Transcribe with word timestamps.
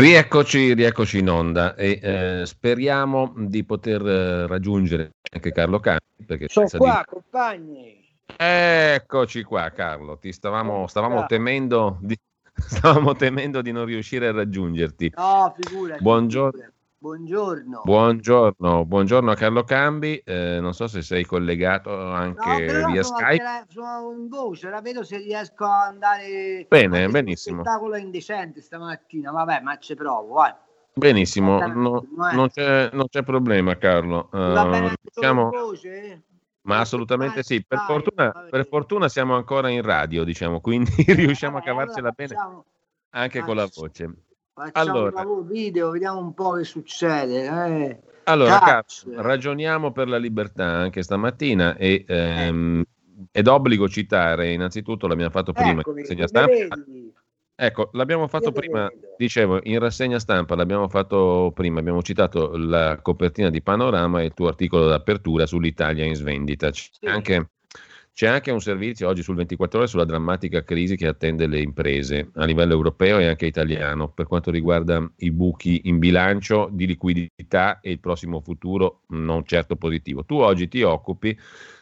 Rieccoci, 0.00 0.72
rieccoci 0.72 1.18
in 1.18 1.28
onda 1.28 1.74
e 1.74 2.00
eh, 2.02 2.46
speriamo 2.46 3.34
di 3.36 3.64
poter 3.64 4.00
eh, 4.00 4.46
raggiungere 4.46 5.16
anche 5.30 5.52
Carlo 5.52 5.78
Cani. 5.78 6.00
Perché 6.24 6.48
Sono 6.48 6.68
qua, 6.74 7.04
di... 7.04 7.14
compagni. 7.14 8.08
Eccoci 8.34 9.42
qua, 9.42 9.68
Carlo. 9.68 10.16
Ti 10.16 10.32
stavamo, 10.32 10.86
stavamo, 10.86 11.26
temendo 11.26 11.98
di, 12.00 12.18
stavamo 12.54 13.14
temendo 13.14 13.60
di 13.60 13.72
non 13.72 13.84
riuscire 13.84 14.28
a 14.28 14.32
raggiungerti. 14.32 15.12
No, 15.16 15.54
figurati. 15.60 16.02
Buongiorno. 16.02 16.50
Figurati. 16.50 16.79
Buongiorno. 17.02 17.80
Buongiorno, 17.82 18.84
buongiorno 18.84 19.30
a 19.30 19.34
Carlo 19.34 19.64
Cambi. 19.64 20.18
Eh, 20.18 20.58
non 20.60 20.74
so 20.74 20.86
se 20.86 21.00
sei 21.00 21.24
collegato 21.24 21.90
anche 21.98 22.66
no, 22.66 22.90
via 22.90 23.02
Skype. 23.02 23.64
Sono 23.68 24.12
in 24.12 24.28
voce, 24.28 24.68
la 24.68 24.82
vedo 24.82 25.02
se 25.02 25.16
riesco 25.16 25.64
a 25.64 25.86
andare. 25.86 26.66
Bene, 26.68 27.08
benissimo. 27.08 27.62
spettacolo 27.62 27.96
indecente 27.96 28.60
stamattina, 28.60 29.30
vabbè, 29.30 29.62
ma 29.62 29.78
ci 29.78 29.94
provo, 29.94 30.34
vai. 30.34 30.52
Benissimo, 30.92 31.58
no, 31.68 32.04
non, 32.32 32.50
c'è, 32.50 32.90
non, 32.92 33.08
c'è, 33.08 33.22
problema, 33.22 33.78
Carlo. 33.78 34.28
Uh, 34.30 34.92
diciamo... 35.00 35.48
voce? 35.48 36.22
Ma 36.64 36.80
assolutamente 36.80 37.42
sì. 37.42 37.64
Per 37.66 37.78
fortuna, 37.78 38.30
per 38.50 38.66
fortuna, 38.66 39.08
siamo 39.08 39.36
ancora 39.36 39.70
in 39.70 39.80
radio, 39.80 40.22
diciamo, 40.22 40.60
quindi 40.60 40.92
riusciamo 41.08 41.56
a 41.56 41.62
cavarcela 41.62 42.10
bene 42.10 42.36
anche 43.12 43.40
con 43.40 43.56
la 43.56 43.66
voce. 43.74 44.24
Facciamo 44.72 44.98
allora, 44.98 45.22
un 45.22 45.46
video, 45.46 45.90
vediamo 45.90 46.18
un 46.18 46.34
po' 46.34 46.52
che 46.52 46.64
succede. 46.64 47.44
Eh. 47.46 48.00
Allora, 48.24 48.58
Cazzo, 48.58 49.10
ragioniamo 49.14 49.90
per 49.90 50.08
la 50.08 50.18
libertà 50.18 50.66
anche 50.66 51.02
stamattina 51.02 51.76
e, 51.76 52.04
ehm, 52.06 52.82
è 53.30 53.40
d'obbligo 53.40 53.88
citare 53.88 54.52
innanzitutto, 54.52 55.06
l'abbiamo 55.06 55.30
fatto 55.30 55.52
prima 55.52 55.80
Eccomi, 55.80 56.00
in 56.00 56.06
rassegna 56.06 56.26
stampa. 56.26 56.52
Ecco, 57.54 57.90
l'abbiamo 57.92 58.26
fatto 58.28 58.52
prima, 58.52 58.90
dicevo, 59.16 59.60
in 59.64 59.78
rassegna 59.78 60.18
stampa 60.18 60.54
l'abbiamo 60.54 60.88
fatto 60.88 61.52
prima, 61.54 61.80
abbiamo 61.80 62.02
citato 62.02 62.56
la 62.56 62.98
copertina 63.00 63.50
di 63.50 63.62
Panorama 63.62 64.20
e 64.20 64.26
il 64.26 64.34
tuo 64.34 64.48
articolo 64.48 64.88
d'apertura 64.88 65.46
sull'Italia 65.46 66.04
in 66.04 66.14
svendita. 66.14 66.70
C'è 66.70 66.88
sì. 66.90 67.06
anche 67.06 67.50
c'è 68.12 68.26
anche 68.26 68.50
un 68.50 68.60
servizio 68.60 69.08
oggi 69.08 69.22
sul 69.22 69.36
24 69.36 69.78
ore 69.78 69.88
sulla 69.88 70.04
drammatica 70.04 70.62
crisi 70.62 70.96
che 70.96 71.06
attende 71.06 71.46
le 71.46 71.60
imprese 71.60 72.30
a 72.34 72.44
livello 72.44 72.72
europeo 72.72 73.18
e 73.18 73.26
anche 73.26 73.46
italiano 73.46 74.10
per 74.10 74.26
quanto 74.26 74.50
riguarda 74.50 75.10
i 75.18 75.30
buchi 75.30 75.82
in 75.84 75.98
bilancio 75.98 76.68
di 76.70 76.86
liquidità 76.86 77.80
e 77.80 77.92
il 77.92 78.00
prossimo 78.00 78.40
futuro 78.40 79.02
non 79.08 79.44
certo 79.46 79.76
positivo. 79.76 80.24
Tu 80.24 80.34
oggi 80.34 80.68
ti 80.68 80.82
occupi 80.82 81.36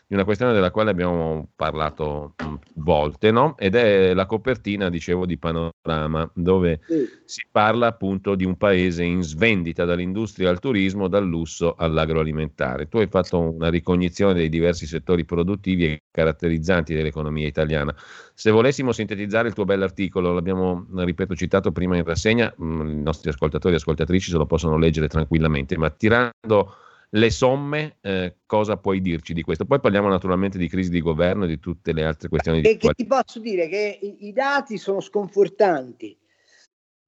di 0.09 0.15
una 0.15 0.25
questione 0.25 0.55
della 0.55 0.71
quale 0.71 0.91
abbiamo 0.91 1.51
parlato 1.55 2.35
mm, 2.43 2.55
volte, 2.77 3.31
no? 3.31 3.59
ed 3.59 3.75
è 3.75 4.15
la 4.15 4.25
copertina, 4.25 4.89
dicevo, 4.89 5.27
di 5.27 5.37
Panorama, 5.37 6.29
dove 6.33 6.81
sì. 6.87 7.07
si 7.27 7.47
parla 7.51 7.89
appunto 7.89 8.35
di 8.35 8.47
un 8.47 8.57
paese 8.57 9.05
in 9.05 9.23
svendita 9.23 9.85
dall'industria 9.85 10.49
al 10.49 10.61
turismo, 10.61 11.09
dal 11.09 11.27
lusso 11.27 11.75
all'agroalimentare. 11.77 12.89
Tu 12.89 12.97
hai 12.97 13.07
fatto 13.07 13.39
una 13.39 13.69
ricognizione 13.69 14.33
dei 14.33 14.49
diversi 14.49 14.87
settori 14.87 15.27
produttivi 15.27 15.85
e 15.85 16.03
caratterizzanti 16.11 16.95
dell'economia 16.95 17.47
italiana. 17.47 17.95
Se 18.33 18.51
volessimo 18.51 18.93
sintetizzare 18.93 19.49
il 19.49 19.55
tuo 19.55 19.67
bell'articolo, 19.67 20.33
l'abbiamo, 20.33 20.87
ripeto, 20.91 21.35
citato 21.35 21.71
prima 21.71 21.99
in 21.99 22.05
rassegna, 22.05 22.51
mm, 22.59 22.89
i 22.89 23.03
nostri 23.03 23.29
ascoltatori 23.29 23.75
e 23.75 23.77
ascoltatrici 23.77 24.31
se 24.31 24.39
lo 24.39 24.47
possono 24.47 24.79
leggere 24.79 25.07
tranquillamente, 25.07 25.77
ma 25.77 25.91
tirando 25.91 26.87
le 27.11 27.31
somme, 27.31 27.97
eh, 28.03 28.37
cosa 28.45 28.77
puoi 28.77 29.01
dirci 29.01 29.33
di 29.33 29.43
questo? 29.43 29.65
Poi 29.65 29.81
parliamo 29.81 30.09
naturalmente 30.09 30.59
di 30.59 30.69
crisi 30.69 30.91
di 30.91 31.01
governo 31.01 31.45
e 31.45 31.49
di 31.49 31.59
tutte 31.59 31.93
le 31.93 32.05
altre 32.05 32.29
questioni. 32.29 32.61
E 32.61 32.77
che 32.77 32.91
ti 32.95 33.07
posso 33.07 33.41
dire 33.41 33.69
che 33.69 33.99
i, 34.01 34.27
i 34.27 34.33
dati 34.33 34.77
sono 34.77 35.01
sconfortanti. 35.01 36.17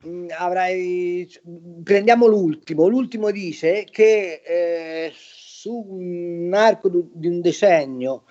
Mm, 0.06 0.28
avrai, 0.38 1.28
prendiamo 1.82 2.26
l'ultimo. 2.26 2.88
L'ultimo 2.88 3.30
dice 3.30 3.84
che 3.84 4.42
eh, 4.44 5.12
su 5.14 5.84
un 5.86 6.50
arco 6.54 6.88
di 6.88 7.26
un 7.26 7.42
decennio, 7.42 8.24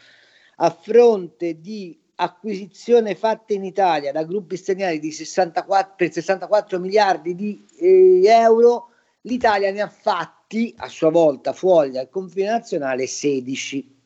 a 0.55 0.71
fronte 0.71 1.59
di 1.59 1.97
acquisizione 2.15 3.15
fatta 3.15 3.53
in 3.53 3.63
Italia 3.63 4.11
da 4.11 4.23
gruppi 4.23 4.57
stranieri 4.57 4.99
di 4.99 5.11
64, 5.11 5.93
per 5.95 6.11
64 6.11 6.79
miliardi 6.79 7.35
di 7.35 7.63
eh, 7.79 8.21
euro, 8.25 8.89
l'Italia 9.21 9.71
ne 9.71 9.81
ha 9.81 9.87
fatti 9.87 10.38
fatti 10.49 10.73
a 10.77 10.87
sua 10.87 11.11
volta 11.11 11.53
fuori 11.53 11.91
dal 11.91 12.09
confine 12.09 12.49
nazionale 12.49 13.05
16. 13.05 13.97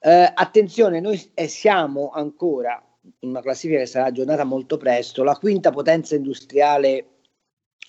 Eh, 0.00 0.32
attenzione, 0.34 1.00
noi 1.00 1.30
eh, 1.32 1.48
siamo 1.48 2.10
ancora 2.10 2.80
in 3.20 3.30
una 3.30 3.40
classifica 3.40 3.78
che 3.80 3.86
sarà 3.86 4.06
aggiornata 4.06 4.44
molto 4.44 4.76
presto, 4.76 5.24
la 5.24 5.36
quinta 5.36 5.70
potenza 5.70 6.14
industriale 6.14 7.20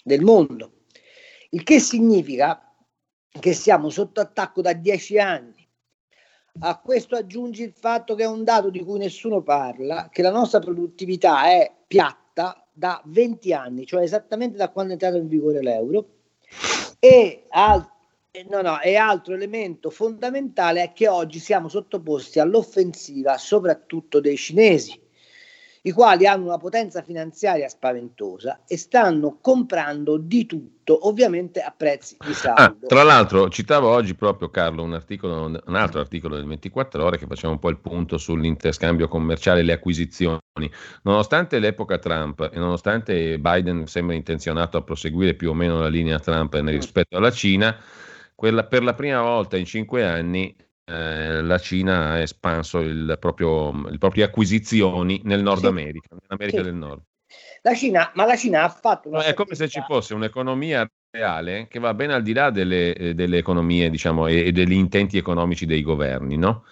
del 0.04 0.22
mondo, 0.22 0.84
il 1.50 1.64
che 1.64 1.80
significa 1.80 2.74
che 3.38 3.54
siamo 3.54 3.90
sotto 3.90 4.22
attacco 4.22 4.62
da 4.62 4.72
dieci 4.72 5.20
anni. 5.20 5.68
A 6.60 6.80
questo 6.80 7.16
aggiungi 7.16 7.64
il 7.64 7.74
fatto 7.74 8.16
che 8.16 8.24
è 8.24 8.28
un 8.28 8.44
dato 8.44 8.70
di 8.70 8.84
cui 8.84 8.98
nessuno 8.98 9.44
parla, 9.44 10.08
che 10.10 10.22
la 10.22 10.32
nostra 10.32 10.60
produttività 10.60 11.46
è 11.46 11.72
piatta 11.86 12.66
da 12.72 13.02
20 13.06 13.54
anni, 13.54 13.86
cioè 13.86 14.04
esattamente 14.04 14.58
da 14.58 14.70
quando 14.70 14.92
è 14.92 14.94
entrato 14.94 15.18
in 15.18 15.28
vigore 15.28 15.62
l'euro, 15.62 16.18
e, 17.08 17.46
al- 17.50 17.88
no, 18.50 18.62
no, 18.62 18.80
e 18.82 18.96
altro 18.96 19.34
elemento 19.34 19.90
fondamentale 19.90 20.84
è 20.84 20.94
che 20.94 21.08
oggi 21.08 21.40
siamo 21.40 21.68
sottoposti 21.70 22.40
all'offensiva 22.40 23.38
soprattutto 23.38 24.20
dei 24.20 24.38
cinesi, 24.38 25.00
i 25.88 25.92
quali 25.94 26.28
hanno 26.28 26.48
una 26.48 26.58
potenza 26.58 27.02
finanziaria 27.02 27.70
spaventosa 27.70 28.60
e 28.68 28.78
stanno 28.78 29.38
comprando 29.40 30.18
di 30.18 30.46
tutto, 30.46 31.08
ovviamente 31.08 31.62
a 31.62 31.74
prezzi 31.76 32.18
di 32.26 32.34
saldo. 32.34 32.62
Ah, 32.62 32.76
tra 32.88 33.04
l'altro, 33.04 33.48
citavo 33.48 33.88
oggi 33.88 34.14
proprio 34.14 34.50
Carlo 34.50 34.84
un, 34.84 34.94
articolo, 34.94 35.46
un 35.46 35.76
altro 35.76 36.02
articolo 36.02 36.36
del 36.36 36.46
24 36.46 37.04
ore 37.04 37.18
che 37.18 37.26
faceva 37.26 37.54
un 37.54 37.60
po' 37.60 37.70
il 37.70 37.78
punto 37.78 38.18
sull'interscambio 38.18 39.08
commerciale 39.08 39.62
e 39.62 39.64
le 39.64 39.74
acquisizioni. 39.74 40.42
Nonostante 41.04 41.58
l'epoca 41.58 41.98
Trump 42.00 42.50
e 42.52 42.60
nonostante 42.60 43.40
Biden 43.40 43.88
sembra 43.88 44.16
intenzionato 44.16 44.76
a 44.76 44.82
proseguire 44.82 45.36
più 45.36 45.52
o 45.52 45.54
meno 45.54 45.80
la 45.80 45.88
linea 45.88 46.20
Trump 46.20 46.54
rispetto 46.54 47.16
alla 47.16 47.32
Cina, 47.32 47.74
quella, 48.36 48.66
per 48.66 48.84
la 48.84 48.94
prima 48.94 49.22
volta 49.22 49.56
in 49.56 49.66
cinque 49.66 50.06
anni 50.06 50.54
eh, 50.90 51.42
la 51.42 51.58
Cina 51.58 52.12
ha 52.12 52.20
espanso 52.20 52.80
il 52.80 53.18
proprio, 53.20 53.90
le 53.90 53.98
proprie 53.98 54.24
acquisizioni 54.24 55.20
nel 55.26 55.44
Nord 55.44 55.60
sì. 55.60 55.66
America, 55.66 56.16
nell'America 56.16 56.58
sì. 56.60 56.64
del 56.64 56.76
Nord. 56.76 57.02
La 57.62 57.74
Cina, 57.74 58.12
ma 58.16 58.26
la 58.26 58.38
Cina 58.38 58.64
ha 58.64 58.70
fatto 58.70 59.10
una 59.10 59.24
È 59.24 59.34
come 59.34 59.54
se 59.56 59.68
ci 59.68 59.84
fosse 59.86 60.14
un'economia 60.14 60.90
reale 61.12 61.68
che 61.68 61.80
va 61.80 61.94
ben 61.94 62.12
al 62.12 62.24
di 62.24 62.32
là 62.32 62.52
delle, 62.52 62.94
eh, 62.94 63.14
delle 63.14 63.38
economie 63.38 63.90
diciamo, 63.90 64.28
e, 64.28 64.48
e, 64.48 64.52
degli 64.54 64.74
intenti 64.74 65.18
economici 65.18 65.66
dei 65.66 65.82
governi, 65.82 66.38
no? 66.38 66.64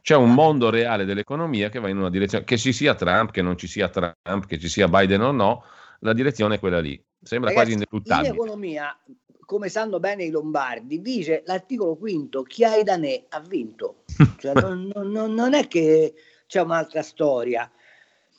C'è 0.00 0.14
un 0.14 0.34
mondo 0.34 0.70
reale 0.70 1.04
dell'economia 1.04 1.68
che 1.68 1.80
va 1.80 1.88
in 1.88 1.96
una 1.96 2.10
direzione, 2.10 2.44
che 2.44 2.58
ci 2.58 2.72
sia 2.72 2.94
Trump, 2.94 3.32
che 3.32 3.42
non 3.42 3.56
ci 3.56 3.66
sia 3.66 3.88
Trump, 3.88 4.46
che 4.46 4.58
ci 4.58 4.68
sia 4.68 4.86
Biden 4.86 5.22
o 5.22 5.32
no, 5.32 5.64
la 6.00 6.12
direzione 6.12 6.56
è 6.56 6.58
quella 6.60 6.78
lì. 6.78 7.02
Sembra 7.20 7.50
Ragazzi, 7.50 7.72
quasi 7.72 7.84
ineluttabile. 7.84 8.28
In 8.28 8.34
economia, 8.34 8.98
come 9.44 9.68
sanno 9.68 10.00
bene 10.00 10.24
i 10.24 10.30
lombardi, 10.30 11.00
dice 11.00 11.42
l'articolo 11.46 11.96
quinto, 11.96 12.42
chi 12.42 12.64
ha 12.64 12.76
i 12.76 12.82
danè 12.82 13.24
ha 13.28 13.40
vinto. 13.40 14.04
Cioè, 14.38 14.52
non, 14.54 14.90
non, 14.94 15.32
non 15.32 15.54
è 15.54 15.66
che 15.66 16.14
c'è 16.46 16.60
un'altra 16.60 17.02
storia. 17.02 17.70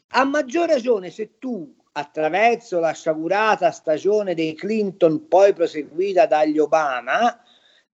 A 0.09 0.23
maggior 0.23 0.69
ragione 0.69 1.09
se 1.09 1.37
tu 1.39 1.73
attraverso 1.93 2.79
la 2.79 2.91
sciagurata 2.91 3.71
stagione 3.71 4.35
dei 4.35 4.53
Clinton, 4.53 5.27
poi 5.27 5.53
proseguita 5.53 6.25
dagli 6.25 6.59
Obama, 6.59 7.39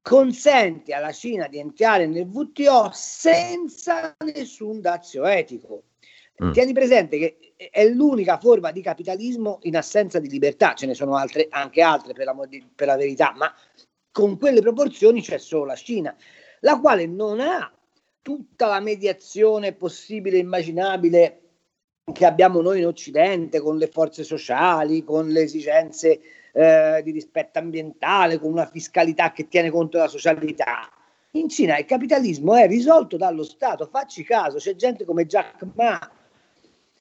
consente 0.02 0.94
alla 0.94 1.12
Cina 1.12 1.48
di 1.48 1.60
entrare 1.60 2.08
nel 2.08 2.28
WTO 2.28 2.90
senza 2.92 4.16
nessun 4.26 4.82
dazio 4.82 5.26
etico. 5.26 5.84
Mm. 6.44 6.52
Tieni 6.52 6.74
presente 6.74 7.18
che 7.18 7.51
è 7.70 7.86
l'unica 7.88 8.38
forma 8.38 8.72
di 8.72 8.82
capitalismo 8.82 9.60
in 9.64 9.76
assenza 9.76 10.20
di 10.20 10.30
libertà, 10.30 10.74
ce 10.74 10.88
ne 10.88 10.94
sono 10.94 11.16
altre, 11.16 11.48
anche 11.50 11.82
altre 11.82 12.14
per 12.14 12.26
la, 12.26 12.36
per 12.74 12.88
la 12.88 12.96
verità, 12.96 13.34
ma 13.36 13.54
con 14.12 14.38
quelle 14.38 14.62
proporzioni 14.62 15.22
c'è 15.22 15.38
solo 15.38 15.66
la 15.66 15.76
Cina, 15.76 16.16
la 16.62 16.80
quale 16.80 17.06
non 17.06 17.40
ha 17.40 17.72
tutta 18.22 18.68
la 18.68 18.80
mediazione 18.80 19.74
possibile 19.74 20.38
e 20.38 20.42
immaginabile 20.42 21.42
che 22.12 22.26
abbiamo 22.26 22.62
noi 22.62 22.80
in 22.80 22.88
Occidente 22.88 23.60
con 23.60 23.78
le 23.78 23.88
forze 23.88 24.24
sociali, 24.24 25.04
con 25.04 25.28
le 25.30 25.42
esigenze 25.42 26.20
eh, 26.54 27.02
di 27.04 27.12
rispetto 27.12 27.60
ambientale, 27.60 28.40
con 28.40 28.52
una 28.52 28.66
fiscalità 28.66 29.32
che 29.32 29.48
tiene 29.48 29.70
conto 29.70 29.98
della 29.98 30.10
socialità. 30.10 30.90
In 31.32 31.48
Cina 31.48 31.78
il 31.78 31.86
capitalismo 31.86 32.56
è 32.56 32.68
risolto 32.68 33.18
dallo 33.18 33.44
Stato, 33.44 33.86
facci 33.86 34.24
caso, 34.24 34.58
c'è 34.58 34.76
gente 34.76 35.06
come 35.06 35.26
Jack 35.26 35.66
Ma 35.76 35.98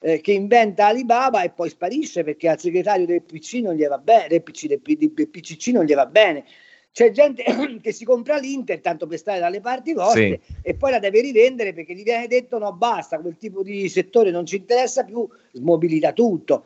eh, 0.03 0.19
che 0.19 0.31
inventa 0.31 0.87
Alibaba 0.87 1.43
e 1.43 1.51
poi 1.51 1.69
sparisce 1.69 2.23
perché 2.23 2.49
al 2.49 2.59
segretario 2.59 3.05
del 3.05 3.21
PC 3.21 3.55
non 3.55 3.75
gli 3.75 3.85
va 3.85 3.99
bene, 3.99 4.27
del, 4.27 4.41
PC, 4.41 4.65
del, 4.65 4.81
del 4.81 5.29
PCC 5.29 5.67
non 5.67 5.85
gli 5.85 5.93
va 5.93 6.07
bene. 6.07 6.43
C'è 6.91 7.11
gente 7.11 7.43
che 7.81 7.91
si 7.91 8.03
compra 8.03 8.37
l'Inter 8.37 8.81
tanto 8.81 9.05
per 9.05 9.19
stare 9.19 9.39
dalle 9.39 9.61
parti 9.61 9.93
vostre 9.93 10.41
sì. 10.43 10.53
e 10.63 10.73
poi 10.73 10.91
la 10.91 10.99
deve 10.99 11.21
rivendere 11.21 11.71
perché 11.71 11.93
gli 11.93 12.03
viene 12.03 12.27
detto 12.27 12.57
no 12.57 12.73
basta, 12.73 13.19
quel 13.19 13.37
tipo 13.37 13.61
di 13.63 13.87
settore 13.87 14.31
non 14.31 14.45
ci 14.45 14.57
interessa 14.57 15.03
più, 15.03 15.27
smobilita 15.53 16.11
tutto. 16.13 16.65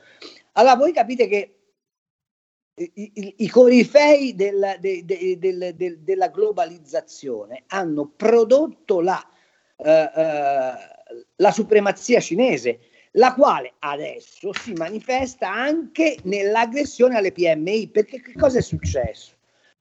Allora 0.54 0.76
voi 0.76 0.94
capite 0.94 1.28
che 1.28 1.56
i, 2.76 3.12
i, 3.14 3.34
i 3.38 3.50
corifei 3.50 4.34
del, 4.34 4.78
de, 4.80 5.04
de, 5.06 5.38
de, 5.38 5.98
della 6.02 6.30
globalizzazione 6.30 7.64
hanno 7.68 8.12
prodotto 8.16 9.02
la, 9.02 9.22
uh, 9.78 9.90
uh, 9.90 11.24
la 11.36 11.52
supremazia 11.52 12.20
cinese, 12.20 12.80
la 13.16 13.34
quale 13.34 13.74
adesso 13.80 14.54
si 14.54 14.74
manifesta 14.74 15.52
anche 15.52 16.18
nell'aggressione 16.24 17.18
alle 17.18 17.32
PMI. 17.32 17.90
Perché 17.90 18.22
che 18.22 18.34
cosa 18.34 18.60
è 18.60 18.62
successo? 18.62 19.34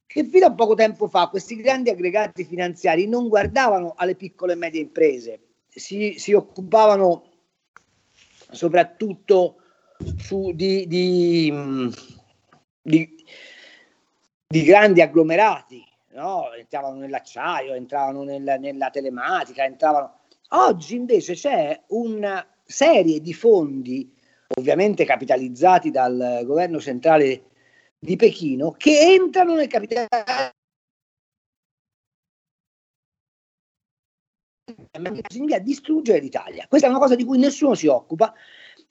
Che 0.06 0.24
fino 0.24 0.46
a 0.46 0.52
poco 0.52 0.74
tempo 0.74 1.08
fa 1.08 1.28
questi 1.28 1.56
grandi 1.56 1.90
aggregati 1.90 2.44
finanziari 2.44 3.06
non 3.06 3.28
guardavano 3.28 3.94
alle 3.96 4.14
piccole 4.14 4.52
e 4.52 4.56
medie 4.56 4.80
imprese, 4.80 5.40
si, 5.68 6.14
si 6.18 6.32
occupavano 6.32 7.32
soprattutto 8.50 9.56
su, 10.16 10.52
di, 10.52 10.86
di 10.86 11.52
di, 12.84 13.24
di 14.46 14.62
grandi 14.62 15.00
agglomerati, 15.00 15.82
no? 16.10 16.52
entravano 16.52 16.96
nell'acciaio, 16.96 17.72
entravano 17.72 18.22
nel, 18.22 18.56
nella 18.60 18.90
telematica, 18.90 19.64
entravano... 19.64 20.20
Oggi 20.50 20.94
invece 20.94 21.32
c'è 21.32 21.82
una 21.88 22.46
serie 22.64 23.20
di 23.20 23.34
fondi, 23.34 24.10
ovviamente 24.56 25.04
capitalizzati 25.04 25.90
dal 25.90 26.42
governo 26.44 26.80
centrale 26.80 27.44
di 27.98 28.16
Pechino, 28.16 28.72
che 28.72 28.98
entrano 29.00 29.54
nel 29.54 29.68
capitale 29.68 30.06
a 35.54 35.58
distruggere 35.58 36.20
l'Italia. 36.20 36.66
Questa 36.68 36.86
è 36.86 36.90
una 36.90 36.98
cosa 36.98 37.14
di 37.14 37.24
cui 37.24 37.38
nessuno 37.38 37.74
si 37.74 37.86
occupa 37.86 38.32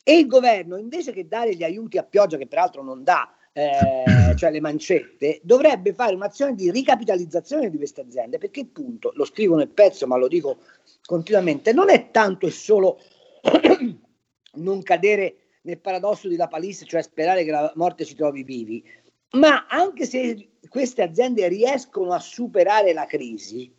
e 0.03 0.17
il 0.17 0.27
governo, 0.27 0.77
invece 0.77 1.11
che 1.11 1.27
dare 1.27 1.55
gli 1.55 1.63
aiuti 1.63 1.97
a 1.97 2.03
pioggia, 2.03 2.37
che 2.37 2.47
peraltro 2.47 2.83
non 2.83 3.03
dà, 3.03 3.33
eh, 3.53 4.35
cioè 4.35 4.51
le 4.51 4.59
mancette, 4.59 5.39
dovrebbe 5.43 5.93
fare 5.93 6.15
un'azione 6.15 6.55
di 6.55 6.69
ricapitalizzazione 6.71 7.69
di 7.69 7.77
queste 7.77 8.01
aziende, 8.01 8.37
perché 8.37 8.61
appunto, 8.61 9.11
lo 9.15 9.25
scrivo 9.25 9.55
nel 9.55 9.69
pezzo, 9.69 10.05
ma 10.07 10.17
lo 10.17 10.27
dico 10.27 10.57
continuamente, 11.05 11.71
non 11.71 11.89
è 11.89 12.11
tanto 12.11 12.47
e 12.47 12.51
solo 12.51 12.99
non 14.56 14.81
cadere 14.81 15.36
nel 15.63 15.80
paradosso 15.80 16.28
di 16.28 16.36
La 16.36 16.48
Palisse, 16.48 16.86
cioè 16.86 17.01
sperare 17.01 17.44
che 17.44 17.51
la 17.51 17.72
morte 17.75 18.06
ci 18.06 18.16
trovi 18.16 18.44
vivi, 18.44 18.84
ma 19.31 19.66
anche 19.68 20.06
se 20.06 20.50
queste 20.69 21.01
aziende 21.01 21.48
riescono 21.48 22.13
a 22.13 22.19
superare 22.19 22.94
la 22.94 23.06
crisi, 23.06 23.74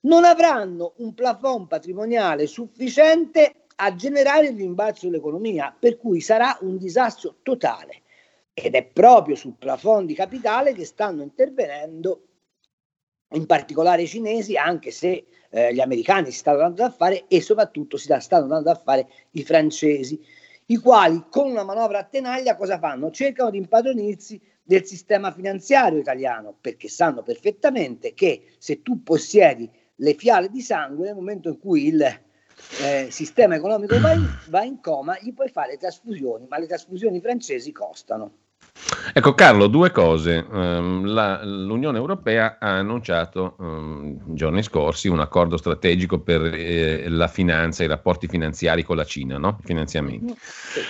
non 0.00 0.24
avranno 0.24 0.94
un 0.98 1.14
plafond 1.14 1.68
patrimoniale 1.68 2.46
sufficiente 2.46 3.64
a 3.76 3.94
generare 3.94 4.48
il 4.48 4.56
rimbalzo 4.56 5.06
dell'economia, 5.06 5.74
per 5.76 5.96
cui 5.96 6.20
sarà 6.20 6.56
un 6.60 6.76
disastro 6.76 7.36
totale. 7.42 8.02
Ed 8.54 8.74
è 8.74 8.84
proprio 8.84 9.34
sul 9.34 9.54
plafond 9.58 10.06
di 10.06 10.14
capitale 10.14 10.74
che 10.74 10.84
stanno 10.84 11.22
intervenendo 11.22 12.31
in 13.32 13.46
particolare 13.46 14.02
i 14.02 14.08
cinesi, 14.08 14.56
anche 14.56 14.90
se 14.90 15.26
eh, 15.50 15.74
gli 15.74 15.80
americani 15.80 16.30
si 16.30 16.38
stanno 16.38 16.58
dando 16.58 16.82
da 16.82 16.90
fare 16.90 17.24
e 17.28 17.40
soprattutto 17.40 17.96
si 17.96 18.14
stanno 18.18 18.46
dando 18.46 18.70
da 18.70 18.74
fare 18.74 19.08
i 19.32 19.44
francesi, 19.44 20.20
i 20.66 20.76
quali 20.76 21.24
con 21.28 21.50
una 21.50 21.64
manovra 21.64 21.98
a 21.98 22.04
tenaglia 22.04 22.56
cosa 22.56 22.78
fanno? 22.78 23.10
Cercano 23.10 23.50
di 23.50 23.58
impadronirsi 23.58 24.40
del 24.62 24.84
sistema 24.86 25.32
finanziario 25.32 25.98
italiano, 25.98 26.56
perché 26.60 26.88
sanno 26.88 27.22
perfettamente 27.22 28.14
che 28.14 28.54
se 28.58 28.82
tu 28.82 29.02
possiedi 29.02 29.68
le 29.96 30.14
fiale 30.14 30.48
di 30.48 30.60
sangue, 30.60 31.06
nel 31.06 31.14
momento 31.14 31.48
in 31.48 31.58
cui 31.58 31.88
il 31.88 32.02
eh, 32.80 33.08
sistema 33.10 33.56
economico 33.56 33.98
va 34.00 34.12
in, 34.12 34.26
va 34.48 34.62
in 34.62 34.80
coma, 34.80 35.18
gli 35.20 35.32
puoi 35.34 35.48
fare 35.48 35.72
le 35.72 35.78
trasfusioni, 35.78 36.46
ma 36.48 36.58
le 36.58 36.66
trasfusioni 36.66 37.20
francesi 37.20 37.72
costano. 37.72 38.32
Ecco 39.14 39.34
Carlo, 39.34 39.66
due 39.66 39.90
cose. 39.90 40.46
Um, 40.50 41.04
la, 41.04 41.44
L'Unione 41.44 41.98
Europea 41.98 42.56
ha 42.58 42.78
annunciato 42.78 43.56
um, 43.58 44.34
giorni 44.34 44.62
scorsi 44.62 45.08
un 45.08 45.20
accordo 45.20 45.58
strategico 45.58 46.20
per 46.20 46.42
eh, 46.44 47.08
la 47.10 47.28
finanza 47.28 47.84
i 47.84 47.88
rapporti 47.88 48.26
finanziari 48.26 48.82
con 48.82 48.96
la 48.96 49.04
Cina, 49.04 49.36
no? 49.36 49.58
finanziamenti. 49.64 50.34
Sì. 50.38 50.80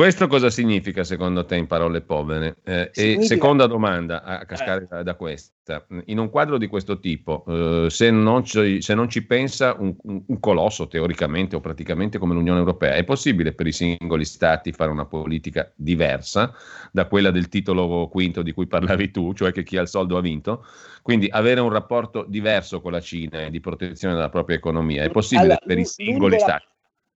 Questo 0.00 0.28
cosa 0.28 0.48
significa 0.48 1.04
secondo 1.04 1.44
te 1.44 1.56
in 1.56 1.66
parole 1.66 2.00
povere? 2.00 2.56
Eh, 2.64 2.90
e 2.94 3.20
seconda 3.20 3.66
domanda 3.66 4.22
a 4.22 4.46
cascare 4.46 4.88
eh. 4.90 5.02
da 5.02 5.14
questa, 5.14 5.84
in 6.06 6.18
un 6.18 6.30
quadro 6.30 6.56
di 6.56 6.68
questo 6.68 6.98
tipo, 7.00 7.44
eh, 7.46 7.90
se, 7.90 8.10
non 8.10 8.42
ci, 8.42 8.80
se, 8.80 8.94
non 8.94 9.10
ci, 9.10 9.26
pensa 9.26 9.76
un, 9.78 9.94
un, 10.04 10.40
colosso 10.40 10.88
teoricamente 10.88 11.54
o 11.54 11.60
praticamente 11.60 12.16
come 12.16 12.32
l'Unione 12.32 12.60
Europea, 12.60 12.94
è 12.94 13.04
possibile 13.04 13.52
per 13.52 13.66
i 13.66 13.72
singoli 13.72 14.24
stati 14.24 14.72
fare 14.72 14.90
una 14.90 15.04
politica 15.04 15.70
diversa 15.76 16.50
da 16.90 17.04
quella 17.04 17.30
del 17.30 17.50
titolo 17.50 18.08
quinto 18.08 18.40
di 18.40 18.52
cui 18.52 18.66
parlavi 18.68 19.10
tu, 19.10 19.34
cioè 19.34 19.52
che 19.52 19.64
chi 19.64 19.76
ha 19.76 19.82
il 19.82 19.88
soldo 19.88 20.16
ha 20.16 20.22
vinto? 20.22 20.64
Quindi 21.02 21.28
avere 21.30 21.60
un 21.60 21.70
rapporto 21.70 22.24
diverso 22.26 22.80
con 22.80 22.92
la 22.92 23.02
Cina 23.02 23.42
e 23.42 23.50
di 23.50 23.60
protezione 23.60 24.14
della 24.14 24.30
propria 24.30 24.56
economia 24.56 25.02
è 25.02 25.10
possibile 25.10 25.56
allora, 25.56 25.66
per 25.66 25.78
i 25.78 25.84
singoli 25.84 26.38
stati? 26.38 26.64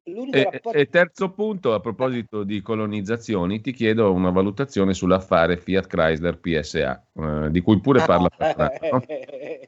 E, 0.07 0.45
rapporto... 0.45 0.79
e, 0.79 0.89
terzo 0.91 1.31
punto, 1.31 1.73
a 1.73 1.81
proposito 1.81 2.45
di 2.45 2.61
colonizzazioni, 2.61 3.63
ti 3.63 3.73
chiedo 3.73 4.13
una 4.13 4.29
valutazione 4.29 4.93
sull'affare 4.93 5.57
Fiat 5.57 5.87
Chrysler 5.87 6.39
PSA, 6.39 7.07
eh, 7.15 7.51
di 7.51 7.61
cui 7.63 7.81
pure 7.81 8.05
parla 8.05 8.29
no? 8.39 9.03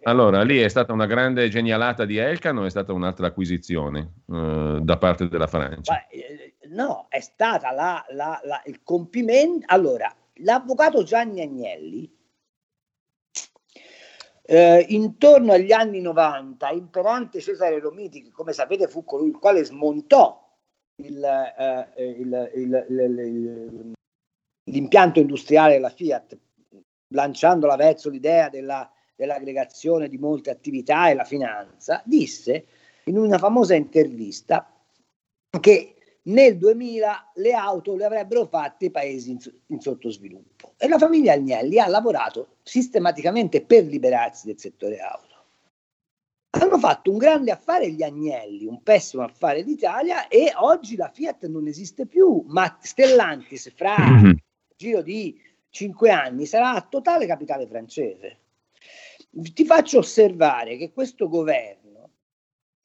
Allora, 0.03 0.43
lì 0.43 0.59
è 0.59 0.69
stata 0.69 0.93
una 0.93 1.07
grande 1.07 1.49
genialata 1.49 2.05
di 2.05 2.19
Elkan 2.19 2.59
o 2.59 2.65
è 2.67 2.71
stata 2.71 2.93
un'altra 2.93 3.29
acquisizione 3.29 4.13
eh, 4.31 4.79
da 4.83 4.97
parte 4.99 5.29
della 5.29 5.47
Francia? 5.47 6.07
Eh, 6.09 6.53
no, 6.69 7.07
è 7.09 7.21
stata 7.21 7.73
la, 7.73 8.05
la, 8.11 8.39
la, 8.45 8.63
il 8.67 8.83
compimento. 8.83 9.65
Allora, 9.71 10.15
l'avvocato 10.41 11.03
Gianni 11.03 11.41
Agnelli 11.41 12.15
eh, 14.47 14.87
intorno 14.89 15.53
agli 15.53 15.73
anni 15.73 16.01
90, 16.01 16.71
imperante 16.71 17.41
Cesare 17.41 17.79
Romiti, 17.81 18.23
che 18.23 18.31
come 18.31 18.53
sapete 18.53 18.87
fu 18.87 19.05
colui 19.05 19.29
il 19.29 19.39
quale 19.39 19.65
smontò 19.65 20.43
il, 21.03 21.23
eh, 21.97 22.05
il, 22.11 22.51
il, 22.55 23.93
l'impianto 24.71 25.19
industriale 25.19 25.75
della 25.75 25.91
Fiat, 25.91 26.39
lanciandola 27.09 27.77
verso 27.77 28.09
l'idea 28.09 28.49
della 28.49 28.91
dell'aggregazione 29.17 30.09
di 30.09 30.19
molte 30.19 30.51
attività 30.51 31.09
e 31.09 31.15
la 31.15 31.25
finanza, 31.25 32.03
disse 32.05 32.67
in 33.05 33.17
una 33.17 33.39
famosa 33.39 33.75
intervista 33.75 34.71
che 35.59 35.96
nel 36.27 36.57
2000 36.57 37.33
le 37.35 37.53
auto 37.53 37.95
le 37.95 38.05
avrebbero 38.05 38.47
fatte 38.47 38.87
i 38.87 38.91
paesi 38.91 39.31
in, 39.31 39.39
in, 39.67 39.81
sottosviluppo 39.81 40.75
e 40.77 40.89
la 40.89 40.99
famiglia 40.99 41.35
Agnelli 41.35 41.79
ha 41.79 41.87
lavorato 41.87 42.57
sistematicamente 42.63 43.63
per 43.63 43.85
liberarsi 43.85 44.47
del 44.47 44.59
settore 44.59 44.99
auto. 44.99 45.25
Hanno 46.51 46.79
fatto 46.79 47.11
un 47.11 47.19
grande 47.19 47.51
affare 47.51 47.91
gli 47.91 48.03
Agnelli, 48.03 48.65
un 48.65 48.83
pessimo 48.83 49.23
affare 49.23 49.61
l'Italia 49.63 50.27
e 50.29 50.53
oggi 50.57 50.97
la 50.97 51.11
Fiat 51.13 51.47
non 51.47 51.67
esiste 51.67 52.07
più, 52.07 52.45
ma 52.47 52.79
Stellantis 52.81 53.73
fra 53.75 53.97
mm-hmm. 53.99 54.33
giro 54.75 55.03
di 55.03 55.39
cinque 55.69 56.11
anni 56.11 56.47
sarà 56.47 56.81
totale 56.89 57.27
capitale 57.27 57.67
francese. 57.67 58.39
Ti 59.31 59.65
faccio 59.67 59.99
osservare 59.99 60.79
che 60.79 60.93
questo 60.93 61.29
governo 61.29 61.86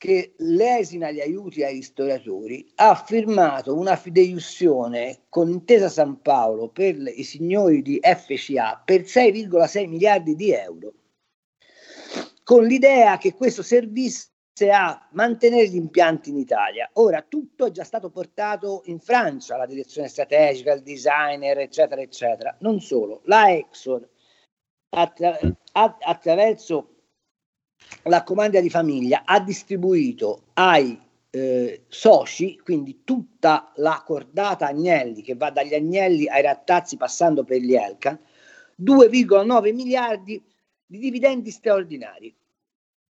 che 0.01 0.33
lesina 0.37 1.11
gli 1.11 1.19
aiuti 1.19 1.63
ai 1.63 1.75
ristoratori, 1.75 2.71
ha 2.77 2.95
firmato 2.95 3.77
una 3.77 3.95
fideiussione 3.95 5.25
con 5.29 5.47
Intesa 5.47 5.89
San 5.89 6.23
Paolo 6.23 6.69
per 6.69 6.95
i 6.95 7.23
signori 7.23 7.83
di 7.83 7.99
FCA 8.01 8.81
per 8.83 9.01
6,6 9.01 9.87
miliardi 9.87 10.33
di 10.33 10.51
euro, 10.53 10.93
con 12.43 12.63
l'idea 12.63 13.19
che 13.19 13.35
questo 13.35 13.61
servisse 13.61 14.31
a 14.71 15.07
mantenere 15.11 15.67
gli 15.67 15.75
impianti 15.75 16.31
in 16.31 16.37
Italia. 16.37 16.89
Ora, 16.93 17.21
tutto 17.21 17.67
è 17.67 17.69
già 17.71 17.83
stato 17.83 18.09
portato 18.09 18.81
in 18.85 18.99
Francia, 18.99 19.55
la 19.55 19.67
direzione 19.67 20.07
strategica, 20.07 20.73
il 20.73 20.81
designer, 20.81 21.59
eccetera, 21.59 22.01
eccetera. 22.01 22.57
Non 22.61 22.79
solo, 22.79 23.21
la 23.25 23.53
Exxon, 23.53 24.03
attra- 24.95 25.37
attraverso 25.73 26.90
la 28.03 28.23
comanda 28.23 28.59
di 28.59 28.69
famiglia 28.69 29.23
ha 29.25 29.39
distribuito 29.39 30.43
ai 30.53 30.99
eh, 31.29 31.83
soci, 31.87 32.59
quindi 32.63 33.01
tutta 33.03 33.71
la 33.75 34.03
cordata 34.05 34.67
Agnelli 34.67 35.21
che 35.21 35.35
va 35.35 35.49
dagli 35.49 35.73
Agnelli 35.73 36.27
ai 36.27 36.41
Rattazzi 36.41 36.97
passando 36.97 37.43
per 37.43 37.59
gli 37.59 37.73
Elkan, 37.73 38.19
2,9 38.81 39.73
miliardi 39.73 40.43
di 40.85 40.97
dividendi 40.97 41.51
straordinari. 41.51 42.35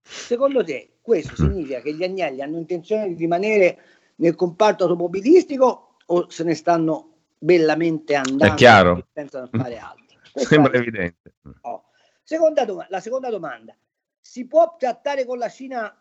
Secondo 0.02 0.64
te 0.64 0.98
questo 1.02 1.32
mm. 1.32 1.50
significa 1.50 1.82
che 1.82 1.94
gli 1.94 2.04
Agnelli 2.04 2.42
hanno 2.42 2.58
intenzione 2.58 3.08
di 3.08 3.16
rimanere 3.16 3.78
nel 4.16 4.36
comparto 4.36 4.84
automobilistico 4.84 5.96
o 6.06 6.30
se 6.30 6.44
ne 6.44 6.56
stanno 6.56 7.14
bellamente 7.38 8.16
andando 8.16 8.54
È 8.54 8.54
chiaro. 8.56 9.08
pensano 9.14 9.48
a 9.50 9.58
fare 9.58 9.78
altro? 9.80 10.18
Sembra 10.34 10.74
evidente. 10.74 11.36
Oh. 11.62 11.86
Seconda 12.24 12.66
dom- 12.66 12.86
la 12.90 13.00
seconda 13.00 13.30
domanda 13.30 13.76
si 14.20 14.46
può 14.46 14.76
trattare 14.78 15.26
con 15.26 15.38
la 15.38 15.50
Cina 15.50 15.94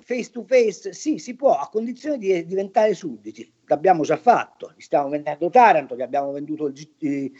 face 0.00 0.30
to 0.30 0.44
face? 0.44 0.92
Sì, 0.92 1.18
si 1.18 1.34
può, 1.34 1.58
a 1.58 1.68
condizione 1.68 2.18
di 2.18 2.44
diventare 2.46 2.94
sudditi. 2.94 3.52
L'abbiamo 3.66 4.02
già 4.02 4.16
fatto, 4.16 4.72
gli 4.76 4.80
stiamo 4.80 5.08
vendendo 5.08 5.50
Taranto, 5.50 5.96
gli 5.96 6.02
abbiamo 6.02 6.32
venduto 6.32 6.66
il, 6.66 6.72
G, 6.72 6.88
il 6.98 7.32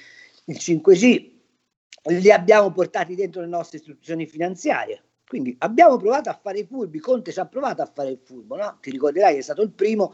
5G, 0.58 1.30
li 2.04 2.30
abbiamo 2.30 2.72
portati 2.72 3.14
dentro 3.14 3.40
le 3.40 3.48
nostre 3.48 3.78
istituzioni 3.78 4.26
finanziarie. 4.26 5.02
Quindi 5.26 5.54
abbiamo 5.60 5.96
provato 5.96 6.28
a 6.28 6.38
fare 6.40 6.58
i 6.58 6.66
furbi, 6.66 6.98
Conte 6.98 7.32
ci 7.32 7.40
ha 7.40 7.46
provato 7.46 7.80
a 7.80 7.90
fare 7.92 8.10
il 8.10 8.20
furbo, 8.22 8.56
no? 8.56 8.78
Ti 8.80 8.90
ricorderai 8.90 9.32
che 9.32 9.38
è 9.38 9.42
stato 9.42 9.62
il 9.62 9.70
primo 9.70 10.12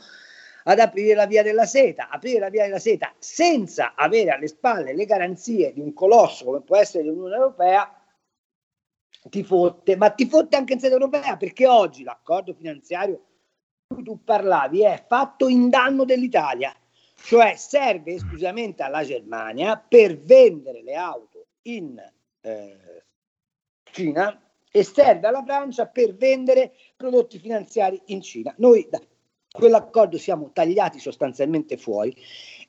ad 0.65 0.79
aprire 0.79 1.15
la 1.15 1.27
via 1.27 1.43
della 1.43 1.65
seta, 1.65 2.09
aprire 2.09 2.39
la 2.39 2.51
via 2.51 2.65
della 2.67 2.79
seta 2.79 3.13
senza 3.19 3.95
avere 3.95 4.31
alle 4.31 4.49
spalle 4.49 4.95
le 4.95 5.07
garanzie 5.07 5.73
di 5.73 5.81
un 5.81 5.93
colosso 5.93 6.45
come 6.45 6.61
può 6.61 6.77
essere 6.77 7.05
l'Unione 7.05 7.35
Europea, 7.35 7.98
ti 9.31 9.43
fotte, 9.43 9.97
ma 9.97 10.11
ti 10.11 10.27
fotte 10.27 10.57
anche 10.57 10.75
in 10.75 10.81
sede 10.81 10.95
europea 10.95 11.37
perché 11.37 11.67
oggi 11.67 12.03
l'accordo 12.03 12.55
finanziario 12.55 13.25
di 13.87 13.95
cui 13.95 14.05
tu 14.05 14.23
parlavi 14.23 14.83
è 14.83 15.05
fatto 15.07 15.49
in 15.49 15.69
danno 15.69 16.05
dell'Italia, 16.05 16.75
cioè 17.15 17.55
serve 17.57 18.15
esclusivamente 18.15 18.83
alla 18.83 19.05
Germania 19.05 19.77
per 19.77 20.19
vendere 20.19 20.83
le 20.83 20.95
auto 20.95 21.47
in 21.63 22.01
eh, 22.41 23.05
Cina 23.91 24.41
e 24.71 24.85
serve 24.85 25.27
alla 25.27 25.43
Francia 25.43 25.87
per 25.87 26.15
vendere 26.15 26.73
prodotti 26.97 27.39
finanziari 27.39 28.01
in 28.07 28.23
Cina. 28.23 28.55
Noi 28.59 28.87
da 28.89 29.01
quell'accordo 29.51 30.19
siamo 30.19 30.51
tagliati 30.53 30.99
sostanzialmente 30.99 31.77
fuori 31.77 32.15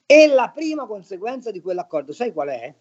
e 0.06 0.28
la 0.28 0.50
prima 0.54 0.88
conseguenza 0.88 1.52
di 1.52 1.62
quell'accordo, 1.62 2.14
sai 2.14 2.34
qual 2.34 2.48
è? 2.50 2.74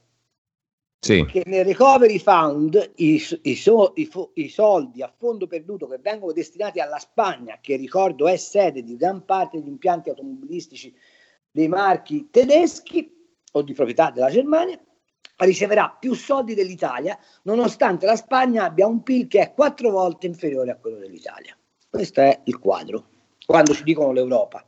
Sì. 1.01 1.25
Che 1.25 1.43
nel 1.47 1.65
recovery 1.65 2.19
fund 2.19 2.93
i, 2.97 3.23
i, 3.43 3.55
so, 3.55 3.93
i, 3.95 4.11
i, 4.35 4.49
soldi 4.49 5.01
a 5.01 5.13
fondo 5.17 5.47
perduto 5.47 5.87
che 5.87 5.99
vengono 5.99 6.33
destinati 6.33 6.81
alla 6.81 6.99
Spagna, 6.99 7.59
che 7.61 7.77
ricordo 7.77 8.27
è 8.27 8.37
sede 8.37 8.83
di 8.83 8.97
gran 8.97 9.25
parte 9.25 9.59
degli 9.59 9.69
impianti 9.69 10.09
automobilistici 10.09 10.93
dei 11.51 11.69
marchi 11.69 12.29
tedeschi 12.31 13.15
o 13.53 13.63
di 13.63 13.75
proprietà 13.75 14.11
della 14.11 14.29
Germania, 14.29 14.79
riceverà 15.37 15.97
più 15.99 16.15
soldi 16.15 16.55
dell'Italia, 16.55 17.17
nonostante 17.43 18.05
la 18.05 18.17
Spagna 18.17 18.65
abbia 18.65 18.87
un 18.87 19.03
PIL 19.03 19.29
che 19.29 19.41
è 19.41 19.55
quattro 19.55 19.91
volte 19.91 20.27
inferiore 20.27 20.73
a 20.73 20.77
quello 20.77 20.99
dell'Italia. 20.99 21.57
Questo 21.89 22.21
è 22.21 22.41
il 22.45 22.59
quadro, 22.59 23.05
quando 23.47 23.73
ci 23.73 23.85
dicono 23.85 24.13
l'Europa. 24.13 24.65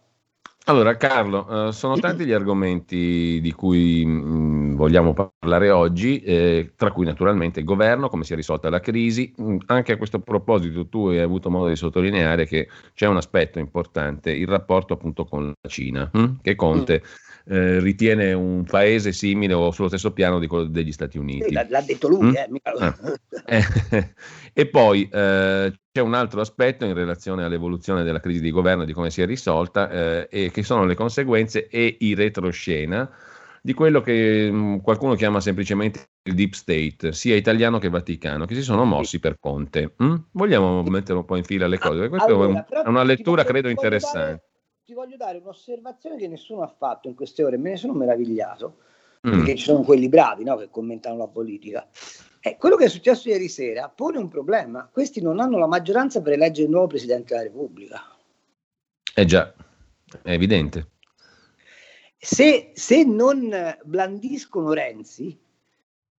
Allora, 0.66 0.96
Carlo, 0.96 1.68
eh, 1.68 1.72
sono 1.72 1.98
tanti 1.98 2.24
gli 2.24 2.32
argomenti 2.32 3.40
di 3.40 3.52
cui 3.52 4.04
mm, 4.06 4.69
vogliamo 4.80 5.12
parlare 5.12 5.68
oggi, 5.70 6.20
eh, 6.20 6.72
tra 6.74 6.90
cui 6.90 7.04
naturalmente 7.04 7.60
il 7.60 7.66
governo, 7.66 8.08
come 8.08 8.24
si 8.24 8.32
è 8.32 8.36
risolta 8.36 8.70
la 8.70 8.80
crisi. 8.80 9.32
Mm, 9.40 9.58
anche 9.66 9.92
a 9.92 9.96
questo 9.98 10.20
proposito 10.20 10.88
tu 10.88 11.08
hai 11.08 11.18
avuto 11.18 11.50
modo 11.50 11.68
di 11.68 11.76
sottolineare 11.76 12.46
che 12.46 12.66
c'è 12.94 13.06
un 13.06 13.18
aspetto 13.18 13.58
importante, 13.58 14.30
il 14.30 14.48
rapporto 14.48 14.94
appunto 14.94 15.26
con 15.26 15.52
la 15.60 15.68
Cina, 15.68 16.08
mh, 16.10 16.40
che 16.40 16.54
Conte 16.54 17.02
mm. 17.02 17.52
eh, 17.52 17.80
ritiene 17.80 18.32
un 18.32 18.64
paese 18.64 19.12
simile 19.12 19.52
o 19.52 19.70
sullo 19.70 19.88
stesso 19.88 20.12
piano 20.12 20.38
di 20.38 20.46
quello 20.46 20.64
degli 20.64 20.92
Stati 20.92 21.18
Uniti. 21.18 21.48
Sì, 21.48 21.52
l'ha, 21.52 21.82
detto 21.82 22.08
lui, 22.08 22.34
eh, 22.34 22.48
ah. 22.78 22.96
Eh, 23.44 24.14
e 24.54 24.66
poi 24.66 25.06
eh, 25.12 25.72
c'è 25.92 26.00
un 26.00 26.14
altro 26.14 26.40
aspetto 26.40 26.86
in 26.86 26.94
relazione 26.94 27.44
all'evoluzione 27.44 28.02
della 28.02 28.20
crisi 28.20 28.40
di 28.40 28.50
governo, 28.50 28.86
di 28.86 28.94
come 28.94 29.10
si 29.10 29.20
è 29.20 29.26
risolta, 29.26 29.90
eh, 29.90 30.28
e 30.30 30.50
che 30.50 30.62
sono 30.62 30.86
le 30.86 30.94
conseguenze 30.94 31.68
e 31.68 31.98
i 32.00 32.14
retroscena 32.14 33.10
di 33.62 33.74
quello 33.74 34.00
che 34.00 34.50
mh, 34.50 34.56
mm, 34.56 34.76
qualcuno 34.78 35.14
chiama 35.14 35.40
semplicemente 35.40 36.10
il 36.24 36.34
deep 36.34 36.52
state, 36.52 37.12
sia 37.12 37.36
italiano 37.36 37.78
che 37.78 37.88
vaticano, 37.88 38.46
che 38.46 38.54
si 38.54 38.62
sono 38.62 38.84
mossi 38.84 39.18
per 39.18 39.38
Conte. 39.38 39.94
Mm? 40.02 40.14
Vogliamo 40.32 40.82
mettere 40.84 41.18
un 41.18 41.24
po' 41.24 41.36
in 41.36 41.44
fila 41.44 41.66
le 41.66 41.78
cose? 41.78 42.08
Questa 42.08 42.26
allora, 42.26 42.66
è 42.66 42.88
una 42.88 43.02
lettura, 43.02 43.44
credo, 43.44 43.68
interessante. 43.68 44.18
Dare, 44.18 44.42
ti 44.84 44.94
voglio 44.94 45.16
dare 45.16 45.38
un'osservazione 45.38 46.16
che 46.16 46.28
nessuno 46.28 46.62
ha 46.62 46.74
fatto 46.76 47.08
in 47.08 47.14
queste 47.14 47.44
ore, 47.44 47.56
me 47.56 47.70
ne 47.70 47.76
sono 47.76 47.92
meravigliato, 47.92 48.78
mm. 49.26 49.30
perché 49.30 49.56
ci 49.56 49.64
sono 49.64 49.82
quelli 49.82 50.08
bravi 50.08 50.44
no, 50.44 50.56
che 50.56 50.68
commentano 50.70 51.16
la 51.16 51.28
politica. 51.28 51.86
Eh, 52.42 52.56
quello 52.56 52.76
che 52.76 52.86
è 52.86 52.88
successo 52.88 53.28
ieri 53.28 53.48
sera 53.48 53.92
pone 53.94 54.16
un 54.16 54.28
problema. 54.28 54.88
Questi 54.90 55.20
non 55.20 55.40
hanno 55.40 55.58
la 55.58 55.66
maggioranza 55.66 56.22
per 56.22 56.32
eleggere 56.32 56.64
il 56.64 56.70
nuovo 56.70 56.86
Presidente 56.86 57.34
della 57.34 57.42
Repubblica. 57.42 58.00
Eh 59.14 59.24
già, 59.26 59.52
è 60.22 60.30
evidente. 60.30 60.86
Se, 62.22 62.72
se 62.74 63.02
non 63.04 63.50
blandiscono 63.82 64.74
Renzi, 64.74 65.38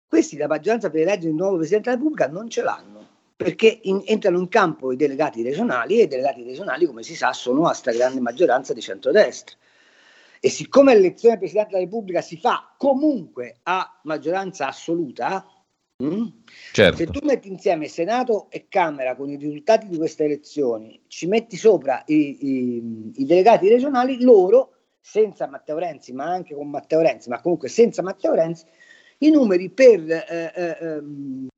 questi 0.04 0.36
la 0.36 0.48
maggioranza 0.48 0.90
per 0.90 1.02
eleggere 1.02 1.28
il 1.30 1.36
nuovo 1.36 1.58
Presidente 1.58 1.90
della 1.90 2.02
Repubblica 2.02 2.28
non 2.28 2.50
ce 2.50 2.62
l'hanno, 2.62 3.06
perché 3.36 3.78
in, 3.82 4.02
entrano 4.04 4.40
in 4.40 4.48
campo 4.48 4.90
i 4.90 4.96
delegati 4.96 5.44
regionali 5.44 6.00
e 6.00 6.02
i 6.02 6.08
delegati 6.08 6.42
regionali, 6.42 6.86
come 6.86 7.04
si 7.04 7.14
sa, 7.14 7.32
sono 7.32 7.68
a 7.68 7.72
stragrande 7.72 8.20
maggioranza 8.20 8.72
di 8.72 8.80
centrodestra. 8.80 9.56
E 10.40 10.50
siccome 10.50 10.92
l'elezione 10.92 11.36
del 11.36 11.44
Presidente 11.44 11.70
della 11.70 11.84
Repubblica 11.84 12.20
si 12.20 12.36
fa 12.36 12.74
comunque 12.76 13.60
a 13.62 14.00
maggioranza 14.02 14.66
assoluta, 14.66 15.46
Mm? 16.02 16.26
Certo. 16.72 16.96
Se 16.96 17.06
tu 17.06 17.20
metti 17.24 17.46
insieme 17.46 17.86
Senato 17.86 18.50
e 18.50 18.66
Camera 18.68 19.14
con 19.14 19.30
i 19.30 19.36
risultati 19.36 19.86
di 19.86 19.96
queste 19.96 20.24
elezioni, 20.24 21.00
ci 21.06 21.28
metti 21.28 21.56
sopra 21.56 22.02
i, 22.06 22.38
i, 22.40 23.12
i 23.14 23.24
delegati 23.24 23.68
regionali, 23.68 24.20
loro, 24.20 24.81
senza 25.02 25.48
Matteo 25.48 25.78
Renzi, 25.78 26.12
ma 26.12 26.24
anche 26.24 26.54
con 26.54 26.70
Matteo 26.70 27.00
Renzi, 27.00 27.28
ma 27.28 27.40
comunque 27.40 27.68
senza 27.68 28.02
Matteo 28.02 28.34
Renzi, 28.34 28.64
i 29.18 29.30
numeri 29.30 29.68
per, 29.68 30.08
eh, 30.08 30.52
eh, 30.54 30.76
ehm, 30.80 31.48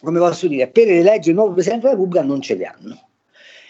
come 0.00 0.18
posso 0.18 0.46
dire, 0.46 0.68
per 0.68 0.88
eleggere 0.88 1.30
il 1.30 1.34
nuovo 1.34 1.54
Presidente 1.54 1.86
della 1.86 1.98
Repubblica 1.98 2.24
non 2.24 2.40
ce 2.40 2.54
li 2.54 2.64
hanno. 2.64 3.08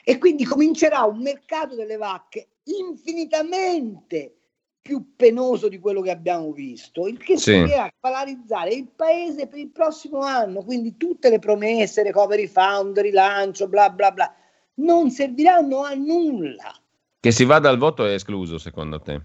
E 0.02 0.18
quindi 0.18 0.44
comincerà 0.44 1.02
un 1.02 1.20
mercato 1.20 1.76
delle 1.76 1.96
vacche 1.96 2.48
infinitamente 2.64 4.34
più 4.82 5.14
penoso 5.14 5.68
di 5.68 5.78
quello 5.78 6.00
che 6.00 6.10
abbiamo 6.10 6.52
visto, 6.52 7.06
il 7.06 7.18
che 7.18 7.36
sì. 7.36 7.52
significa 7.52 7.92
polarizzare 8.00 8.70
il 8.70 8.88
paese 8.88 9.46
per 9.46 9.58
il 9.58 9.68
prossimo 9.68 10.20
anno, 10.20 10.64
quindi 10.64 10.96
tutte 10.96 11.28
le 11.28 11.38
promesse, 11.38 12.02
recovery 12.02 12.46
fund, 12.46 12.98
rilancio, 12.98 13.68
bla 13.68 13.90
bla 13.90 14.10
bla, 14.10 14.34
non 14.76 15.10
serviranno 15.10 15.82
a 15.82 15.94
nulla. 15.94 16.74
Che 17.22 17.32
si 17.32 17.44
vada 17.44 17.68
al 17.68 17.76
voto 17.76 18.06
è 18.06 18.14
escluso 18.14 18.56
secondo 18.56 18.98
te? 18.98 19.22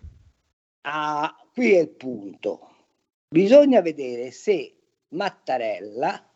Ah, 0.81 1.33
qui 1.53 1.75
è 1.75 1.79
il 1.79 1.89
punto. 1.91 2.87
Bisogna 3.25 3.79
vedere 3.79 4.31
se 4.31 4.75
Mattarella 5.09 6.29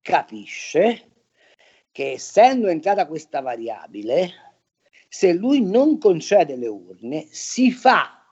capisce 0.00 1.10
che 1.90 2.12
essendo 2.12 2.68
entrata 2.68 3.06
questa 3.06 3.42
variabile, 3.42 4.54
se 5.06 5.34
lui 5.34 5.60
non 5.60 5.98
concede 5.98 6.56
le 6.56 6.68
urne, 6.68 7.26
si 7.26 7.70
fa 7.72 8.26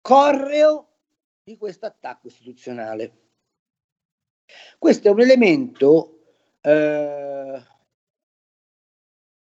correo 0.00 0.98
di 1.42 1.56
questo 1.56 1.86
attacco 1.86 2.28
istituzionale. 2.28 3.30
Questo 4.78 5.08
è 5.08 5.10
un 5.10 5.20
elemento 5.20 6.36
eh, 6.60 7.60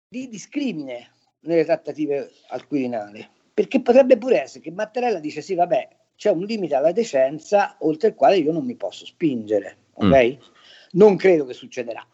di 0.07 0.29
discrimine 0.29 1.17
nelle 1.41 1.65
trattative 1.65 2.31
al 2.49 2.65
Quirinale, 2.67 3.29
perché 3.53 3.81
potrebbe 3.81 4.17
pure 4.17 4.41
essere 4.41 4.63
che 4.63 4.71
Mattarella 4.71 5.19
dice 5.19 5.41
sì, 5.41 5.55
vabbè, 5.55 5.87
c'è 6.15 6.31
un 6.31 6.43
limite 6.43 6.75
alla 6.75 6.91
decenza 6.91 7.77
oltre 7.79 8.09
il 8.09 8.15
quale 8.15 8.37
io 8.37 8.51
non 8.51 8.65
mi 8.65 8.75
posso 8.75 9.05
spingere, 9.05 9.77
ok? 9.93 10.05
Mm. 10.05 10.41
Non 10.91 11.15
credo 11.15 11.45
che 11.45 11.53
succederà, 11.53 12.05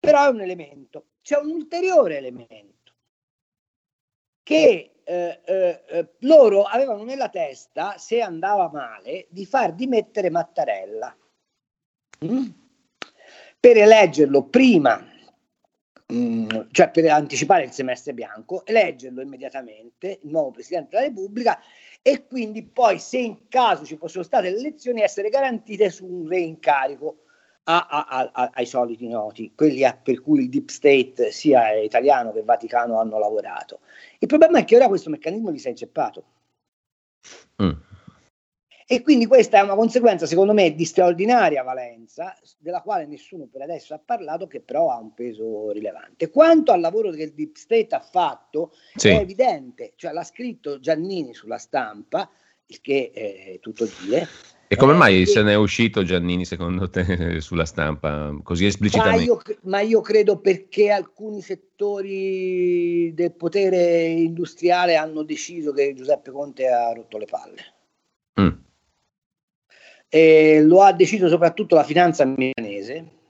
però 0.00 0.26
è 0.26 0.28
un 0.28 0.40
elemento. 0.40 1.06
C'è 1.22 1.38
un 1.38 1.50
ulteriore 1.50 2.16
elemento 2.16 2.92
che 4.42 4.92
eh, 5.04 5.40
eh, 5.44 5.82
eh, 5.88 6.08
loro 6.20 6.62
avevano 6.62 7.04
nella 7.04 7.28
testa, 7.28 7.98
se 7.98 8.20
andava 8.20 8.70
male, 8.72 9.26
di 9.30 9.44
far 9.46 9.74
dimettere 9.74 10.30
Mattarella 10.30 11.16
mm? 12.24 12.48
per 13.58 13.76
eleggerlo 13.76 14.44
prima 14.44 15.11
Mm, 16.12 16.48
cioè 16.72 16.90
per 16.90 17.08
anticipare 17.08 17.64
il 17.64 17.70
semestre 17.70 18.12
bianco, 18.12 18.66
eleggerlo 18.66 19.22
immediatamente 19.22 20.18
il 20.22 20.30
nuovo 20.30 20.50
Presidente 20.50 20.90
della 20.90 21.08
Repubblica 21.08 21.58
e 22.02 22.26
quindi 22.26 22.64
poi 22.64 22.98
se 22.98 23.18
in 23.18 23.48
caso 23.48 23.86
ci 23.86 23.96
fossero 23.96 24.22
state 24.22 24.50
le 24.50 24.58
elezioni 24.58 25.00
essere 25.00 25.30
garantite 25.30 25.88
su 25.88 26.04
un 26.04 26.28
reincarico 26.28 27.18
a, 27.64 27.86
a, 27.86 28.30
a, 28.32 28.50
ai 28.52 28.66
soliti 28.66 29.08
noti, 29.08 29.52
quelli 29.54 29.88
per 30.02 30.20
cui 30.20 30.42
il 30.42 30.48
deep 30.50 30.68
state 30.68 31.30
sia 31.30 31.72
italiano 31.78 32.32
che 32.32 32.42
Vaticano 32.42 32.98
hanno 32.98 33.18
lavorato. 33.18 33.80
Il 34.18 34.28
problema 34.28 34.58
è 34.58 34.64
che 34.64 34.76
ora 34.76 34.88
questo 34.88 35.08
meccanismo 35.08 35.52
gli 35.52 35.58
si 35.58 35.68
è 35.68 35.70
inceppato. 35.70 36.24
Mm. 37.62 37.70
E 38.86 39.02
quindi 39.02 39.26
questa 39.26 39.58
è 39.58 39.62
una 39.62 39.74
conseguenza, 39.74 40.26
secondo 40.26 40.52
me, 40.52 40.74
di 40.74 40.84
straordinaria 40.84 41.62
valenza, 41.62 42.36
della 42.58 42.82
quale 42.82 43.06
nessuno 43.06 43.46
per 43.50 43.62
adesso 43.62 43.94
ha 43.94 44.00
parlato, 44.04 44.46
che 44.46 44.60
però 44.60 44.90
ha 44.90 44.98
un 44.98 45.14
peso 45.14 45.70
rilevante. 45.70 46.30
Quanto 46.30 46.72
al 46.72 46.80
lavoro 46.80 47.10
che 47.10 47.22
il 47.22 47.32
Deep 47.32 47.56
State 47.56 47.94
ha 47.94 48.00
fatto, 48.00 48.72
sì. 48.94 49.08
è 49.08 49.18
evidente, 49.18 49.92
cioè 49.96 50.12
l'ha 50.12 50.24
scritto 50.24 50.80
Giannini 50.80 51.32
sulla 51.34 51.58
stampa, 51.58 52.28
il 52.66 52.80
che 52.80 53.10
è 53.12 53.58
tutto 53.60 53.88
dire. 54.02 54.26
E 54.72 54.76
come 54.76 54.94
mai 54.94 55.20
eh, 55.20 55.26
se 55.26 55.42
ne 55.42 55.52
è 55.52 55.56
uscito 55.56 56.02
Giannini, 56.02 56.46
secondo 56.46 56.88
te, 56.88 57.40
sulla 57.42 57.66
stampa 57.66 58.34
così 58.42 58.64
esplicitamente? 58.64 59.18
Ma 59.18 59.22
io, 59.22 59.42
ma 59.64 59.80
io, 59.80 60.00
credo 60.00 60.38
perché 60.38 60.90
alcuni 60.90 61.42
settori 61.42 63.12
del 63.12 63.34
potere 63.34 64.04
industriale 64.06 64.96
hanno 64.96 65.24
deciso 65.24 65.72
che 65.72 65.92
Giuseppe 65.92 66.30
Conte 66.30 66.68
ha 66.68 66.90
rotto 66.94 67.18
le 67.18 67.26
palle. 67.26 67.74
Mm. 68.40 68.70
E 70.14 70.60
lo 70.60 70.82
ha 70.82 70.92
deciso 70.92 71.26
soprattutto 71.26 71.74
la 71.74 71.84
finanza 71.84 72.26
milanese 72.26 73.20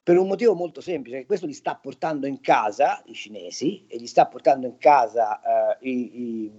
per 0.00 0.16
un 0.18 0.28
motivo 0.28 0.54
molto 0.54 0.80
semplice, 0.80 1.18
che 1.18 1.26
questo 1.26 1.46
li 1.46 1.52
sta 1.52 1.74
portando 1.74 2.28
in 2.28 2.40
casa 2.40 3.02
i 3.06 3.12
cinesi 3.12 3.86
e 3.88 3.96
gli 3.98 4.06
sta 4.06 4.26
portando 4.26 4.68
in 4.68 4.78
casa 4.78 5.40
uh, 5.42 5.84
i, 5.84 6.20
i, 6.22 6.52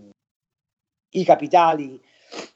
i, 1.12 1.24
capitali 1.24 1.98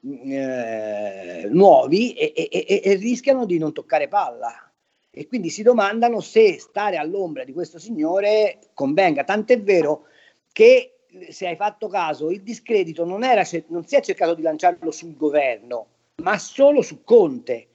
uh, 0.02 1.48
nuovi 1.50 2.12
e, 2.12 2.34
e, 2.36 2.50
e, 2.52 2.82
e 2.84 2.96
rischiano 2.96 3.46
di 3.46 3.58
non 3.58 3.72
toccare 3.72 4.10
palla 4.10 4.70
e 5.10 5.28
quindi 5.28 5.50
si 5.50 5.64
domandano 5.64 6.20
se 6.20 6.60
stare 6.60 6.98
all'ombra 6.98 7.46
di 7.46 7.54
questo 7.54 7.80
signore 7.80 8.60
convenga. 8.74 9.24
Tant'è 9.24 9.62
vero 9.62 10.08
che, 10.52 11.04
se 11.30 11.48
hai 11.48 11.56
fatto 11.56 11.88
caso, 11.88 12.30
il 12.32 12.44
discredito 12.44 13.06
non, 13.06 13.24
era, 13.24 13.44
non 13.68 13.86
si 13.86 13.96
è 13.96 14.02
cercato 14.02 14.34
di 14.34 14.42
lanciarlo 14.42 14.92
sul 14.92 15.16
governo, 15.16 15.88
ma 16.22 16.38
solo 16.38 16.82
su 16.82 17.04
Conte. 17.04 17.68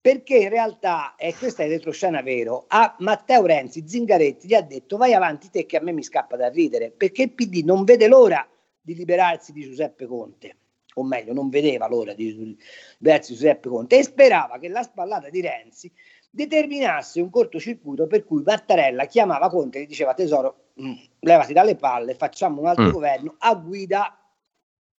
Perché 0.00 0.36
in 0.36 0.48
realtà, 0.48 1.14
e 1.14 1.32
questa 1.34 1.62
è 1.62 1.68
retroscena 1.68 2.22
vero, 2.22 2.64
a 2.66 2.96
Matteo 2.98 3.46
Renzi 3.46 3.86
Zingaretti 3.86 4.48
gli 4.48 4.54
ha 4.54 4.60
detto 4.60 4.96
vai 4.96 5.14
avanti 5.14 5.48
te 5.48 5.64
che 5.64 5.76
a 5.76 5.80
me 5.80 5.92
mi 5.92 6.02
scappa 6.02 6.36
da 6.36 6.48
ridere, 6.48 6.90
perché 6.90 7.22
il 7.22 7.32
PD 7.32 7.62
non 7.64 7.84
vede 7.84 8.08
l'ora 8.08 8.44
di 8.80 8.96
liberarsi 8.96 9.52
di 9.52 9.62
Giuseppe 9.62 10.06
Conte, 10.06 10.56
o 10.94 11.04
meglio, 11.04 11.32
non 11.32 11.50
vedeva 11.50 11.86
l'ora 11.86 12.14
di 12.14 12.56
liberarsi 12.98 13.30
di 13.30 13.38
Giuseppe 13.38 13.68
Conte 13.68 13.98
e 13.98 14.02
sperava 14.02 14.58
che 14.58 14.68
la 14.68 14.82
spallata 14.82 15.30
di 15.30 15.40
Renzi 15.40 15.92
determinasse 16.28 17.20
un 17.20 17.30
cortocircuito 17.30 18.08
per 18.08 18.24
cui 18.24 18.42
Mattarella 18.42 19.04
chiamava 19.04 19.50
Conte 19.50 19.78
e 19.78 19.82
gli 19.82 19.86
diceva 19.86 20.14
tesoro, 20.14 20.70
mh, 20.74 20.94
levati 21.20 21.52
dalle 21.52 21.76
palle, 21.76 22.14
facciamo 22.14 22.60
un 22.60 22.66
altro 22.66 22.88
mm. 22.88 22.90
governo 22.90 23.34
a 23.38 23.54
guida 23.54 24.18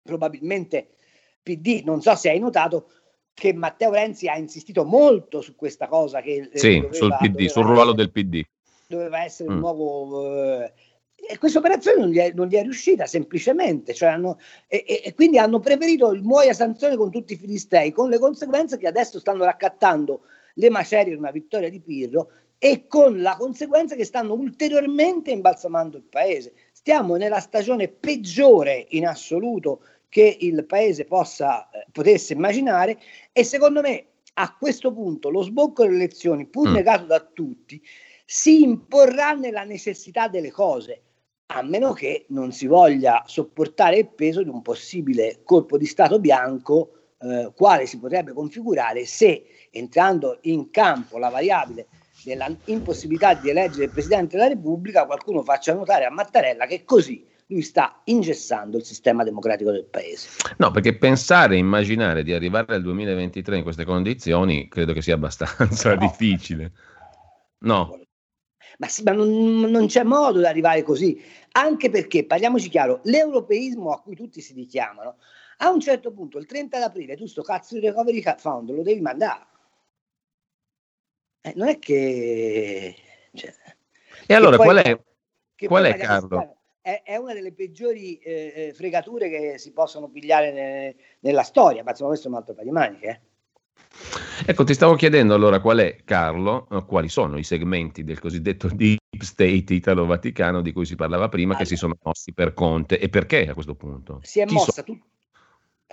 probabilmente 0.01 0.95
PD, 1.43 1.83
non 1.83 2.01
so 2.01 2.15
se 2.15 2.29
hai 2.29 2.39
notato 2.39 2.89
che 3.33 3.53
Matteo 3.53 3.91
Renzi 3.91 4.27
ha 4.27 4.37
insistito 4.37 4.85
molto 4.85 5.41
su 5.41 5.55
questa 5.55 5.87
cosa 5.87 6.21
che 6.21 6.49
eh, 6.51 6.57
sì, 6.57 6.75
doveva, 6.75 6.93
sul, 6.93 7.17
PD, 7.19 7.45
sul 7.47 7.65
ruolo 7.65 7.93
del 7.93 8.11
PD. 8.11 8.41
Doveva 8.87 9.23
essere 9.23 9.49
mm. 9.49 9.53
un 9.53 9.59
nuovo... 9.59 10.61
Eh, 10.63 10.73
e 11.25 11.37
questa 11.37 11.59
operazione 11.59 12.01
non 12.01 12.09
gli, 12.09 12.17
è, 12.17 12.33
non 12.33 12.47
gli, 12.47 12.55
è, 12.55 12.61
riuscita 12.63 13.05
semplicemente, 13.05 13.93
cioè 13.93 14.09
hanno, 14.09 14.39
e, 14.67 14.83
e, 14.85 15.01
e, 15.05 15.13
quindi 15.13 15.37
hanno 15.37 15.59
preferito 15.59 16.11
il 16.11 16.21
muoia 16.21 16.53
sanzione 16.53 16.97
con 16.97 17.11
tutti 17.11 17.33
i 17.33 17.37
filistei, 17.37 17.93
con 17.93 18.09
le 18.09 18.19
conseguenze 18.19 18.77
che 18.77 18.87
adesso 18.87 19.19
stanno 19.19 19.45
raccattando 19.45 20.23
le 20.55 20.69
macerie 20.69 21.13
di 21.13 21.19
una 21.19 21.31
vittoria 21.31 21.69
di 21.69 21.79
Pirro 21.79 22.29
e 22.57 22.87
con 22.87 23.21
la 23.21 23.37
conseguenza 23.37 23.95
che 23.95 24.03
stanno 24.03 24.33
ulteriormente 24.33 25.31
imbalsamando 25.31 25.97
il 25.97 26.03
paese. 26.03 26.53
Stiamo 26.71 27.15
nella 27.15 27.39
stagione 27.39 27.87
peggiore 27.87 28.85
in 28.89 29.07
assoluto 29.07 29.81
che 30.13 30.37
il 30.41 30.63
paese 30.67 31.05
possa, 31.05 31.71
eh, 31.71 31.87
potesse 31.91 32.33
immaginare 32.33 32.99
e 33.31 33.43
secondo 33.43 33.81
me 33.81 34.05
a 34.35 34.55
questo 34.55 34.93
punto 34.93 35.31
lo 35.31 35.41
sbocco 35.41 35.81
delle 35.81 35.95
elezioni, 35.95 36.45
pur 36.45 36.69
mm. 36.69 36.73
negato 36.73 37.05
da 37.05 37.19
tutti, 37.19 37.81
si 38.23 38.61
imporrà 38.61 39.31
nella 39.31 39.63
necessità 39.63 40.27
delle 40.27 40.51
cose, 40.51 41.01
a 41.47 41.63
meno 41.63 41.93
che 41.93 42.25
non 42.29 42.51
si 42.51 42.67
voglia 42.67 43.23
sopportare 43.25 43.97
il 43.97 44.07
peso 44.09 44.43
di 44.43 44.49
un 44.49 44.61
possibile 44.61 45.39
colpo 45.43 45.79
di 45.79 45.87
Stato 45.87 46.19
bianco, 46.19 47.15
eh, 47.19 47.51
quale 47.55 47.87
si 47.87 47.97
potrebbe 47.97 48.33
configurare 48.33 49.05
se 49.05 49.45
entrando 49.71 50.37
in 50.41 50.69
campo 50.69 51.17
la 51.17 51.29
variabile 51.29 51.87
della 52.23 52.55
impossibilità 52.65 53.33
di 53.33 53.49
eleggere 53.49 53.85
il 53.85 53.89
Presidente 53.89 54.37
della 54.37 54.49
Repubblica, 54.49 55.07
qualcuno 55.07 55.41
faccia 55.41 55.73
notare 55.73 56.05
a 56.05 56.11
Mattarella 56.11 56.67
che 56.67 56.83
così 56.83 57.31
lui 57.53 57.61
sta 57.61 58.01
ingessando 58.05 58.77
il 58.77 58.83
sistema 58.83 59.23
democratico 59.23 59.71
del 59.71 59.85
paese. 59.85 60.29
No, 60.57 60.71
perché 60.71 60.97
pensare, 60.97 61.55
immaginare 61.55 62.23
di 62.23 62.33
arrivare 62.33 62.75
al 62.75 62.81
2023 62.81 63.57
in 63.57 63.63
queste 63.63 63.85
condizioni 63.85 64.67
credo 64.67 64.91
che 64.91 65.01
sia 65.01 65.13
abbastanza 65.13 65.93
no. 65.93 65.99
difficile. 65.99 66.71
No. 67.59 67.99
Ma, 68.79 68.87
sì, 68.87 69.03
ma 69.03 69.11
non, 69.11 69.59
non, 69.69 69.85
c'è 69.85 70.03
modo 70.03 70.39
di 70.39 70.45
arrivare 70.45 70.81
così, 70.81 71.21
anche 71.51 71.91
perché, 71.91 72.25
parliamoci 72.25 72.69
chiaro, 72.69 73.01
l'europeismo 73.03 73.91
a 73.91 74.01
cui 74.01 74.15
tutti 74.15 74.41
si 74.41 74.53
richiamano, 74.53 75.17
a 75.57 75.69
un 75.69 75.79
certo 75.79 76.11
punto, 76.11 76.39
il 76.39 76.47
30 76.47 76.83
aprile, 76.83 77.15
tu 77.15 77.27
sto 77.27 77.43
cazzo 77.43 77.75
di 77.75 77.85
recovery 77.85 78.23
fund 78.37 78.71
lo 78.71 78.81
devi 78.81 78.99
mandare. 78.99 79.45
Eh, 81.41 81.53
non 81.55 81.67
è 81.67 81.77
che... 81.77 82.95
Cioè, 83.31 83.53
e 84.25 84.33
allora 84.33 84.57
qual 84.57 84.77
è, 84.77 84.99
qual 85.67 85.83
è 85.83 85.95
Carlo? 85.97 86.62
È, 86.83 87.01
è 87.03 87.15
una 87.15 87.33
delle 87.33 87.53
peggiori 87.53 88.17
eh, 88.17 88.53
eh, 88.53 88.73
fregature 88.73 89.29
che 89.29 89.57
si 89.57 89.71
possono 89.71 90.09
pigliare 90.09 90.51
ne, 90.51 90.95
nella 91.21 91.43
storia, 91.43 91.81
ma 91.81 91.91
insomma 91.91 92.09
questo 92.09 92.27
è 92.27 92.31
un 92.31 92.37
altro 92.37 92.53
paio 92.53 92.65
di 92.65 92.71
maniche. 92.73 93.07
Eh. 93.07 93.31
Ecco, 94.45 94.65
ti 94.65 94.73
stavo 94.73 94.95
chiedendo 94.95 95.33
allora 95.33 95.61
qual 95.61 95.77
è, 95.77 96.03
Carlo, 96.03 96.67
eh, 96.69 96.83
quali 96.85 97.07
sono 97.07 97.37
i 97.37 97.43
segmenti 97.43 98.03
del 98.03 98.19
cosiddetto 98.19 98.67
Deep 98.67 98.99
State 99.17 99.73
italo-vaticano 99.73 100.61
di 100.61 100.73
cui 100.73 100.85
si 100.85 100.95
parlava 100.95 101.29
prima 101.29 101.51
allora. 101.51 101.63
che 101.63 101.69
si 101.69 101.77
sono 101.77 101.95
mossi 102.01 102.33
per 102.33 102.53
Conte 102.53 102.99
e 102.99 103.07
perché 103.07 103.47
a 103.47 103.53
questo 103.53 103.75
punto? 103.75 104.19
Si 104.21 104.41
è 104.41 104.45
Chi 104.45 104.53
mossa 104.53 104.71
so- 104.73 104.83
tutto. 104.83 105.05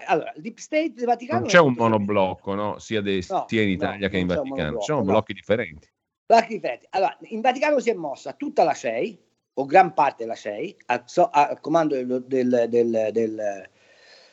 Allora, 0.07 0.33
il 0.35 0.43
Deep 0.43 0.57
State 0.57 0.95
del 0.95 1.05
Vaticano... 1.05 1.41
Non 1.41 1.49
c'è 1.49 1.61
un 1.61 1.75
monoblocco, 1.77 2.55
no? 2.55 2.79
sia, 2.79 3.01
de- 3.01 3.23
no, 3.29 3.45
sia, 3.47 3.63
in 3.63 3.69
Italia 3.69 4.07
no, 4.07 4.09
che 4.09 4.19
in 4.19 4.27
Vaticano, 4.27 4.79
ci 4.79 4.87
sono 4.87 5.03
blocchi 5.03 5.35
differenti. 5.35 5.89
Blocchi 6.27 6.55
differenti. 6.55 6.87
Allora, 6.91 7.17
in 7.21 7.41
Vaticano 7.43 7.79
si 7.79 7.91
è 7.91 7.95
mossa 7.95 8.33
tutta 8.33 8.65
la 8.65 8.73
CEI, 8.73 9.30
o 9.55 9.65
gran 9.65 9.93
parte 9.95 10.25
della 10.25 10.35
CEI, 10.35 10.77
al, 10.87 11.03
so, 11.07 11.29
al 11.31 11.61
comando 11.61 11.95
del, 11.95 12.25
del, 12.27 12.67
del, 12.69 13.09
del, 13.13 13.69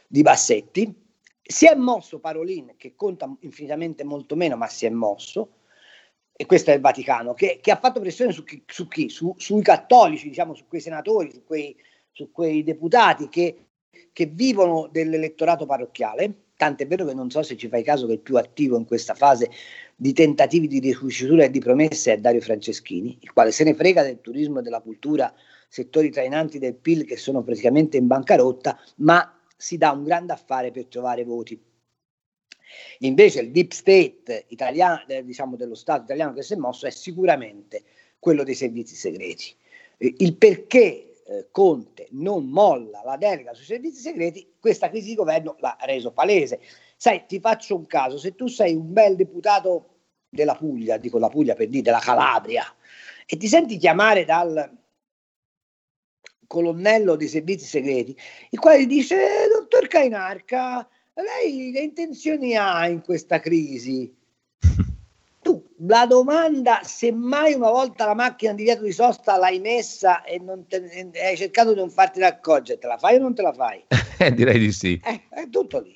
di 0.08 0.22
Bassetti. 0.22 1.06
Si 1.42 1.66
è 1.66 1.76
mosso 1.76 2.20
Parolin, 2.20 2.74
che 2.78 2.96
conta 2.96 3.34
infinitamente 3.42 4.04
molto 4.04 4.36
meno, 4.36 4.58
ma 4.58 4.68
si 4.68 4.86
è 4.86 4.90
mosso, 4.90 5.52
e 6.34 6.46
questo 6.46 6.72
è 6.72 6.76
il 6.76 6.82
Vaticano, 6.82 7.34
che, 7.34 7.60
che 7.62 7.72
ha 7.72 7.78
fatto 7.78 8.00
pressione 8.00 8.32
su 8.32 8.44
chi? 8.44 8.62
Su 8.68 8.88
chi? 8.88 9.10
Su, 9.10 9.34
sui 9.38 9.62
cattolici, 9.62 10.28
diciamo, 10.28 10.54
su 10.54 10.68
quei 10.68 10.82
senatori, 10.82 11.32
su 11.32 11.44
quei, 11.44 11.76
su 12.12 12.32
quei 12.32 12.64
deputati 12.64 13.28
che, 13.30 13.70
che 14.14 14.26
vivono 14.28 14.88
dell'elettorato 14.92 15.66
parrocchiale. 15.66 16.44
Tant'è 16.56 16.86
vero 16.88 17.06
che 17.06 17.14
non 17.14 17.30
so 17.30 17.44
se 17.44 17.56
ci 17.56 17.68
fai 17.68 17.84
caso 17.84 18.08
che 18.08 18.14
il 18.14 18.20
più 18.20 18.36
attivo 18.36 18.78
in 18.78 18.86
questa 18.86 19.14
fase 19.14 19.50
di 20.00 20.14
tentativi 20.14 20.68
di 20.68 20.80
ricucitura 20.80 21.46
e 21.46 21.50
di 21.50 21.58
promesse 21.58 22.14
è 22.14 22.18
Dario 22.20 22.40
Franceschini, 22.40 23.18
il 23.20 23.34
quale 23.34 23.52
se 23.52 23.64
ne 23.64 23.74
frega 23.74 24.04
del 24.04 24.22
turismo 24.22 24.60
e 24.60 24.62
della 24.62 24.80
cultura, 24.80 25.34
settori 25.68 26.12
trainanti 26.12 26.60
del 26.60 26.76
PIL 26.76 27.04
che 27.04 27.18
sono 27.18 27.42
praticamente 27.42 27.98
in 27.98 28.06
bancarotta, 28.06 28.80
ma 28.98 29.42
si 29.58 29.76
dà 29.78 29.90
un 29.92 30.04
grande 30.04 30.34
affare 30.34 30.70
per 30.70 30.86
trovare 30.86 31.24
voti. 31.24 31.60
Invece 33.00 33.40
il 33.40 33.50
deep 33.50 33.72
state 33.72 34.46
italiano, 34.50 35.04
eh, 35.08 35.26
diciamo 35.26 35.56
dello 35.56 35.74
Stato 35.74 36.04
italiano 36.04 36.34
che 36.34 36.44
si 36.44 36.54
è 36.54 36.58
mosso 36.58 36.86
è 36.86 36.92
sicuramente 36.92 37.84
quello 38.20 38.44
dei 38.44 38.54
servizi 38.54 38.94
segreti. 38.94 39.56
Il 39.98 40.36
perché 40.36 41.24
eh, 41.26 41.48
Conte 41.50 42.08
non 42.12 42.46
molla 42.46 43.02
la 43.04 43.18
delega 43.18 43.56
sui 43.56 43.66
servizi 43.66 44.00
segreti, 44.00 44.54
questa 44.60 44.90
crisi 44.90 45.08
di 45.08 45.16
governo 45.16 45.56
l'ha 45.60 45.76
reso 45.82 46.12
palese. 46.12 46.60
Sai, 47.00 47.26
ti 47.28 47.40
faccio 47.40 47.76
un 47.76 47.86
caso, 47.86 48.18
se 48.18 48.34
tu 48.34 48.48
sei 48.48 48.74
un 48.74 48.92
bel 48.92 49.16
deputato 49.16 49.98
della 50.28 50.56
Puglia, 50.56 50.98
dico 50.98 51.20
la 51.20 51.30
Puglia 51.30 51.54
per 51.54 51.68
dire, 51.68 51.84
della 51.84 52.00
Calabria, 52.00 52.66
e 53.28 53.38
ti 53.38 53.48
senti 53.48 53.78
chiamare 53.78 54.26
dal 54.26 54.76
colonnello 56.48 57.16
dei 57.16 57.28
servizi 57.28 57.66
segreti, 57.66 58.18
il 58.50 58.60
quale 58.60 58.88
dice, 58.88 59.48
dottor 59.54 59.88
Cainarca, 59.88 60.90
lei 61.14 61.72
che 61.72 61.82
intenzioni 61.82 62.56
ha 62.56 62.88
in 62.88 63.02
questa 63.02 63.40
crisi? 63.40 64.12
Tu, 65.40 65.66
la 65.86 66.06
domanda, 66.08 66.82
se 66.84 67.10
mai 67.12 67.54
una 67.54 67.70
volta 67.70 68.06
la 68.06 68.16
macchina 68.16 68.52
di 68.52 68.64
divieto 68.64 68.84
di 68.84 68.92
sosta 68.92 69.38
l'hai 69.38 69.60
messa 69.60 70.24
e, 70.24 70.42
te, 70.68 71.10
e 71.14 71.26
hai 71.26 71.38
cercato 71.38 71.74
di 71.74 71.80
non 71.80 71.90
farti 71.90 72.22
accorgere, 72.22 72.80
te 72.80 72.88
la 72.88 72.98
fai 72.98 73.16
o 73.16 73.20
non 73.20 73.36
te 73.36 73.44
la 73.44 73.54
fai? 73.54 73.86
Eh, 74.20 74.34
direi 74.34 74.58
di 74.58 74.72
sì. 74.72 75.00
Eh, 75.06 75.22
è 75.30 75.48
tutto 75.48 75.80
lì. 75.80 75.96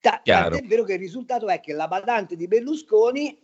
Ta- 0.00 0.22
è 0.22 0.62
vero 0.62 0.84
che 0.84 0.94
il 0.94 0.98
risultato 0.98 1.46
è 1.48 1.60
che 1.60 1.74
la 1.74 1.86
badante 1.86 2.34
di 2.34 2.46
Berlusconi, 2.46 3.38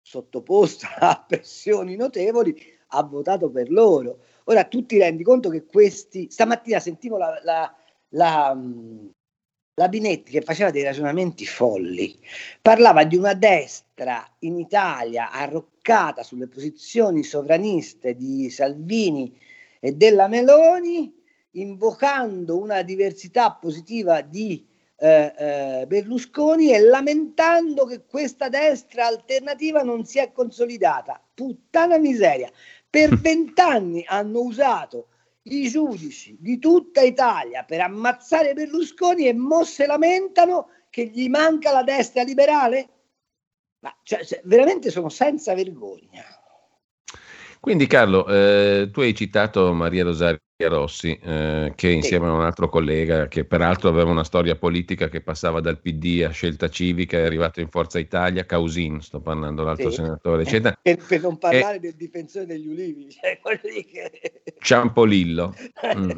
sottoposta 0.00 0.94
a 0.98 1.24
pressioni 1.26 1.96
notevoli, 1.96 2.54
ha 2.88 3.02
votato 3.02 3.50
per 3.50 3.70
loro. 3.70 4.20
Ora 4.44 4.64
tu 4.64 4.86
ti 4.86 4.98
rendi 4.98 5.24
conto 5.24 5.48
che 5.48 5.66
questi, 5.66 6.30
stamattina 6.30 6.78
sentivo 6.78 7.18
la, 7.18 7.40
la, 7.42 7.74
la, 8.10 8.56
la 9.74 9.88
Binetti 9.88 10.30
che 10.30 10.42
faceva 10.42 10.70
dei 10.70 10.84
ragionamenti 10.84 11.44
folli, 11.44 12.18
parlava 12.62 13.04
di 13.04 13.16
una 13.16 13.34
destra 13.34 14.24
in 14.40 14.58
Italia 14.58 15.30
arroccata 15.32 16.22
sulle 16.22 16.46
posizioni 16.46 17.24
sovraniste 17.24 18.14
di 18.14 18.48
Salvini 18.48 19.36
e 19.80 19.92
della 19.92 20.28
Meloni, 20.28 21.12
invocando 21.52 22.58
una 22.58 22.82
diversità 22.82 23.52
positiva 23.52 24.20
di 24.20 24.68
eh, 25.00 25.32
eh, 25.36 25.86
Berlusconi 25.86 26.74
e 26.74 26.80
lamentando 26.80 27.86
che 27.86 28.04
questa 28.04 28.50
destra 28.50 29.06
alternativa 29.06 29.82
non 29.82 30.04
si 30.04 30.18
è 30.18 30.30
consolidata. 30.30 31.20
Puttana 31.32 31.96
miseria. 31.96 32.50
Per 32.88 33.16
vent'anni 33.18 34.04
hanno 34.06 34.40
usato 34.40 35.08
i 35.44 35.68
giudici 35.68 36.36
di 36.38 36.58
tutta 36.58 37.00
Italia 37.00 37.64
per 37.64 37.80
ammazzare 37.80 38.52
Berlusconi 38.52 39.26
e 39.26 39.32
mo 39.32 39.64
se 39.64 39.86
lamentano 39.86 40.68
che 40.90 41.06
gli 41.06 41.28
manca 41.30 41.72
la 41.72 41.82
destra 41.82 42.22
liberale? 42.22 42.88
Ma 43.78 43.96
cioè, 44.02 44.20
veramente 44.44 44.90
sono 44.90 45.08
senza 45.08 45.54
vergogna. 45.54 46.24
Quindi 47.58 47.86
Carlo, 47.86 48.26
eh, 48.26 48.90
tu 48.92 49.00
hai 49.00 49.14
citato 49.14 49.72
Maria 49.72 50.04
Rosaria 50.04 50.40
Rossi, 50.68 51.18
eh, 51.22 51.72
che 51.74 51.88
insieme 51.90 52.26
a 52.26 52.32
un 52.32 52.42
altro 52.42 52.68
collega, 52.68 53.28
che 53.28 53.44
peraltro 53.44 53.88
aveva 53.88 54.10
una 54.10 54.24
storia 54.24 54.56
politica 54.56 55.08
che 55.08 55.20
passava 55.20 55.60
dal 55.60 55.80
PD 55.80 56.22
a 56.24 56.30
scelta 56.30 56.68
civica, 56.68 57.18
è 57.18 57.22
arrivato 57.22 57.60
in 57.60 57.68
Forza 57.68 57.98
Italia, 57.98 58.46
Causin, 58.46 59.00
sto 59.00 59.20
parlando, 59.20 59.62
l'altro 59.62 59.90
sì. 59.90 59.96
senatore, 59.96 60.42
eccetera. 60.48 60.78
Per, 60.80 61.04
per 61.06 61.20
non 61.22 61.38
parlare 61.38 61.76
e... 61.76 61.80
del 61.80 61.94
difensore 61.94 62.46
degli 62.46 62.68
ulivi, 62.68 63.08
cioè 63.12 63.40
che... 63.40 64.42
Ciampolillo. 64.58 65.54
mm, 65.96 66.10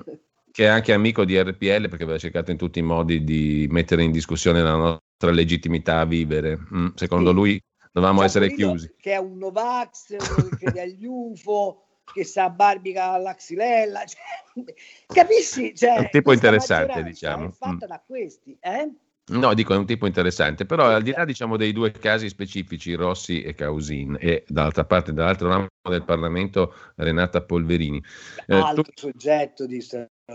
che 0.50 0.64
è 0.64 0.68
anche 0.68 0.92
amico 0.92 1.24
di 1.24 1.40
RPL 1.40 1.88
perché 1.88 2.02
aveva 2.02 2.18
cercato 2.18 2.50
in 2.50 2.58
tutti 2.58 2.78
i 2.78 2.82
modi 2.82 3.24
di 3.24 3.66
mettere 3.70 4.02
in 4.02 4.12
discussione 4.12 4.62
la 4.62 4.74
nostra 4.74 5.30
legittimità 5.30 6.00
a 6.00 6.04
vivere. 6.04 6.58
Mm, 6.74 6.88
secondo 6.94 7.30
sì. 7.30 7.36
lui 7.36 7.64
dovevamo 7.92 8.22
essere 8.22 8.52
chiusi. 8.52 8.94
Che 8.98 9.12
è 9.12 9.18
un 9.18 9.38
Novax, 9.38 10.16
che 10.16 10.56
crede 10.56 10.80
agli 10.82 11.06
UFO 11.06 11.86
che 12.04 12.24
sa 12.24 12.50
barbica 12.50 13.12
alla 13.12 13.34
xylella, 13.34 14.04
cioè, 14.06 14.74
capisci? 15.06 15.74
Cioè, 15.74 15.96
è 15.96 15.98
un 16.00 16.08
tipo 16.10 16.32
interessante, 16.32 17.02
diciamo. 17.02 17.48
È 17.48 17.52
fatta 17.52 17.86
mm. 17.86 17.88
da 17.88 18.02
questi, 18.04 18.56
eh? 18.60 18.90
No, 19.24 19.54
dico 19.54 19.72
è 19.72 19.76
un 19.76 19.86
tipo 19.86 20.06
interessante, 20.06 20.66
però 20.66 20.86
al 20.86 21.02
di 21.02 21.12
là 21.12 21.24
diciamo, 21.24 21.56
dei 21.56 21.72
due 21.72 21.92
casi 21.92 22.28
specifici, 22.28 22.94
Rossi 22.94 23.42
e 23.42 23.54
Causin, 23.54 24.16
e 24.18 24.44
dall'altra 24.48 24.84
parte, 24.84 25.12
dall'altro 25.12 25.48
ramo 25.48 25.68
del 25.88 26.04
Parlamento, 26.04 26.74
Renata 26.96 27.40
Polverini. 27.42 28.02
Eh, 28.46 28.56
Altro 28.56 28.82
tu, 28.82 28.90
soggetto 28.94 29.66
di 29.66 29.80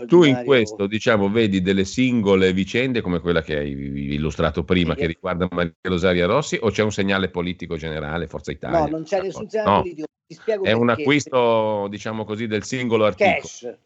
tu 0.06 0.24
in 0.24 0.42
questo 0.44 0.86
diciamo, 0.86 1.30
vedi 1.30 1.60
delle 1.60 1.84
singole 1.84 2.52
vicende 2.52 3.00
come 3.00 3.20
quella 3.20 3.42
che 3.42 3.56
hai 3.56 3.70
illustrato 4.14 4.64
prima, 4.64 4.94
sì. 4.94 5.00
che 5.00 5.06
riguarda 5.06 5.48
Maria 5.50 5.74
Rosaria 5.82 6.26
Rossi, 6.26 6.58
o 6.60 6.70
c'è 6.70 6.82
un 6.82 6.92
segnale 6.92 7.30
politico 7.30 7.76
generale, 7.76 8.26
Forza 8.26 8.52
Italia? 8.52 8.80
No, 8.80 8.86
non 8.86 9.02
c'è 9.04 9.20
nessun 9.20 9.48
segnale 9.48 9.70
no. 9.70 9.80
politico. 9.80 10.06
Ti 10.26 10.34
spiego 10.34 10.64
è 10.64 10.72
un 10.72 10.90
acquisto, 10.90 11.86
diciamo 11.88 12.24
così, 12.24 12.46
del 12.46 12.64
singolo 12.64 13.06
articolo. 13.06 13.40
Cash. 13.40 13.78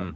Mm 0.00 0.10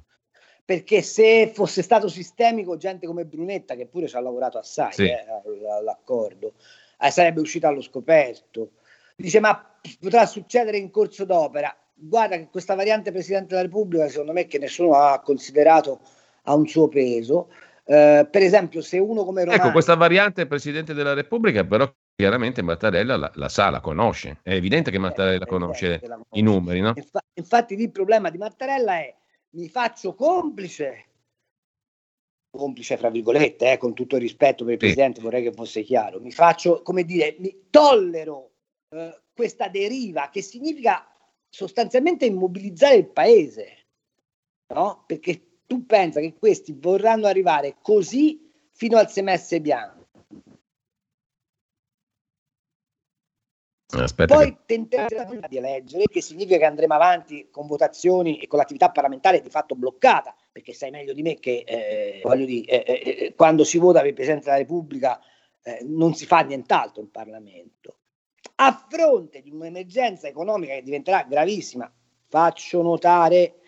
perché 0.65 1.03
se 1.03 1.51
fosse 1.53 1.83
stato 1.83 2.09
sistemico, 2.09 2.77
gente 2.77 3.07
come 3.07 3.27
Brunetta, 3.27 3.75
che 3.75 3.87
pure 3.87 4.09
ci 4.09 4.17
ha 4.17 4.21
lavorato 4.21 4.57
assai 4.57 4.93
sì. 4.93 5.05
eh, 5.05 5.27
all'accordo, 5.71 6.55
eh, 6.99 7.11
sarebbe 7.11 7.41
uscita 7.41 7.69
allo 7.69 7.83
scoperto. 7.83 8.71
Dice, 9.15 9.41
ma 9.41 9.77
potrà 10.01 10.25
succedere 10.25 10.79
in 10.79 10.91
corso 10.91 11.25
d'opera. 11.25 11.77
Guarda 11.97 12.37
che 12.37 12.49
questa 12.51 12.75
variante 12.75 13.13
Presidente 13.13 13.49
della 13.49 13.63
Repubblica, 13.63 14.09
secondo 14.09 14.33
me, 14.33 14.47
che 14.47 14.59
nessuno 14.59 14.95
ha 14.95 15.21
considerato, 15.21 16.01
ha 16.43 16.55
un 16.55 16.67
suo 16.67 16.89
peso. 16.89 17.51
Eh, 17.85 18.27
per 18.31 18.43
esempio, 18.43 18.81
se 18.83 18.99
uno 18.99 19.25
come 19.25 19.45
Romano... 19.45 19.63
Ecco, 19.63 19.73
questa 19.73 19.95
variante 19.95 20.47
Presidente 20.47 20.93
della 20.93 21.15
Repubblica, 21.15 21.65
però 21.65 21.91
chiaramente 22.17 22.63
Mattarella 22.63 23.17
la, 23.17 23.31
la, 23.35 23.49
sa, 23.49 23.71
la 23.71 23.81
conosce. 23.81 24.39
È 24.43 24.53
evidente 24.53 24.91
che 24.91 24.99
Mattarella 24.99 25.45
eh, 25.45 25.49
conosce, 25.49 26.01
conosce 26.01 26.27
i 26.33 26.43
numeri, 26.43 26.81
no? 26.81 26.93
Infa- 26.97 27.25
infatti, 27.35 27.75
il 27.75 27.91
problema 27.91 28.31
di 28.31 28.39
Mattarella 28.39 28.99
è 28.99 29.15
mi 29.51 29.69
faccio 29.69 30.15
complice, 30.15 31.05
complice 32.51 32.97
fra 32.97 33.09
virgolette, 33.09 33.73
eh, 33.73 33.77
con 33.79 33.95
tutto 33.95 34.17
il 34.17 34.23
rispetto 34.23 34.65
per 34.65 34.75
il 34.75 34.81
sì. 34.81 34.87
Presidente, 34.87 35.21
vorrei 35.21 35.43
che 35.43 35.53
fosse 35.53 35.83
chiaro, 35.83 36.21
mi 36.21 36.33
faccio, 36.33 36.83
come 36.83 37.05
dire, 37.05 37.37
mi 37.39 37.67
tollero 37.71 38.51
eh, 38.91 39.21
questa 39.33 39.69
deriva 39.69 40.29
che 40.31 40.43
significa 40.43 41.07
sostanzialmente 41.55 42.27
immobilizzare 42.27 42.97
il 42.97 43.07
Paese, 43.07 43.87
no? 44.75 45.05
Perché 45.07 45.61
tu 45.67 45.87
pensa 45.87 46.19
che 46.19 46.35
questi 46.35 46.77
vorranno 46.77 47.29
arrivare 47.29 47.77
così 47.81 48.51
fino 48.73 48.99
al 48.99 49.09
semestre 49.09 49.61
bianco 49.61 50.05
Aspetta 54.03 54.35
Poi 54.35 54.51
che... 54.51 54.59
tenteremo 54.67 55.39
di 55.49 55.57
eleggere, 55.57 56.05
che 56.11 56.21
significa 56.21 56.59
che 56.59 56.65
andremo 56.65 56.95
avanti 56.95 57.49
con 57.53 57.69
votazioni 57.69 58.39
e 58.39 58.49
con 58.49 58.59
l'attività 58.59 58.91
parlamentare 58.91 59.41
di 59.41 59.51
fatto 59.51 59.77
bloccata, 59.77 60.35
perché 60.51 60.73
sai 60.73 60.91
meglio 60.91 61.13
di 61.13 61.23
me 61.23 61.39
che 61.39 61.63
eh, 61.65 62.21
dire, 62.45 62.67
eh, 62.67 62.85
eh, 62.87 63.17
eh, 63.27 63.35
quando 63.37 63.63
si 63.63 63.79
vota 63.79 64.01
per 64.01 64.09
il 64.09 64.15
Presidente 64.15 64.47
della 64.47 64.57
Repubblica 64.57 65.21
eh, 65.63 65.79
non 65.85 66.15
si 66.15 66.27
fa 66.27 66.41
nient'altro 66.41 67.01
in 67.01 67.11
Parlamento. 67.13 67.99
A 68.57 68.87
fronte 68.89 69.43
di 69.43 69.51
un'emergenza 69.51 70.29
economica 70.29 70.75
che 70.75 70.83
diventerà 70.83 71.25
gravissima, 71.29 71.93
faccio 72.29 72.83
notare 72.83 73.61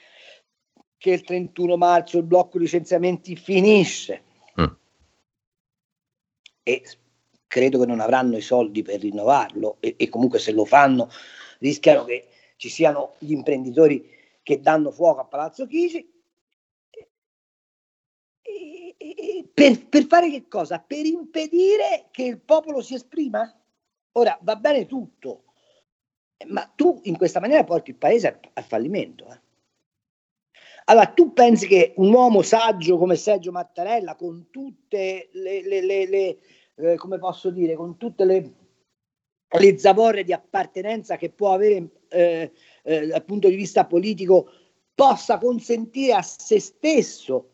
che 0.96 1.10
il 1.10 1.22
31 1.22 1.76
marzo 1.76 2.18
il 2.18 2.24
blocco 2.24 2.58
licenziamenti 2.58 3.36
finisce. 3.36 4.22
Mm. 4.60 4.64
E 6.62 6.82
credo 7.46 7.80
che 7.80 7.86
non 7.86 8.00
avranno 8.00 8.36
i 8.36 8.40
soldi 8.40 8.82
per 8.82 9.00
rinnovarlo 9.00 9.76
e, 9.80 9.94
e 9.96 10.08
comunque 10.08 10.38
se 10.38 10.52
lo 10.52 10.64
fanno 10.64 11.10
rischiano 11.58 12.04
che 12.04 12.28
ci 12.56 12.68
siano 12.68 13.14
gli 13.18 13.32
imprenditori 13.32 14.08
che 14.42 14.60
danno 14.60 14.90
fuoco 14.90 15.20
a 15.20 15.24
Palazzo 15.24 15.66
Chigi. 15.66 16.14
Per, 19.52 19.88
per, 19.88 20.06
fare 20.06 20.30
che 20.30 20.48
cosa? 20.48 20.78
Per 20.78 21.04
impedire 21.04 22.08
che 22.10 22.24
il 22.24 22.38
popolo 22.38 22.82
si 22.82 22.94
esprima? 22.94 23.52
Ora 24.16 24.38
va 24.42 24.56
bene 24.56 24.86
tutto, 24.86 25.44
ma 26.46 26.70
tu 26.74 27.00
in 27.04 27.16
questa 27.16 27.40
maniera 27.40 27.64
porti 27.64 27.90
il 27.90 27.96
paese 27.96 28.28
al, 28.28 28.38
al 28.54 28.64
fallimento. 28.64 29.26
Eh? 29.26 29.40
Allora, 30.86 31.06
tu 31.06 31.32
pensi 31.32 31.66
che 31.66 31.92
un 31.96 32.12
uomo 32.12 32.42
saggio 32.42 32.96
come 32.96 33.16
Sergio 33.16 33.52
Mattarella, 33.52 34.14
con 34.14 34.48
tutte 34.50 35.28
le, 35.32 35.62
le, 35.62 35.82
le, 35.82 36.06
le 36.06 36.38
eh, 36.76 36.96
come 36.96 37.18
posso 37.18 37.50
dire, 37.50 37.74
con 37.74 37.96
tutte 37.98 38.24
le, 38.24 38.52
le 39.48 39.78
zavorre 39.78 40.24
di 40.24 40.32
appartenenza 40.32 41.16
che 41.16 41.30
può 41.30 41.52
avere 41.52 41.88
eh, 42.08 42.52
eh, 42.84 43.06
dal 43.08 43.24
punto 43.24 43.48
di 43.48 43.56
vista 43.56 43.84
politico, 43.84 44.48
possa 44.94 45.36
consentire 45.38 46.14
a 46.14 46.22
se 46.22 46.58
stesso 46.58 47.50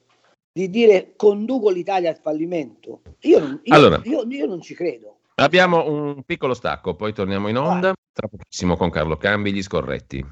di 0.53 0.69
dire 0.71 1.15
conduco 1.17 1.71
l'Italia 1.71 2.11
al 2.11 2.19
fallimento. 2.19 3.03
Io 3.21 3.39
non, 3.41 3.61
io, 3.65 3.75
allora, 3.75 4.01
io, 4.05 4.25
io 4.29 4.47
non 4.47 4.61
ci 4.61 4.75
credo. 4.75 5.22
Abbiamo 5.43 5.91
un 5.91 6.23
piccolo 6.23 6.55
stacco, 6.55 6.95
poi 6.95 7.13
torniamo 7.13 7.49
in 7.49 7.59
onda. 7.59 7.93
Tra 8.13 8.29
pochissimo 8.29 8.77
con 8.77 8.91
Carlo 8.91 9.17
Cambi, 9.17 9.53
gli 9.53 9.63
scorretti. 9.63 10.25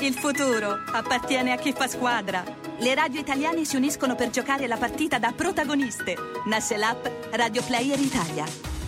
Il 0.00 0.14
futuro 0.14 0.76
appartiene 0.92 1.52
a 1.52 1.56
chi 1.56 1.72
fa 1.72 1.86
squadra. 1.86 2.42
Le 2.78 2.94
radio 2.94 3.20
italiane 3.20 3.64
si 3.64 3.76
uniscono 3.76 4.16
per 4.16 4.30
giocare 4.30 4.66
la 4.66 4.76
partita 4.76 5.18
da 5.20 5.32
protagoniste. 5.32 6.16
Nasce 6.46 6.76
l'app 6.76 7.06
Radio 7.32 7.62
Player 7.62 7.98
Italia. 8.00 8.44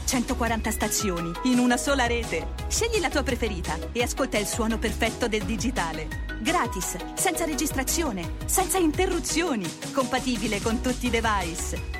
140 0.07 0.71
stazioni 0.73 1.31
in 1.45 1.61
una 1.61 1.77
sola 1.77 2.07
rete. 2.07 2.55
Scegli 2.67 3.01
la 3.01 3.11
tua 3.11 3.23
preferita 3.23 3.79
e 3.93 4.03
ascolta 4.03 4.39
il 4.39 4.47
suono 4.47 4.79
perfetto 4.79 5.29
del 5.29 5.45
digitale. 5.45 6.09
Gratis, 6.41 6.97
senza 7.15 7.45
registrazione, 7.45 8.35
senza 8.47 8.79
interruzioni, 8.79 9.69
compatibile 9.93 10.61
con 10.61 10.81
tutti 10.81 11.07
i 11.07 11.11
device. 11.11 12.00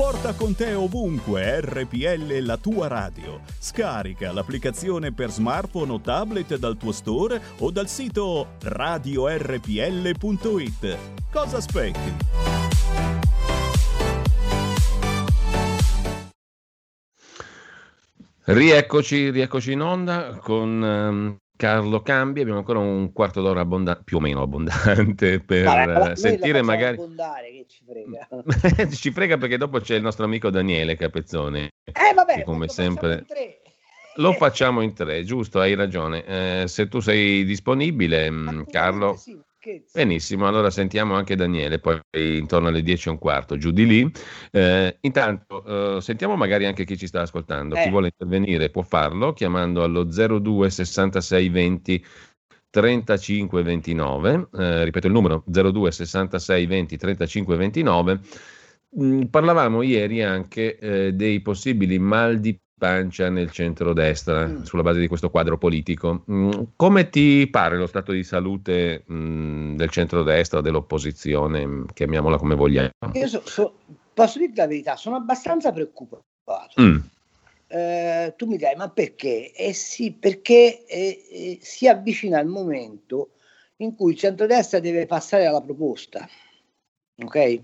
Porta 0.00 0.32
con 0.34 0.54
te 0.54 0.72
ovunque 0.72 1.60
RPL 1.60 2.38
la 2.38 2.56
tua 2.56 2.88
radio. 2.88 3.42
Scarica 3.58 4.32
l'applicazione 4.32 5.12
per 5.12 5.30
smartphone 5.30 5.92
o 5.92 6.00
tablet 6.00 6.56
dal 6.56 6.78
tuo 6.78 6.90
store 6.90 7.38
o 7.58 7.70
dal 7.70 7.86
sito 7.86 8.52
radiorpl.it. 8.62 9.68
Cosa 11.30 11.58
aspetti? 11.58 12.16
Rieccoci, 18.44 19.28
rieccoci 19.28 19.72
in 19.72 19.82
onda 19.82 20.38
con 20.40 20.80
um, 20.80 21.36
Carlo 21.60 22.00
Cambi, 22.00 22.40
abbiamo 22.40 22.60
ancora 22.60 22.78
un 22.78 23.12
quarto 23.12 23.42
d'ora 23.42 23.60
abbondante, 23.60 24.02
più 24.02 24.16
o 24.16 24.20
meno 24.20 24.40
abbondante 24.40 25.40
per 25.44 25.64
Vabbè, 25.64 26.16
sentire 26.16 26.62
magari... 26.62 26.96
che 26.96 27.66
ci 27.68 27.84
frega. 27.84 28.88
ci 28.96 29.10
frega 29.10 29.36
perché 29.36 29.58
dopo 29.58 29.78
c'è 29.78 29.96
il 29.96 30.00
nostro 30.00 30.24
amico 30.24 30.48
Daniele 30.48 30.96
Capezzone. 30.96 31.72
Eh 31.84 32.14
vabbè, 32.14 32.36
che 32.36 32.44
come 32.44 32.68
sempre... 32.68 33.26
Lo 34.16 34.32
facciamo 34.32 34.80
in 34.80 34.94
tre, 34.94 35.22
giusto, 35.22 35.60
hai 35.60 35.74
ragione. 35.74 36.24
Eh, 36.24 36.64
se 36.66 36.88
tu 36.88 37.00
sei 37.00 37.44
disponibile, 37.44 38.30
mm, 38.30 38.62
Carlo... 38.70 39.16
Sì 39.16 39.38
Benissimo, 39.92 40.46
allora 40.46 40.70
sentiamo 40.70 41.14
anche 41.14 41.36
Daniele, 41.36 41.78
poi 41.78 42.00
intorno 42.12 42.68
alle 42.68 42.82
10 42.82 43.08
e 43.08 43.10
un 43.10 43.18
quarto, 43.18 43.58
giù 43.58 43.72
di 43.72 43.86
lì. 43.86 44.10
Eh, 44.50 44.96
intanto 45.02 45.96
eh, 45.96 46.00
sentiamo 46.00 46.34
magari 46.34 46.64
anche 46.64 46.84
chi 46.84 46.96
ci 46.96 47.06
sta 47.06 47.20
ascoltando, 47.20 47.74
eh. 47.74 47.82
chi 47.82 47.90
vuole 47.90 48.06
intervenire 48.16 48.70
può 48.70 48.82
farlo 48.82 49.34
chiamando 49.34 49.82
allo 49.82 50.04
02 50.04 50.70
66 50.70 51.48
20 51.50 52.04
35 52.70 53.62
29, 53.62 54.48
eh, 54.54 54.84
ripeto 54.84 55.06
il 55.08 55.12
numero 55.12 55.44
02 55.46 55.90
66 55.90 56.66
20 56.66 56.96
35 56.96 57.56
29. 57.56 58.20
Mm, 58.98 59.22
parlavamo 59.24 59.82
ieri 59.82 60.22
anche 60.22 60.78
eh, 60.78 61.12
dei 61.12 61.40
possibili 61.42 61.98
mal 61.98 62.40
di 62.40 62.58
pancia 62.80 63.28
nel 63.28 63.50
centrodestra 63.50 64.46
mm. 64.46 64.62
sulla 64.62 64.82
base 64.82 65.00
di 65.00 65.06
questo 65.06 65.28
quadro 65.28 65.58
politico. 65.58 66.24
Mm, 66.30 66.50
come 66.76 67.10
ti 67.10 67.46
pare 67.50 67.76
lo 67.76 67.86
stato 67.86 68.12
di 68.12 68.24
salute 68.24 69.04
mm, 69.12 69.76
del 69.76 69.90
centrodestra, 69.90 70.62
dell'opposizione, 70.62 71.66
mm, 71.66 71.84
chiamiamola 71.92 72.38
come 72.38 72.54
vogliamo? 72.54 72.88
Io 73.12 73.28
so, 73.28 73.42
so, 73.44 73.74
posso 74.14 74.38
dirti 74.38 74.56
la 74.56 74.66
verità, 74.66 74.96
sono 74.96 75.16
abbastanza 75.16 75.70
preoccupato. 75.72 76.24
Mm. 76.80 76.96
Eh, 77.66 78.32
tu 78.36 78.46
mi 78.46 78.56
dai, 78.56 78.74
ma 78.76 78.88
perché? 78.88 79.52
Eh 79.52 79.74
sì, 79.74 80.12
perché 80.12 80.86
eh, 80.86 81.22
eh, 81.30 81.58
si 81.60 81.86
avvicina 81.86 82.40
il 82.40 82.48
momento 82.48 83.32
in 83.76 83.94
cui 83.94 84.12
il 84.12 84.18
centrodestra 84.18 84.80
deve 84.80 85.04
passare 85.04 85.44
alla 85.44 85.60
proposta. 85.60 86.26
Ok? 87.22 87.60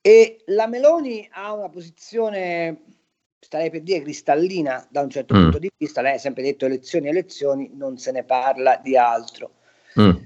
E 0.00 0.42
la 0.46 0.66
Meloni 0.66 1.28
ha 1.30 1.52
una 1.52 1.68
posizione 1.68 2.97
starei 3.38 3.70
per 3.70 3.82
dire 3.82 4.02
cristallina 4.02 4.86
da 4.90 5.02
un 5.02 5.10
certo 5.10 5.34
mm. 5.34 5.42
punto 5.42 5.58
di 5.58 5.70
vista, 5.76 6.02
lei 6.02 6.14
ha 6.14 6.18
sempre 6.18 6.42
detto 6.42 6.66
elezioni, 6.66 7.08
elezioni, 7.08 7.70
non 7.74 7.96
se 7.98 8.12
ne 8.12 8.24
parla 8.24 8.80
di 8.82 8.96
altro. 8.96 9.52
Mm. 9.98 10.16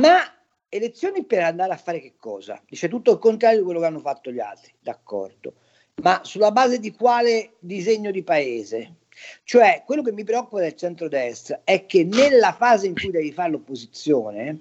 Ma 0.00 0.20
elezioni 0.68 1.24
per 1.24 1.42
andare 1.42 1.72
a 1.72 1.76
fare 1.76 2.00
che 2.00 2.14
cosa? 2.16 2.60
Dice 2.66 2.88
tutto 2.88 3.12
il 3.12 3.18
contrario 3.18 3.58
di 3.58 3.64
quello 3.64 3.80
che 3.80 3.86
hanno 3.86 4.00
fatto 4.00 4.30
gli 4.30 4.40
altri, 4.40 4.72
d'accordo. 4.80 5.54
Ma 6.02 6.20
sulla 6.24 6.52
base 6.52 6.78
di 6.78 6.92
quale 6.92 7.54
disegno 7.58 8.10
di 8.10 8.22
paese? 8.22 8.96
Cioè, 9.44 9.82
quello 9.86 10.02
che 10.02 10.12
mi 10.12 10.24
preoccupa 10.24 10.60
del 10.60 10.76
centrodestra 10.76 11.62
è 11.64 11.86
che 11.86 12.04
nella 12.04 12.52
fase 12.52 12.86
in 12.86 12.94
cui 12.94 13.10
devi 13.10 13.32
fare 13.32 13.50
l'opposizione, 13.50 14.60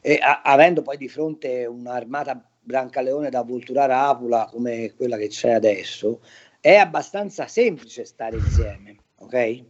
eh, 0.00 0.18
a- 0.22 0.42
avendo 0.42 0.82
poi 0.82 0.96
di 0.96 1.08
fronte 1.08 1.66
un'armata 1.66 2.48
Brancaleone 2.60 3.30
da 3.30 3.42
volturare 3.42 3.92
a 3.92 4.08
Apula 4.08 4.48
come 4.50 4.92
quella 4.96 5.16
che 5.16 5.28
c'è 5.28 5.52
adesso, 5.52 6.20
è 6.66 6.74
abbastanza 6.74 7.46
semplice 7.46 8.04
stare 8.04 8.38
insieme, 8.38 8.96
ok? 9.18 9.64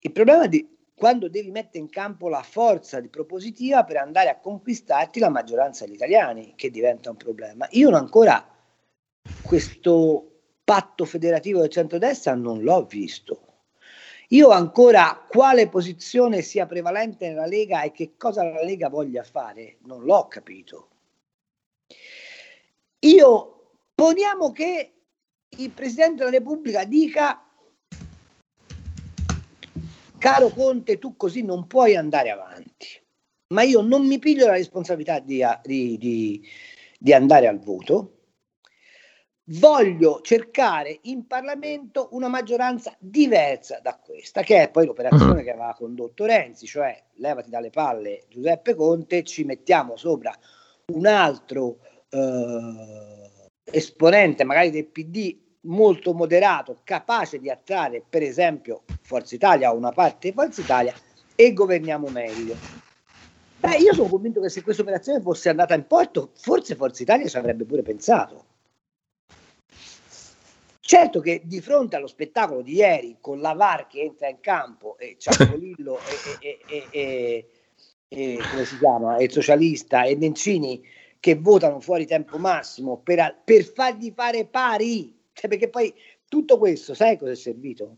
Il 0.00 0.12
problema 0.12 0.44
è 0.44 0.66
quando 0.94 1.30
devi 1.30 1.50
mettere 1.50 1.78
in 1.78 1.88
campo 1.88 2.28
la 2.28 2.42
forza 2.42 3.00
di 3.00 3.08
propositiva 3.08 3.82
per 3.82 3.96
andare 3.96 4.28
a 4.28 4.38
conquistarti 4.38 5.20
la 5.20 5.30
maggioranza 5.30 5.86
degli 5.86 5.94
italiani, 5.94 6.52
che 6.54 6.70
diventa 6.70 7.08
un 7.08 7.16
problema. 7.16 7.66
Io 7.70 7.88
non 7.88 8.00
ancora 8.00 8.46
questo 9.42 10.40
patto 10.64 11.06
federativo 11.06 11.60
del 11.60 11.70
centrodestra 11.70 12.34
non 12.34 12.60
l'ho 12.60 12.84
visto. 12.84 13.46
Io 14.28 14.50
ancora 14.50 15.26
quale 15.26 15.66
posizione 15.70 16.42
sia 16.42 16.66
prevalente 16.66 17.28
nella 17.28 17.46
Lega 17.46 17.80
e 17.84 17.92
che 17.92 18.18
cosa 18.18 18.44
la 18.44 18.62
Lega 18.62 18.90
voglia 18.90 19.22
fare, 19.22 19.78
non 19.84 20.04
l'ho 20.04 20.28
capito. 20.28 20.88
Io 22.98 23.70
poniamo 23.94 24.52
che 24.52 24.92
il 25.58 25.70
Presidente 25.70 26.16
della 26.24 26.30
Repubblica 26.30 26.84
dica 26.84 27.44
caro 30.18 30.48
Conte, 30.48 30.98
tu 30.98 31.16
così 31.16 31.42
non 31.42 31.66
puoi 31.66 31.96
andare 31.96 32.30
avanti, 32.30 32.88
ma 33.48 33.62
io 33.62 33.80
non 33.80 34.06
mi 34.06 34.18
piglio 34.18 34.46
la 34.46 34.52
responsabilità 34.52 35.18
di, 35.18 35.44
di, 35.64 35.98
di, 35.98 36.48
di 36.98 37.12
andare 37.12 37.48
al 37.48 37.58
voto, 37.58 38.18
voglio 39.46 40.20
cercare 40.22 41.00
in 41.02 41.26
Parlamento 41.26 42.08
una 42.12 42.28
maggioranza 42.28 42.94
diversa 42.98 43.80
da 43.80 43.98
questa, 43.98 44.42
che 44.42 44.62
è 44.62 44.70
poi 44.70 44.86
l'operazione 44.86 45.42
mm. 45.42 45.44
che 45.44 45.50
aveva 45.50 45.74
condotto 45.76 46.24
Renzi, 46.24 46.66
cioè 46.66 47.02
levati 47.14 47.50
dalle 47.50 47.70
palle 47.70 48.24
Giuseppe 48.28 48.74
Conte, 48.74 49.24
ci 49.24 49.44
mettiamo 49.44 49.96
sopra 49.96 50.32
un 50.92 51.06
altro 51.06 51.78
eh, 52.08 53.31
esponente 53.64 54.44
magari 54.44 54.70
del 54.70 54.86
PD 54.86 55.36
molto 55.62 56.12
moderato, 56.12 56.78
capace 56.84 57.38
di 57.38 57.50
attrarre 57.50 58.02
per 58.08 58.22
esempio 58.22 58.82
Forza 59.02 59.34
Italia 59.34 59.72
o 59.72 59.76
una 59.76 59.92
parte 59.92 60.28
di 60.28 60.34
Forza 60.34 60.60
Italia 60.60 60.94
e 61.34 61.52
governiamo 61.52 62.08
meglio. 62.08 62.56
Beh, 63.60 63.76
io 63.76 63.94
sono 63.94 64.08
convinto 64.08 64.40
che 64.40 64.48
se 64.48 64.62
questa 64.62 64.82
operazione 64.82 65.20
fosse 65.20 65.48
andata 65.48 65.74
in 65.74 65.86
porto, 65.86 66.30
forse 66.34 66.74
Forza 66.74 67.02
Italia 67.02 67.28
ci 67.28 67.36
avrebbe 67.36 67.64
pure 67.64 67.82
pensato. 67.82 68.46
Certo 70.80 71.20
che 71.20 71.42
di 71.44 71.60
fronte 71.60 71.94
allo 71.94 72.08
spettacolo 72.08 72.60
di 72.60 72.74
ieri, 72.74 73.16
con 73.20 73.40
la 73.40 73.52
VAR 73.52 73.86
che 73.86 74.00
entra 74.00 74.28
in 74.28 74.40
campo 74.40 74.98
e 74.98 75.14
Ciampolillo 75.16 75.98
e, 76.40 76.58
e, 76.66 76.86
e, 76.90 77.48
e, 78.08 78.38
come 78.50 78.64
si 78.64 78.76
chiama, 78.78 79.16
il 79.18 79.30
socialista 79.30 80.02
e 80.02 80.16
Nencini 80.16 80.84
che 81.22 81.36
votano 81.36 81.78
fuori 81.78 82.04
tempo 82.04 82.36
massimo 82.36 82.98
per, 82.98 83.42
per 83.44 83.62
fargli 83.62 84.12
fare 84.12 84.44
pari 84.44 85.20
cioè, 85.32 85.48
perché 85.48 85.68
poi 85.68 85.94
tutto 86.28 86.58
questo, 86.58 86.94
sai 86.94 87.18
cosa 87.18 87.32
è 87.32 87.36
servito? 87.36 87.96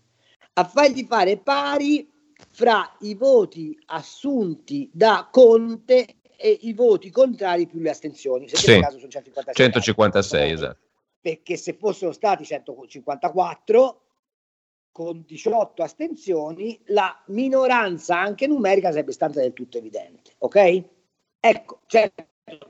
A 0.54 0.64
fargli 0.64 1.04
fare 1.04 1.36
pari 1.38 2.10
fra 2.50 2.96
i 3.00 3.14
voti 3.14 3.76
assunti 3.86 4.90
da 4.92 5.28
Conte 5.30 6.16
e 6.36 6.58
i 6.62 6.72
voti 6.72 7.10
contrari 7.10 7.66
più 7.66 7.80
le 7.80 7.90
astensioni. 7.90 8.48
Se 8.48 8.56
sì. 8.56 8.80
caso 8.80 8.98
sono 8.98 9.10
156, 9.10 9.54
156 9.54 10.50
esatto. 10.52 10.78
Perché 11.20 11.56
se 11.56 11.74
fossero 11.74 12.12
stati 12.12 12.44
154 12.44 14.00
con 14.92 15.24
18 15.26 15.82
astensioni, 15.82 16.80
la 16.86 17.20
minoranza 17.28 18.20
anche 18.20 18.46
numerica 18.46 18.90
sarebbe 18.90 19.12
stata 19.12 19.40
del 19.40 19.52
tutto 19.52 19.78
evidente. 19.78 20.34
Ok? 20.38 20.82
Ecco, 21.40 21.80
certo, 21.86 22.26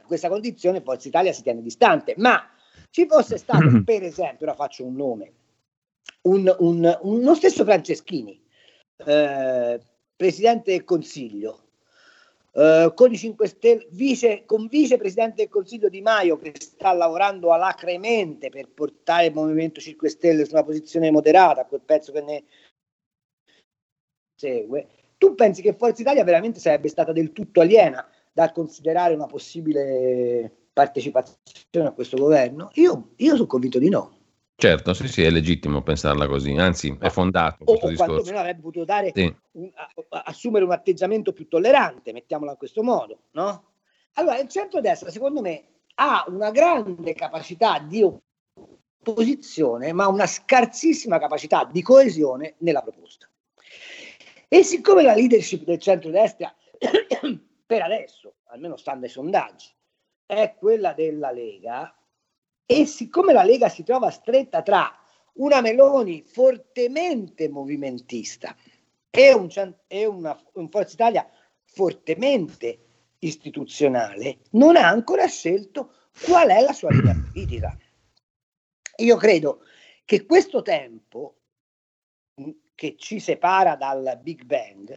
questa 0.06 0.28
condizione 0.28 0.80
Forza 0.80 1.08
Italia 1.08 1.32
si 1.32 1.42
tiene 1.42 1.62
distante, 1.62 2.14
ma 2.16 2.48
ci 2.90 3.06
fosse 3.06 3.38
stato, 3.38 3.82
per 3.84 4.02
esempio, 4.02 4.46
ora 4.46 4.54
faccio 4.54 4.84
un 4.84 4.94
nome, 4.94 5.32
un, 6.22 6.54
un, 6.58 6.98
uno 7.02 7.34
stesso 7.34 7.64
Franceschini, 7.64 8.40
eh, 9.04 9.80
Presidente 10.16 10.70
del 10.70 10.84
Consiglio, 10.84 11.62
eh, 12.52 12.92
con, 12.94 13.12
i 13.12 13.16
5 13.16 13.48
Stelle, 13.48 13.86
vice, 13.90 14.44
con 14.44 14.68
vicepresidente 14.68 15.42
del 15.42 15.48
Consiglio 15.48 15.88
Di 15.88 16.00
Maio 16.00 16.36
che 16.36 16.52
sta 16.56 16.92
lavorando 16.92 17.52
alacremente 17.52 18.48
per 18.48 18.68
portare 18.68 19.26
il 19.26 19.34
Movimento 19.34 19.80
5 19.80 20.08
Stelle 20.08 20.44
su 20.44 20.52
una 20.52 20.62
posizione 20.62 21.10
moderata, 21.10 21.64
quel 21.64 21.80
pezzo 21.80 22.12
che 22.12 22.22
ne 22.22 22.44
segue, 24.36 24.86
tu 25.18 25.34
pensi 25.34 25.62
che 25.62 25.74
Forza 25.74 26.02
Italia 26.02 26.22
veramente 26.22 26.60
sarebbe 26.60 26.88
stata 26.88 27.12
del 27.12 27.32
tutto 27.32 27.60
aliena 27.60 28.08
dal 28.34 28.52
considerare 28.52 29.14
una 29.14 29.26
possibile 29.26 30.68
partecipazione 30.72 31.88
a 31.88 31.92
questo 31.92 32.16
governo? 32.16 32.70
Io, 32.74 33.12
io 33.16 33.36
sono 33.36 33.46
convinto 33.46 33.78
di 33.78 33.88
no. 33.88 34.18
Certo, 34.56 34.92
sì, 34.92 35.08
sì, 35.08 35.22
è 35.22 35.30
legittimo 35.30 35.82
pensarla 35.82 36.26
così, 36.26 36.52
anzi 36.56 36.96
è 37.00 37.08
fondato 37.10 37.64
o. 37.64 37.74
O 37.74 37.94
quantomeno 37.94 38.38
avrebbe 38.38 38.60
potuto 38.60 38.84
dare, 38.84 39.12
sì. 39.14 39.34
un, 39.52 39.70
a, 39.74 40.22
assumere 40.26 40.64
un 40.64 40.72
atteggiamento 40.72 41.32
più 41.32 41.48
tollerante, 41.48 42.12
mettiamola 42.12 42.52
in 42.52 42.56
questo 42.56 42.82
modo, 42.82 43.18
no? 43.32 43.72
Allora, 44.14 44.38
il 44.38 44.48
centrodestra, 44.48 45.10
secondo 45.10 45.40
me, 45.40 45.64
ha 45.96 46.24
una 46.28 46.50
grande 46.50 47.14
capacità 47.14 47.78
di 47.78 48.04
opposizione, 49.00 49.92
ma 49.92 50.08
una 50.08 50.26
scarsissima 50.26 51.18
capacità 51.18 51.68
di 51.70 51.82
coesione 51.82 52.54
nella 52.58 52.82
proposta. 52.82 53.28
E 54.48 54.62
siccome 54.62 55.02
la 55.02 55.14
leadership 55.14 55.64
del 55.64 55.78
centrodestra, 55.78 56.54
per 57.74 57.82
adesso, 57.82 58.36
almeno 58.44 58.76
stando 58.76 59.06
ai 59.06 59.10
sondaggi, 59.10 59.66
è 60.24 60.54
quella 60.56 60.92
della 60.92 61.32
Lega, 61.32 61.92
e 62.64 62.86
siccome 62.86 63.32
la 63.32 63.42
Lega 63.42 63.68
si 63.68 63.82
trova 63.82 64.10
stretta 64.10 64.62
tra 64.62 64.96
una 65.34 65.60
Meloni 65.60 66.22
fortemente 66.22 67.48
movimentista 67.48 68.56
e 69.10 69.32
un, 69.32 69.48
e 69.88 70.06
una, 70.06 70.40
un 70.52 70.68
Forza 70.68 70.94
Italia 70.94 71.28
fortemente 71.64 72.78
istituzionale, 73.18 74.38
non 74.50 74.76
ha 74.76 74.86
ancora 74.86 75.26
scelto 75.26 75.94
qual 76.26 76.50
è 76.50 76.60
la 76.60 76.72
sua 76.72 76.90
linea 76.90 77.16
politica. 77.32 77.76
Io 78.98 79.16
credo 79.16 79.62
che 80.04 80.24
questo 80.26 80.62
tempo 80.62 81.38
che 82.76 82.94
ci 82.96 83.18
separa 83.18 83.74
dal 83.74 84.20
Big 84.22 84.44
Bang 84.44 84.96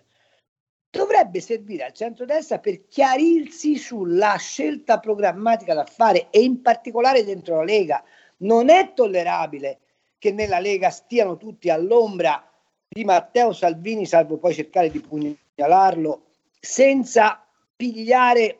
dovrebbe 0.89 1.41
servire 1.41 1.85
al 1.85 1.93
centrodestra 1.93 2.59
per 2.59 2.87
chiarirsi 2.87 3.75
sulla 3.75 4.35
scelta 4.37 4.99
programmatica 4.99 5.73
da 5.73 5.85
fare 5.85 6.29
e 6.29 6.41
in 6.41 6.61
particolare 6.61 7.23
dentro 7.23 7.57
la 7.57 7.63
Lega. 7.63 8.03
Non 8.37 8.69
è 8.69 8.93
tollerabile 8.93 9.79
che 10.17 10.31
nella 10.31 10.59
Lega 10.59 10.89
stiano 10.89 11.37
tutti 11.37 11.69
all'ombra 11.69 12.49
di 12.87 13.03
Matteo 13.03 13.51
Salvini, 13.53 14.05
salvo 14.05 14.37
poi 14.37 14.53
cercare 14.53 14.89
di 14.89 14.99
pugnalarlo, 14.99 16.27
senza 16.59 17.45
pigliare 17.75 18.59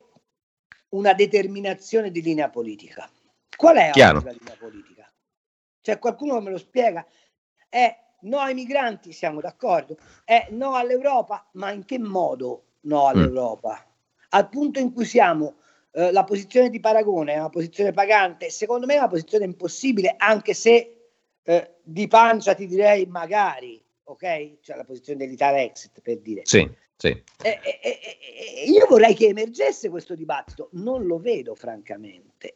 una 0.90 1.14
determinazione 1.14 2.12
di 2.12 2.22
linea 2.22 2.50
politica. 2.50 3.10
Qual 3.56 3.76
è 3.76 3.92
la 3.94 4.20
linea 4.20 4.56
politica? 4.60 5.12
Cioè 5.82 6.00
qualcuno 6.00 6.40
me 6.42 6.52
lo 6.52 6.58
spiega? 6.58 7.06
È 7.70 8.06
no 8.22 8.40
ai 8.40 8.54
migranti, 8.54 9.12
siamo 9.12 9.42
d'accordo, 9.42 9.98
è 10.24 10.48
no 10.52 10.76
all'Europa, 10.76 11.48
ma 11.54 11.72
in 11.72 11.86
che 11.86 12.00
modo 12.00 12.64
no 12.82 13.04
mm. 13.04 13.08
all'Europa? 13.08 13.86
Al 14.30 14.50
punto 14.50 14.80
in 14.80 14.94
cui 14.94 15.06
siamo, 15.06 15.56
eh, 15.92 16.12
la 16.12 16.24
posizione 16.24 16.70
di 16.70 16.80
paragone 16.80 17.34
è 17.34 17.40
una 17.40 17.50
posizione 17.50 17.92
pagante, 17.92 18.50
secondo 18.50 18.86
me 18.86 18.96
è 18.96 18.98
una 18.98 19.08
posizione 19.08 19.46
impossibile, 19.46 20.16
anche 20.18 20.54
se 20.54 20.98
eh, 21.44 21.72
di 21.82 22.08
pancia 22.08 22.54
ti 22.54 22.68
direi 22.68 23.06
magari, 23.06 23.82
ok? 24.04 24.60
Cioè 24.62 24.76
la 24.76 24.84
posizione 24.84 25.20
dell'Italia 25.20 25.62
exit 25.62 26.02
per 26.02 26.20
dire. 26.20 26.42
Sì, 26.44 26.70
sì. 26.96 27.24
Eh, 27.42 27.60
io 28.66 28.86
vorrei 28.88 29.14
che 29.14 29.28
emergesse 29.28 29.90
questo 29.90 30.14
dibattito, 30.16 30.70
non 30.74 31.06
lo 31.06 31.20
vedo 31.20 31.56
francamente, 31.56 32.56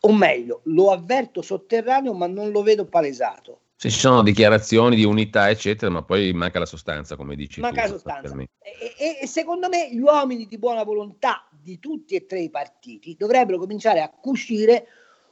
o 0.00 0.12
meglio, 0.12 0.60
lo 0.64 0.90
avverto 0.90 1.42
sotterraneo 1.42 2.14
ma 2.14 2.26
non 2.26 2.50
lo 2.50 2.62
vedo 2.62 2.86
palesato. 2.86 3.60
Sì, 3.80 3.90
ci 3.90 3.98
sono 3.98 4.22
dichiarazioni 4.22 4.94
di 4.94 5.04
unità, 5.04 5.48
eccetera, 5.48 5.90
ma 5.90 6.02
poi 6.02 6.34
manca 6.34 6.58
la 6.58 6.66
sostanza, 6.66 7.16
come 7.16 7.34
dici 7.34 7.60
manca 7.60 7.84
tu. 7.84 7.92
la 7.92 7.94
sostanza. 7.94 8.36
E, 8.36 9.20
e, 9.22 9.26
secondo 9.26 9.70
me 9.70 9.90
gli 9.90 10.00
uomini 10.00 10.46
di 10.46 10.58
buona 10.58 10.82
volontà 10.82 11.48
di 11.50 11.78
tutti 11.78 12.14
e 12.14 12.26
tre 12.26 12.40
i 12.40 12.50
partiti 12.50 13.16
dovrebbero 13.18 13.56
cominciare 13.56 14.02
a 14.02 14.10
cucire 14.10 14.86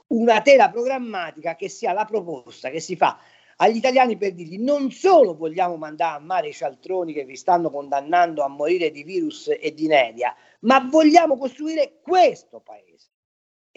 una 0.06 0.40
tela 0.40 0.70
programmatica 0.70 1.56
che 1.56 1.68
sia 1.68 1.92
la 1.92 2.06
proposta 2.06 2.70
che 2.70 2.80
si 2.80 2.96
fa 2.96 3.18
agli 3.56 3.76
italiani 3.76 4.16
per 4.16 4.32
dirgli 4.32 4.58
non 4.58 4.90
solo 4.92 5.36
vogliamo 5.36 5.76
mandare 5.76 6.16
a 6.16 6.24
mare 6.24 6.48
i 6.48 6.54
cialtroni 6.54 7.12
che 7.12 7.26
vi 7.26 7.36
stanno 7.36 7.68
condannando 7.70 8.42
a 8.42 8.48
morire 8.48 8.90
di 8.90 9.02
virus 9.02 9.48
e 9.60 9.74
di 9.74 9.84
inedia, 9.84 10.34
ma 10.60 10.80
vogliamo 10.90 11.36
costruire 11.36 11.98
questo 12.00 12.60
paese 12.60 13.07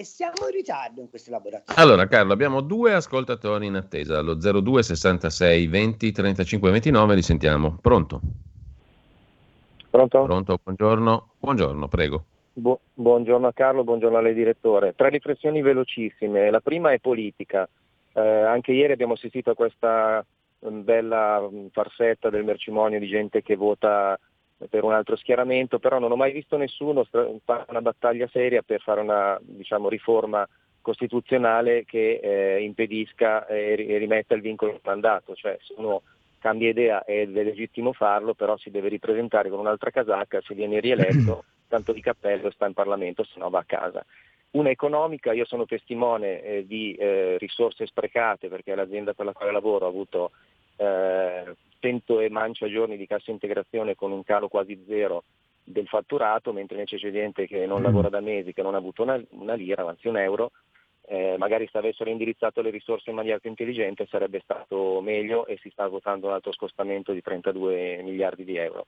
e 0.01 0.03
siamo 0.03 0.47
in 0.47 0.55
ritardo 0.55 0.99
in 0.99 1.09
queste 1.09 1.29
elaborazioni. 1.29 1.79
Allora 1.79 2.07
Carlo, 2.07 2.33
abbiamo 2.33 2.61
due 2.61 2.93
ascoltatori 2.93 3.67
in 3.67 3.75
attesa, 3.75 4.17
allo 4.17 4.33
02 4.33 4.81
66 4.81 5.67
20 5.67 6.11
35 6.11 6.71
29, 6.71 7.15
li 7.15 7.21
sentiamo. 7.21 7.77
Pronto? 7.79 8.19
Pronto? 9.91 10.23
Pronto, 10.23 10.59
buongiorno. 10.63 11.27
Buongiorno, 11.37 11.87
prego. 11.87 12.23
Bu- 12.53 12.79
buongiorno 12.93 13.45
a 13.45 13.53
Carlo, 13.53 13.83
buongiorno 13.83 14.17
a 14.17 14.21
lei 14.21 14.33
direttore. 14.33 14.95
Tre 14.95 15.09
riflessioni 15.09 15.61
velocissime. 15.61 16.49
La 16.49 16.61
prima 16.61 16.91
è 16.91 16.99
politica. 16.99 17.69
Eh, 18.13 18.19
anche 18.21 18.71
ieri 18.71 18.93
abbiamo 18.93 19.13
assistito 19.13 19.51
a 19.51 19.55
questa 19.55 20.25
mm, 20.67 20.81
bella 20.81 21.47
mm, 21.47 21.67
farsetta 21.71 22.31
del 22.31 22.43
mercimonio 22.43 22.99
di 22.99 23.07
gente 23.07 23.43
che 23.43 23.55
vota 23.55 24.19
per 24.69 24.83
un 24.83 24.93
altro 24.93 25.15
schieramento, 25.15 25.79
però 25.79 25.99
non 25.99 26.11
ho 26.11 26.15
mai 26.15 26.31
visto 26.31 26.57
nessuno 26.57 27.03
fare 27.03 27.65
una 27.67 27.81
battaglia 27.81 28.27
seria 28.31 28.61
per 28.61 28.81
fare 28.81 29.01
una 29.01 29.39
diciamo, 29.41 29.89
riforma 29.89 30.47
costituzionale 30.81 31.85
che 31.85 32.19
eh, 32.21 32.63
impedisca 32.63 33.45
e 33.47 33.75
rimetta 33.75 34.33
il 34.33 34.41
vincolo 34.41 34.71
del 34.71 34.81
mandato, 34.83 35.35
cioè 35.35 35.57
se 35.61 35.73
uno 35.77 36.01
cambia 36.39 36.69
idea 36.69 37.05
ed 37.05 37.37
è 37.37 37.43
legittimo 37.43 37.93
farlo, 37.93 38.33
però 38.33 38.57
si 38.57 38.71
deve 38.71 38.89
ripresentare 38.89 39.49
con 39.49 39.59
un'altra 39.59 39.91
casacca, 39.91 40.41
se 40.41 40.55
viene 40.55 40.79
rieletto, 40.79 41.45
tanto 41.69 41.93
di 41.93 42.01
cappello 42.01 42.49
sta 42.49 42.65
in 42.65 42.73
Parlamento, 42.73 43.23
se 43.23 43.37
no 43.37 43.49
va 43.49 43.59
a 43.59 43.65
casa. 43.65 44.03
Una 44.51 44.69
economica, 44.69 45.31
io 45.31 45.45
sono 45.45 45.65
testimone 45.65 46.41
eh, 46.41 46.65
di 46.65 46.93
eh, 46.95 47.37
risorse 47.37 47.85
sprecate 47.85 48.49
perché 48.49 48.75
l'azienda 48.75 49.13
per 49.13 49.25
la 49.25 49.33
quale 49.33 49.51
lavoro 49.51 49.85
ha 49.85 49.89
avuto 49.89 50.31
eh, 50.75 51.55
100 51.81 52.19
e 52.19 52.29
mancia 52.29 52.69
giorni 52.69 52.95
di 52.95 53.07
cassa 53.07 53.31
integrazione 53.31 53.95
con 53.95 54.11
un 54.11 54.23
calo 54.23 54.47
quasi 54.47 54.81
zero 54.87 55.23
del 55.63 55.87
fatturato, 55.87 56.53
mentre 56.53 56.77
invece 56.77 56.97
c'è 56.97 57.11
gente 57.11 57.47
che 57.47 57.65
non 57.65 57.81
mm. 57.81 57.83
lavora 57.83 58.09
da 58.09 58.19
mesi, 58.19 58.53
che 58.53 58.61
non 58.61 58.75
ha 58.75 58.77
avuto 58.77 59.03
una, 59.03 59.19
una 59.31 59.55
lira, 59.55 59.87
anzi 59.87 60.07
un 60.07 60.17
euro, 60.17 60.51
eh, 61.07 61.35
magari 61.37 61.67
se 61.71 61.77
avessero 61.77 62.09
indirizzato 62.09 62.61
le 62.61 62.69
risorse 62.69 63.09
in 63.09 63.15
maniera 63.15 63.39
più 63.39 63.49
intelligente 63.49 64.05
sarebbe 64.05 64.39
stato 64.43 65.01
meglio 65.01 65.45
e 65.47 65.57
si 65.57 65.69
sta 65.71 65.87
votando 65.87 66.27
un 66.27 66.33
altro 66.33 66.53
scostamento 66.53 67.11
di 67.11 67.21
32 67.21 68.01
miliardi 68.03 68.43
di 68.43 68.55
euro. 68.57 68.85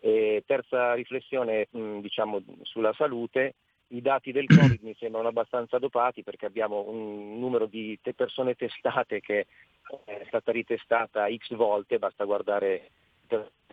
E 0.00 0.42
terza 0.46 0.94
riflessione 0.94 1.68
mh, 1.70 1.98
diciamo, 1.98 2.42
sulla 2.62 2.92
salute, 2.94 3.54
i 3.92 4.00
dati 4.00 4.32
del 4.32 4.46
Covid 4.46 4.80
mi 4.82 4.94
sembrano 4.98 5.28
abbastanza 5.28 5.78
dopati 5.78 6.22
perché 6.22 6.46
abbiamo 6.46 6.84
un 6.88 7.38
numero 7.38 7.66
di 7.66 7.98
persone 8.14 8.54
testate 8.54 9.20
che 9.20 9.46
è 10.04 10.24
stata 10.26 10.52
ritestata 10.52 11.26
x 11.28 11.54
volte, 11.54 11.98
basta 11.98 12.24
guardare 12.24 12.90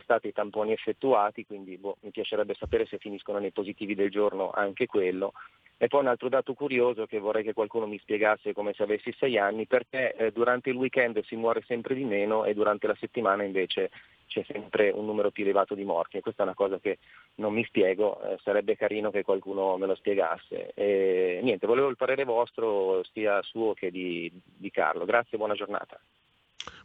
stati 0.02 0.28
i 0.28 0.34
tamponi 0.34 0.72
effettuati, 0.72 1.46
quindi 1.46 1.78
boh, 1.78 1.98
mi 2.02 2.12
piacerebbe 2.12 2.54
sapere 2.54 2.86
se 2.86 2.98
finiscono 2.98 3.40
nei 3.40 3.52
positivi 3.52 3.96
del 3.96 4.10
giorno 4.10 4.52
anche 4.52 4.86
quello. 4.86 5.34
E 5.78 5.88
poi 5.88 6.02
un 6.02 6.08
altro 6.08 6.28
dato 6.28 6.54
curioso 6.54 7.06
che 7.06 7.20
vorrei 7.20 7.44
che 7.44 7.54
qualcuno 7.54 7.88
mi 7.88 8.00
spiegasse 8.00 8.54
come 8.54 8.74
se 8.74 8.84
avessi 8.84 9.14
sei 9.18 9.38
anni, 9.38 9.66
perché 9.66 10.14
eh, 10.14 10.32
durante 10.32 10.70
il 10.70 10.76
weekend 10.76 11.24
si 11.24 11.36
muore 11.36 11.64
sempre 11.66 11.96
di 11.96 12.04
meno 12.04 12.44
e 12.44 12.54
durante 12.54 12.88
la 12.88 12.96
settimana 13.00 13.44
invece 13.44 13.90
c'è 14.30 14.46
sempre 14.48 14.92
un 14.92 15.06
numero 15.06 15.32
più 15.32 15.44
elevato 15.44 15.74
di 15.74 15.84
morti 15.84 16.18
e 16.18 16.22
questa 16.22 16.44
è 16.44 16.46
una 16.46 16.54
cosa 16.54 16.80
che 16.80 17.00
non 17.36 17.52
mi 17.52 17.66
spiego, 17.66 18.22
eh, 18.22 18.38
sarebbe 18.44 18.78
carino 18.78 19.10
che 19.10 19.24
qualcuno 19.24 19.76
me 19.78 19.88
lo 19.88 19.96
spiegasse. 19.96 20.72
E, 20.76 21.40
niente, 21.42 21.66
volevo 21.68 21.90
il 21.90 21.98
parere 21.98 22.24
vostro 22.24 23.04
sia 23.12 23.42
suo 23.42 23.74
che 23.74 23.90
di, 23.90 24.32
di 24.44 24.70
Carlo. 24.70 25.04
Grazie, 25.06 25.38
buona 25.38 25.56
giornata. 25.56 26.00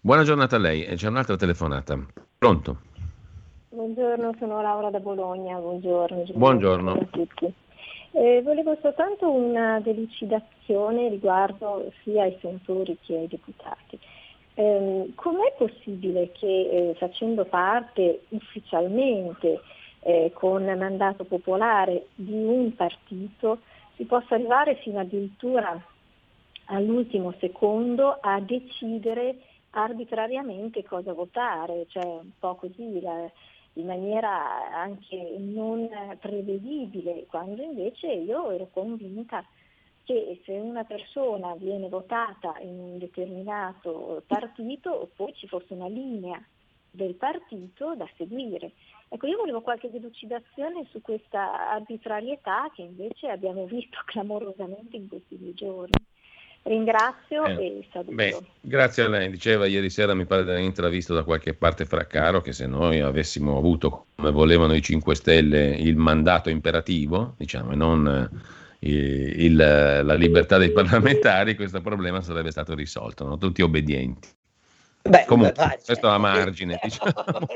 Buona 0.01 0.23
giornata 0.23 0.57
a 0.57 0.59
lei, 0.59 0.85
c'è 0.97 1.09
un'altra 1.09 1.37
telefonata. 1.37 1.99
Pronto? 2.39 2.79
Buongiorno, 3.69 4.35
sono 4.39 4.63
Laura 4.63 4.89
da 4.89 5.01
Bologna, 5.01 5.59
buongiorno. 5.59 6.25
Buongiorno. 6.33 6.93
a 6.93 7.07
tutti. 7.11 7.53
Eh, 8.13 8.41
volevo 8.43 8.79
soltanto 8.81 9.29
una 9.29 9.81
delucidazione 9.81 11.09
riguardo 11.09 11.93
sia 12.03 12.23
ai 12.23 12.39
senatori 12.41 12.97
che 13.03 13.17
ai 13.17 13.27
deputati. 13.27 13.99
Eh, 14.57 15.13
com'è 15.17 15.55
possibile 15.59 16.31
che 16.31 16.47
eh, 16.47 16.95
facendo 16.97 17.45
parte 17.45 18.27
ufficialmente 18.29 19.61
eh, 20.01 20.31
con 20.33 20.65
mandato 20.65 21.25
popolare 21.25 22.07
di 22.15 22.33
un 22.33 22.73
partito 22.77 23.61
si 23.97 24.05
possa 24.05 24.37
arrivare 24.37 24.77
fino 24.77 25.01
addirittura 25.01 25.83
all'ultimo 26.67 27.35
secondo 27.41 28.19
a 28.21 28.41
decidere 28.41 29.39
arbitrariamente 29.71 30.85
cosa 30.85 31.13
votare, 31.13 31.87
cioè 31.89 32.05
un 32.05 32.31
po' 32.39 32.55
così 32.55 33.01
la, 33.01 33.29
in 33.75 33.87
maniera 33.87 34.73
anche 34.73 35.35
non 35.39 35.89
prevedibile, 36.21 37.27
quando 37.29 37.61
invece 37.63 38.07
io 38.07 38.51
ero 38.53 38.69
convinta 38.73 39.45
che 40.05 40.41
se 40.45 40.53
una 40.53 40.85
persona 40.85 41.55
viene 41.57 41.89
votata 41.89 42.55
in 42.61 42.79
un 42.79 42.99
determinato 42.99 44.23
partito 44.27 45.11
poi 45.17 45.33
ci 45.35 45.49
fosse 45.49 45.73
una 45.73 45.89
linea 45.89 46.41
del 46.91 47.15
partito 47.15 47.95
da 47.97 48.09
seguire. 48.17 48.73
Ecco, 49.09 49.27
io 49.27 49.39
volevo 49.39 49.61
qualche 49.61 49.91
delucidazione 49.91 50.87
su 50.91 51.01
questa 51.01 51.71
arbitrarietà 51.71 52.71
che 52.75 52.83
invece 52.83 53.29
abbiamo 53.29 53.65
visto 53.67 53.99
clamorosamente 54.07 54.97
in 54.97 55.09
questi 55.09 55.39
due 55.39 55.55
giorni. 55.55 56.05
Ringrazio 56.63 57.45
eh, 57.45 57.67
e 57.67 57.89
saluto. 57.93 58.15
Beh, 58.15 58.39
grazie 58.61 59.03
a 59.03 59.09
lei. 59.09 59.31
Diceva 59.31 59.67
ieri 59.67 59.91
sera, 59.91 60.15
mi 60.15 60.25
pare 60.25 60.45
di 60.45 60.51
aver 60.51 60.63
intravisto 60.63 61.13
da 61.13 61.23
qualche 61.23 61.53
parte 61.53 61.85
fra 61.85 62.07
caro 62.07 62.41
che 62.41 62.53
se 62.53 62.67
noi 62.67 63.01
avessimo 63.01 63.59
avuto, 63.59 64.07
come 64.17 64.31
volevano 64.31 64.75
i 64.75 64.81
5 64.81 65.15
Stelle, 65.15 65.77
il 65.77 65.97
mandato 65.97 66.49
imperativo, 66.49 67.35
diciamo, 67.37 67.73
e 67.73 67.77
non 67.77 68.07
eh, 68.07 68.63
il, 68.87 69.57
la 69.57 70.15
libertà 70.15 70.59
dei 70.59 70.73
parlamentari, 70.73 71.57
questo 71.57 71.81
problema 71.81 72.21
sarebbe 72.21 72.51
stato 72.51 72.75
risolto, 72.75 73.25
no? 73.25 73.39
tutti 73.39 73.63
obbedienti. 73.63 74.29
Beh, 75.03 75.25
Comunque, 75.27 75.67
beh, 75.67 75.81
questo 75.85 76.09
a 76.09 76.19
margine. 76.19 76.79
Diciamo. 76.83 77.13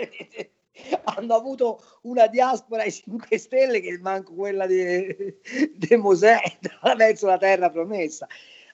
Hanno 1.05 1.35
avuto 1.35 1.83
una 2.03 2.29
diaspora 2.29 2.83
ai 2.83 2.93
5 2.93 3.37
Stelle 3.37 3.81
che 3.81 3.99
manco 4.01 4.33
quella 4.35 4.67
di, 4.67 5.35
di 5.75 5.97
Mosè 5.97 6.39
verso 6.97 7.27
la 7.27 7.39
terra 7.39 7.71
promessa. 7.71 8.27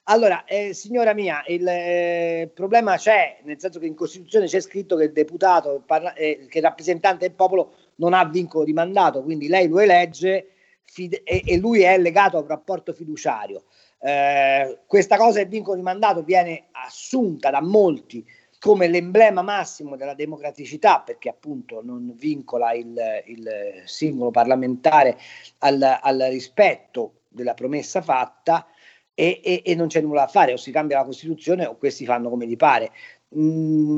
Allora, 0.07 0.43
eh, 0.45 0.73
signora 0.73 1.13
mia, 1.13 1.43
il 1.47 1.67
eh, 1.67 2.51
problema 2.53 2.95
c'è, 2.95 3.39
nel 3.43 3.59
senso 3.59 3.79
che 3.79 3.87
in 3.87 3.95
Costituzione 3.95 4.45
c'è 4.45 4.59
scritto 4.59 4.95
che 4.97 5.05
il 5.05 5.11
deputato, 5.11 5.81
parla, 5.83 6.13
eh, 6.13 6.45
che 6.47 6.59
il 6.59 6.63
rappresentante 6.63 7.25
del 7.25 7.35
popolo 7.35 7.73
non 7.95 8.13
ha 8.13 8.23
vincolo 8.25 8.65
di 8.65 8.73
mandato, 8.73 9.23
quindi 9.23 9.47
lei 9.47 9.67
lo 9.67 9.79
elegge 9.79 10.54
e, 10.95 11.43
e, 11.45 11.57
lui 11.57 11.81
è 11.81 11.97
legato 11.97 12.37
a 12.37 12.41
un 12.41 12.47
rapporto 12.47 12.93
fiduciario. 12.93 13.63
Eh, 13.99 14.79
questa 14.85 15.17
cosa 15.17 15.39
del 15.39 15.47
vincolo 15.47 15.75
di 15.75 15.81
mandato 15.81 16.23
viene 16.23 16.65
assunta 16.71 17.49
da 17.49 17.61
molti 17.61 18.25
come 18.59 18.87
l'emblema 18.87 19.41
massimo 19.41 19.95
della 19.95 20.15
democraticità, 20.15 21.01
perché 21.01 21.29
appunto 21.29 21.81
non 21.83 22.13
vincola 22.15 22.73
il, 22.73 22.95
il 23.25 23.83
singolo 23.85 24.31
parlamentare 24.31 25.17
al, 25.59 25.99
al 26.01 26.27
rispetto 26.29 27.21
della 27.27 27.53
promessa 27.53 28.01
fatta 28.01 28.65
e, 29.13 29.39
e, 29.43 29.61
e, 29.63 29.75
non 29.75 29.87
c'è 29.87 30.01
nulla 30.01 30.21
da 30.21 30.27
fare, 30.27 30.53
o 30.53 30.57
si 30.57 30.71
cambia 30.71 30.97
la 30.97 31.05
Costituzione 31.05 31.65
o 31.65 31.77
questi 31.77 32.05
fanno 32.05 32.29
come 32.29 32.47
gli 32.47 32.57
pare. 32.57 32.91
Mm, 33.37 33.97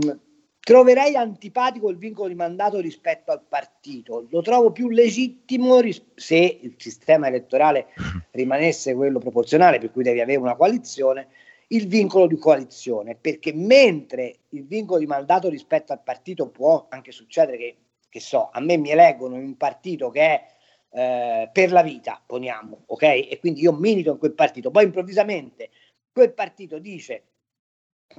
troverei 0.67 1.15
antipatico 1.15 1.89
il 1.89 1.95
vincolo 1.95 2.27
di 2.27 2.35
mandato 2.35 2.81
rispetto 2.81 3.31
al 3.31 3.41
partito, 3.47 4.27
lo 4.29 4.41
trovo 4.41 4.73
più 4.73 4.89
legittimo 4.89 5.79
ris- 5.79 6.03
se 6.13 6.59
il 6.61 6.73
sistema 6.75 7.27
elettorale 7.27 7.93
rimanesse 8.31 8.93
quello 8.93 9.17
proporzionale, 9.17 9.79
per 9.79 9.91
cui 9.91 10.03
devi 10.03 10.19
avere 10.19 10.39
una 10.39 10.57
coalizione, 10.57 11.29
il 11.67 11.87
vincolo 11.87 12.27
di 12.27 12.37
coalizione, 12.37 13.15
perché 13.15 13.53
mentre 13.53 14.39
il 14.49 14.65
vincolo 14.65 14.99
di 14.99 15.05
mandato 15.05 15.47
rispetto 15.47 15.93
al 15.93 16.03
partito 16.03 16.49
può 16.49 16.87
anche 16.89 17.13
succedere 17.13 17.57
che, 17.57 17.77
che 18.09 18.19
so, 18.19 18.49
a 18.51 18.59
me 18.59 18.75
mi 18.75 18.91
eleggono 18.91 19.37
in 19.37 19.45
un 19.45 19.55
partito 19.55 20.09
che 20.09 20.21
è 20.21 20.45
eh, 20.89 21.49
per 21.49 21.71
la 21.71 21.81
vita, 21.81 22.21
poniamo, 22.25 22.83
ok? 22.87 23.03
E 23.03 23.37
quindi 23.39 23.61
io 23.61 23.71
milito 23.71 24.11
in 24.11 24.17
quel 24.17 24.33
partito, 24.33 24.69
poi 24.69 24.83
improvvisamente 24.83 25.69
quel 26.11 26.33
partito 26.33 26.77
dice 26.77 27.23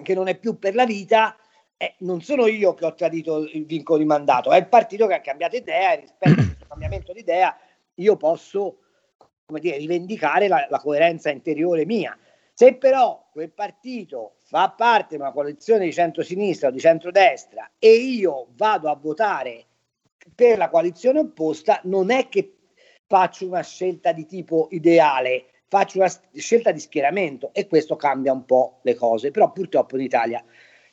che 0.02 0.14
non 0.14 0.28
è 0.28 0.38
più 0.38 0.58
per 0.58 0.74
la 0.74 0.86
vita, 0.86 1.36
eh, 1.78 1.94
non 1.98 2.20
sono 2.20 2.46
io 2.46 2.74
che 2.74 2.84
ho 2.84 2.94
tradito 2.94 3.38
il 3.38 3.64
vincolo 3.64 3.98
di 3.98 4.04
mandato, 4.04 4.50
è 4.50 4.58
il 4.58 4.68
partito 4.68 5.06
che 5.06 5.14
ha 5.14 5.20
cambiato 5.20 5.56
idea 5.56 5.92
e 5.92 6.00
rispetto 6.00 6.32
a 6.32 6.44
questo 6.44 6.66
cambiamento 6.68 7.12
di 7.12 7.20
idea 7.20 7.56
io 7.94 8.16
posso 8.16 8.80
come 9.46 9.60
dire, 9.60 9.78
rivendicare 9.78 10.48
la, 10.48 10.66
la 10.68 10.78
coerenza 10.78 11.30
interiore 11.30 11.86
mia. 11.86 12.16
Se 12.52 12.74
però 12.74 13.28
quel 13.30 13.52
partito 13.52 14.34
fa 14.42 14.70
parte 14.70 15.14
di 15.14 15.22
una 15.22 15.30
coalizione 15.30 15.84
di 15.84 15.92
centro-sinistra 15.92 16.68
o 16.68 16.70
di 16.72 16.80
centrodestra 16.80 17.70
e 17.78 17.92
io 17.94 18.48
vado 18.56 18.90
a 18.90 18.96
votare 18.96 19.64
per 20.34 20.58
la 20.58 20.68
coalizione 20.68 21.20
opposta, 21.20 21.80
non 21.84 22.10
è 22.10 22.28
che 22.28 22.56
faccio 23.06 23.46
una 23.46 23.62
scelta 23.62 24.12
di 24.12 24.26
tipo 24.26 24.66
ideale, 24.72 25.46
faccio 25.68 25.98
una 25.98 26.12
scelta 26.34 26.72
di 26.72 26.80
schieramento 26.80 27.50
e 27.54 27.68
questo 27.68 27.94
cambia 27.94 28.32
un 28.32 28.44
po' 28.44 28.80
le 28.82 28.96
cose, 28.96 29.30
però 29.30 29.52
purtroppo 29.52 29.96
in 29.96 30.02
Italia 30.02 30.44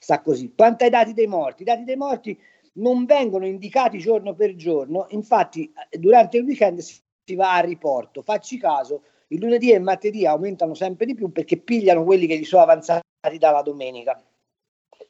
sta 0.05 0.21
così. 0.21 0.53
Quanto 0.55 0.83
ai 0.83 0.91
dati 0.91 1.13
dei 1.13 1.25
morti, 1.25 1.63
i 1.63 1.65
dati 1.65 1.83
dei 1.83 1.95
morti 1.95 2.39
non 2.73 3.05
vengono 3.05 3.47
indicati 3.47 3.97
giorno 3.97 4.35
per 4.35 4.53
giorno, 4.53 5.07
infatti 5.09 5.73
durante 5.97 6.37
il 6.37 6.43
weekend 6.43 6.77
si 6.77 7.35
va 7.35 7.55
a 7.55 7.61
riporto, 7.61 8.21
facci 8.21 8.59
caso, 8.59 9.01
il 9.29 9.39
lunedì 9.39 9.71
e 9.71 9.77
il 9.77 9.81
martedì 9.81 10.27
aumentano 10.27 10.75
sempre 10.75 11.07
di 11.07 11.15
più 11.15 11.31
perché 11.31 11.57
pigliano 11.57 12.03
quelli 12.03 12.27
che 12.27 12.37
gli 12.37 12.43
sono 12.43 12.61
avanzati 12.61 13.01
dalla 13.39 13.63
domenica. 13.63 14.23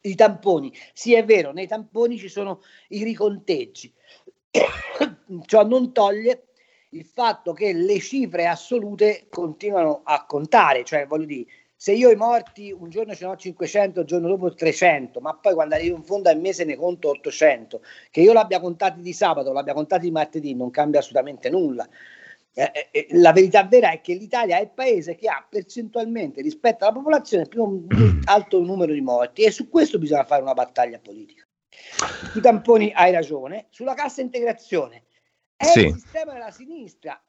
I 0.02 0.16
tamponi, 0.16 0.72
sì 0.94 1.14
è 1.14 1.26
vero, 1.26 1.52
nei 1.52 1.68
tamponi 1.68 2.18
ci 2.18 2.30
sono 2.30 2.62
i 2.90 3.04
riconteggi, 3.04 3.94
ciò 5.46 5.66
non 5.66 5.92
toglie 5.92 6.48
il 6.92 7.04
fatto 7.04 7.52
che 7.52 7.74
le 7.74 8.00
cifre 8.00 8.48
assolute 8.48 9.26
continuano 9.30 10.04
a 10.06 10.26
contare, 10.26 10.86
cioè 10.86 11.06
voglio 11.06 11.26
dire, 11.26 11.46
se 11.78 11.92
io 11.92 12.10
i 12.10 12.16
morti 12.16 12.72
un 12.72 12.90
giorno 12.90 13.14
ce 13.14 13.26
ne 13.26 13.32
ho 13.32 13.36
500, 13.36 14.00
il 14.02 14.06
giorno 14.06 14.28
dopo 14.30 14.54
300, 14.54 15.20
ma 15.20 15.36
poi 15.36 15.54
quando 15.54 15.76
arrivo 15.76 15.98
in 15.98 16.04
fondo 16.04 16.30
al 16.30 16.40
mese 16.40 16.64
ne 16.64 16.76
conto 16.76 17.10
800, 17.10 17.82
che 18.10 18.22
io 18.22 18.34
l'abbia 18.34 18.60
contati 18.60 19.02
di 19.02 19.14
sabato, 19.14 19.52
l'abbia 19.52 19.74
contati 19.74 20.06
di 20.06 20.12
martedì, 20.12 20.56
non 20.56 20.72
cambia 20.72 21.00
assolutamente 21.00 21.50
nulla. 21.50 21.88
Eh, 22.54 22.72
eh, 22.74 22.88
eh 22.92 23.08
la 23.12 23.34
verità 23.34 23.66
vera 23.66 23.92
è 23.92 24.00
che 24.00 24.14
l'Italia 24.14 24.58
è 24.58 24.62
il 24.62 24.72
paese 24.74 25.16
che 25.16 25.28
ha 25.28 25.46
percentualmente 25.48 26.42
rispetto 26.42 26.86
alla 26.86 26.94
popolazione 26.94 27.44
il 27.44 27.50
più 27.50 27.86
alto 28.24 28.62
numero 28.62 28.94
di 28.94 29.02
morti 29.02 29.44
e 29.44 29.52
su 29.52 29.70
questo 29.70 30.00
bisogna 30.00 30.24
fare 30.24 30.42
una 30.42 30.54
battaglia 30.54 31.00
politica. 31.00 31.46
Sui 32.32 32.42
tamponi 32.42 32.94
hai 32.96 33.12
ragione, 33.12 33.68
sulla 33.70 33.94
cassa 33.94 34.22
integrazione 34.22 35.04
è 35.58 35.66
sì. 35.66 35.88
il 35.88 35.94
sistema 35.94 36.32
della 36.32 36.52
sinistra 36.52 37.22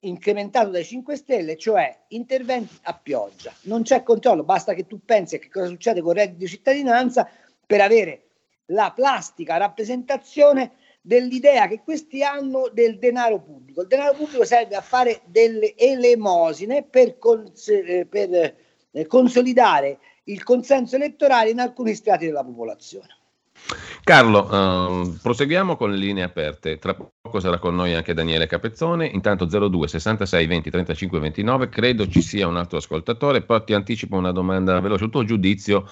incrementato 0.00 0.70
dai 0.70 0.84
5 0.84 1.16
Stelle, 1.16 1.56
cioè 1.56 1.96
interventi 2.08 2.78
a 2.82 2.94
pioggia. 2.94 3.52
Non 3.62 3.82
c'è 3.82 4.02
controllo, 4.02 4.44
basta 4.44 4.74
che 4.74 4.86
tu 4.86 5.00
pensi 5.04 5.36
a 5.36 5.38
che 5.38 5.50
cosa 5.50 5.66
succede 5.66 6.00
con 6.00 6.12
il 6.12 6.18
reddito 6.18 6.38
di 6.38 6.48
cittadinanza 6.48 7.28
per 7.66 7.80
avere 7.80 8.26
la 8.66 8.92
plastica 8.94 9.56
rappresentazione 9.56 10.72
dell'idea 11.00 11.66
che 11.66 11.80
questi 11.82 12.22
hanno 12.22 12.68
del 12.72 12.98
denaro 12.98 13.40
pubblico. 13.40 13.82
Il 13.82 13.88
denaro 13.88 14.14
pubblico 14.14 14.44
serve 14.44 14.76
a 14.76 14.80
fare 14.80 15.22
delle 15.26 15.76
elemosine 15.76 16.84
per, 16.84 17.18
cons- 17.18 17.68
eh, 17.68 18.06
per 18.08 18.54
eh, 18.92 19.06
consolidare 19.06 19.98
il 20.24 20.44
consenso 20.44 20.96
elettorale 20.96 21.50
in 21.50 21.58
alcuni 21.58 21.94
strati 21.94 22.26
della 22.26 22.44
popolazione. 22.44 23.16
Carlo, 24.04 24.48
um, 24.50 25.18
proseguiamo 25.22 25.76
con 25.76 25.90
le 25.90 25.96
linee 25.96 26.24
aperte. 26.24 26.78
Tra 26.78 26.94
poco 26.94 27.38
sarà 27.38 27.58
con 27.58 27.74
noi 27.74 27.94
anche 27.94 28.14
Daniele 28.14 28.46
Capezzone. 28.46 29.06
Intanto 29.06 29.46
02 29.46 29.88
66 29.88 30.46
20 30.46 30.70
35 30.70 31.18
29. 31.20 31.68
Credo 31.68 32.08
ci 32.08 32.20
sia 32.20 32.48
un 32.48 32.56
altro 32.56 32.78
ascoltatore. 32.78 33.42
Poi 33.42 33.62
ti 33.64 33.74
anticipo 33.74 34.16
una 34.16 34.32
domanda 34.32 34.80
veloce. 34.80 35.04
Il 35.04 35.10
tuo 35.10 35.24
giudizio 35.24 35.88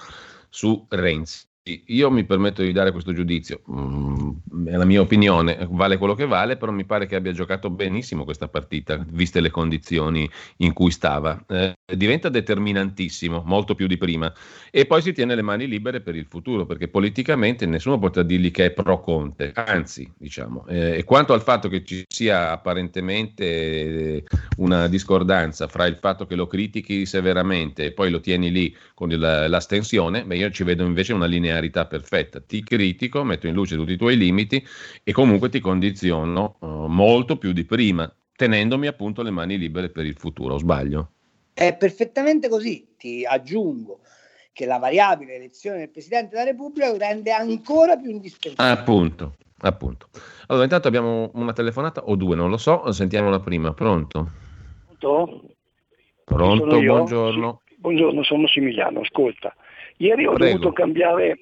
su 0.49 0.85
Renzi. 0.89 1.49
Io 1.63 2.09
mi 2.09 2.23
permetto 2.23 2.63
di 2.63 2.71
dare 2.71 2.91
questo 2.91 3.13
giudizio, 3.13 3.61
mm, 3.71 4.65
è 4.65 4.75
la 4.75 4.85
mia 4.85 4.99
opinione, 4.99 5.67
vale 5.69 5.97
quello 5.99 6.15
che 6.15 6.25
vale, 6.25 6.57
però 6.57 6.71
mi 6.71 6.85
pare 6.85 7.05
che 7.05 7.15
abbia 7.15 7.33
giocato 7.33 7.69
benissimo 7.69 8.23
questa 8.23 8.47
partita, 8.47 9.05
viste 9.09 9.41
le 9.41 9.51
condizioni 9.51 10.27
in 10.57 10.73
cui 10.73 10.89
stava. 10.89 11.39
Eh, 11.47 11.75
diventa 11.95 12.29
determinantissimo, 12.29 13.43
molto 13.45 13.75
più 13.75 13.85
di 13.85 13.97
prima, 13.97 14.33
e 14.71 14.87
poi 14.87 15.03
si 15.03 15.13
tiene 15.13 15.35
le 15.35 15.43
mani 15.43 15.67
libere 15.67 16.01
per 16.01 16.15
il 16.15 16.25
futuro, 16.27 16.65
perché 16.65 16.87
politicamente 16.87 17.67
nessuno 17.67 17.99
potrà 17.99 18.23
dirgli 18.23 18.49
che 18.49 18.65
è 18.65 18.71
pro 18.71 18.99
Conte, 18.99 19.51
anzi, 19.53 20.11
diciamo. 20.17 20.65
Eh, 20.67 20.97
e 20.97 21.03
quanto 21.03 21.33
al 21.33 21.43
fatto 21.43 21.69
che 21.69 21.83
ci 21.83 22.03
sia 22.07 22.49
apparentemente 22.49 23.43
eh, 23.45 24.23
una 24.57 24.87
discordanza 24.87 25.67
fra 25.67 25.85
il 25.85 25.97
fatto 26.01 26.25
che 26.25 26.33
lo 26.33 26.47
critichi 26.47 27.05
severamente 27.05 27.85
e 27.85 27.91
poi 27.91 28.09
lo 28.09 28.19
tieni 28.19 28.49
lì 28.49 28.75
con 28.95 29.11
il, 29.11 29.19
l'astensione, 29.19 30.25
beh, 30.25 30.37
io 30.37 30.49
ci 30.49 30.63
vedo 30.63 30.83
invece 30.83 31.13
una 31.13 31.27
linea 31.27 31.49
linearità 31.51 31.85
perfetta. 31.85 32.39
Ti 32.39 32.63
critico, 32.63 33.23
metto 33.23 33.47
in 33.47 33.53
luce 33.53 33.75
tutti 33.75 33.91
i 33.91 33.97
tuoi 33.97 34.17
limiti 34.17 34.65
e 35.03 35.11
comunque 35.11 35.49
ti 35.49 35.59
condiziono 35.59 36.55
uh, 36.59 36.67
molto 36.87 37.37
più 37.37 37.51
di 37.51 37.65
prima, 37.65 38.11
tenendomi 38.35 38.87
appunto 38.87 39.21
le 39.21 39.31
mani 39.31 39.57
libere 39.57 39.89
per 39.89 40.05
il 40.05 40.15
futuro. 40.15 40.55
O 40.55 40.57
sbaglio? 40.57 41.11
È 41.53 41.75
perfettamente 41.75 42.47
così. 42.47 42.87
Ti 42.97 43.25
aggiungo 43.25 43.99
che 44.53 44.65
la 44.65 44.77
variabile 44.77 45.35
elezione 45.35 45.79
del 45.79 45.89
Presidente 45.89 46.29
della 46.29 46.43
Repubblica 46.45 46.89
lo 46.89 46.97
rende 46.97 47.31
ancora 47.31 47.97
più 47.97 48.09
indispensabile. 48.09 48.79
Appunto, 48.79 49.35
appunto. 49.59 50.07
Allora, 50.47 50.65
intanto 50.65 50.87
abbiamo 50.87 51.31
una 51.33 51.53
telefonata 51.53 52.03
o 52.03 52.15
due, 52.15 52.35
non 52.35 52.49
lo 52.49 52.57
so, 52.57 52.91
sentiamola 52.91 53.39
prima. 53.39 53.73
Pronto? 53.73 54.29
Pronto? 54.97 55.49
Pronto, 56.25 56.79
buongiorno. 56.79 57.61
Sì, 57.67 57.75
buongiorno, 57.77 58.23
sono 58.23 58.41
Massimiliano, 58.41 59.01
ascolta. 59.01 59.53
Ieri 60.01 60.25
ho 60.25 60.33
Prego. 60.33 60.57
dovuto 60.57 60.73
cambiare 60.73 61.37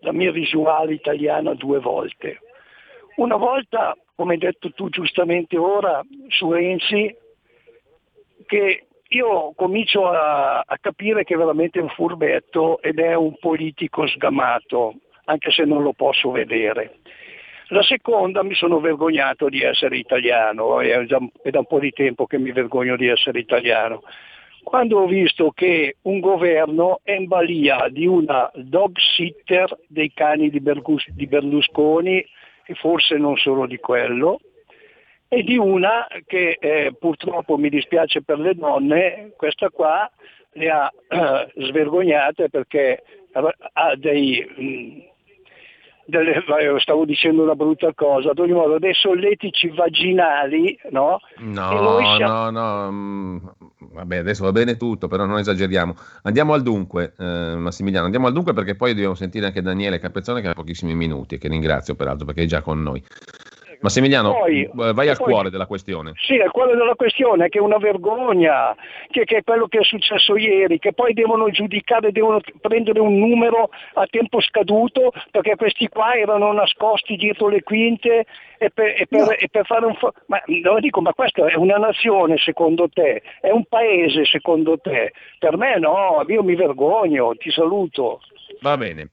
la 0.00 0.12
mia 0.12 0.30
visuale 0.30 0.94
italiana 0.94 1.54
due 1.54 1.80
volte. 1.80 2.38
Una 3.16 3.36
volta, 3.36 3.96
come 4.14 4.34
hai 4.34 4.38
detto 4.38 4.70
tu 4.72 4.88
giustamente 4.88 5.58
ora, 5.58 6.00
su 6.28 6.52
Renzi, 6.52 7.14
che 8.46 8.86
io 9.08 9.52
comincio 9.56 10.06
a, 10.06 10.60
a 10.60 10.78
capire 10.80 11.24
che 11.24 11.34
è 11.34 11.36
veramente 11.36 11.80
un 11.80 11.88
furbetto 11.88 12.80
ed 12.80 13.00
è 13.00 13.14
un 13.14 13.36
politico 13.38 14.06
sgamato, 14.06 14.94
anche 15.24 15.50
se 15.50 15.64
non 15.64 15.82
lo 15.82 15.92
posso 15.92 16.30
vedere. 16.30 16.98
La 17.72 17.82
seconda 17.82 18.44
mi 18.44 18.54
sono 18.54 18.78
vergognato 18.78 19.48
di 19.48 19.62
essere 19.62 19.96
italiano, 19.96 20.80
è, 20.80 21.04
già, 21.06 21.18
è 21.42 21.50
da 21.50 21.58
un 21.58 21.66
po' 21.66 21.80
di 21.80 21.90
tempo 21.90 22.26
che 22.26 22.38
mi 22.38 22.52
vergogno 22.52 22.96
di 22.96 23.08
essere 23.08 23.40
italiano. 23.40 24.02
Quando 24.62 24.98
ho 25.00 25.06
visto 25.06 25.50
che 25.50 25.96
un 26.02 26.20
governo 26.20 27.00
è 27.02 27.12
in 27.12 27.26
balia 27.26 27.88
di 27.88 28.06
una 28.06 28.50
dog 28.54 28.96
sitter 28.98 29.76
dei 29.86 30.12
cani 30.12 30.50
di 30.50 30.60
Berlusconi, 30.60 32.24
e 32.64 32.74
forse 32.74 33.16
non 33.16 33.36
solo 33.36 33.66
di 33.66 33.78
quello, 33.78 34.40
e 35.28 35.42
di 35.42 35.56
una 35.56 36.06
che 36.26 36.56
eh, 36.60 36.92
purtroppo 36.98 37.56
mi 37.56 37.68
dispiace 37.68 38.22
per 38.22 38.38
le 38.38 38.54
donne, 38.54 39.32
questa 39.36 39.70
qua 39.70 40.10
le 40.52 40.70
ha 40.70 40.92
eh, 41.08 41.52
svergognate 41.66 42.50
perché 42.50 43.02
ha 43.32 43.94
dei, 43.96 45.08
delle, 46.10 46.42
stavo 46.78 47.06
dicendo 47.06 47.42
una 47.42 47.54
brutta 47.54 47.94
cosa, 47.94 48.32
ad 48.32 48.38
ogni 48.38 48.52
modo 48.52 48.78
dei 48.78 48.92
solletici 48.92 49.68
vaginali, 49.70 50.78
no? 50.90 51.20
No, 51.38 51.98
siamo... 52.16 52.50
no, 52.50 52.50
no, 52.50 52.92
mm, 52.92 53.36
vabbè 53.92 54.16
adesso 54.18 54.44
va 54.44 54.52
bene 54.52 54.76
tutto, 54.76 55.08
però 55.08 55.24
non 55.24 55.38
esageriamo. 55.38 55.94
Andiamo 56.24 56.52
al 56.52 56.62
dunque, 56.62 57.14
eh, 57.18 57.54
Massimiliano, 57.56 58.04
andiamo 58.04 58.26
al 58.26 58.34
dunque 58.34 58.52
perché 58.52 58.74
poi 58.74 58.92
dobbiamo 58.92 59.14
sentire 59.14 59.46
anche 59.46 59.62
Daniele 59.62 59.98
Capezzone 59.98 60.42
che 60.42 60.48
ha 60.48 60.52
pochissimi 60.52 60.94
minuti 60.94 61.36
e 61.36 61.38
che 61.38 61.48
ringrazio 61.48 61.94
peraltro 61.94 62.26
perché 62.26 62.42
è 62.42 62.46
già 62.46 62.60
con 62.60 62.82
noi. 62.82 63.02
Massimiliano, 63.80 64.32
poi, 64.32 64.62
eh, 64.62 64.92
vai 64.92 65.08
al 65.08 65.16
poi, 65.16 65.32
cuore 65.32 65.50
della 65.50 65.66
questione. 65.66 66.12
Sì, 66.16 66.34
al 66.38 66.50
cuore 66.50 66.76
della 66.76 66.94
questione, 66.94 67.48
che 67.48 67.58
è 67.58 67.62
una 67.62 67.78
vergogna, 67.78 68.74
che, 69.08 69.24
che, 69.24 69.38
è 69.38 69.42
quello 69.42 69.68
che 69.68 69.78
è 69.78 69.84
successo 69.84 70.36
ieri, 70.36 70.78
che 70.78 70.92
poi 70.92 71.14
devono 71.14 71.48
giudicare, 71.50 72.12
devono 72.12 72.40
prendere 72.60 73.00
un 73.00 73.18
numero 73.18 73.70
a 73.94 74.06
tempo 74.06 74.40
scaduto, 74.40 75.12
perché 75.30 75.56
questi 75.56 75.88
qua 75.88 76.12
erano 76.14 76.52
nascosti 76.52 77.16
dietro 77.16 77.48
le 77.48 77.62
quinte 77.62 78.26
e 78.58 78.70
per, 78.70 78.94
e 78.98 79.06
per, 79.06 79.20
no. 79.20 79.30
e 79.30 79.48
per 79.50 79.64
fare 79.64 79.86
un... 79.86 79.94
Fo- 79.94 80.12
ma, 80.26 80.42
no, 80.44 80.78
dico, 80.80 81.00
ma 81.00 81.14
questa 81.14 81.46
è 81.46 81.54
una 81.54 81.78
nazione 81.78 82.36
secondo 82.36 82.88
te? 82.88 83.22
È 83.40 83.50
un 83.50 83.64
paese 83.64 84.26
secondo 84.26 84.76
te? 84.78 85.12
Per 85.38 85.56
me 85.56 85.78
no, 85.78 86.22
io 86.26 86.42
mi 86.42 86.54
vergogno, 86.54 87.34
ti 87.36 87.50
saluto. 87.50 88.20
Va 88.60 88.76
bene. 88.76 89.12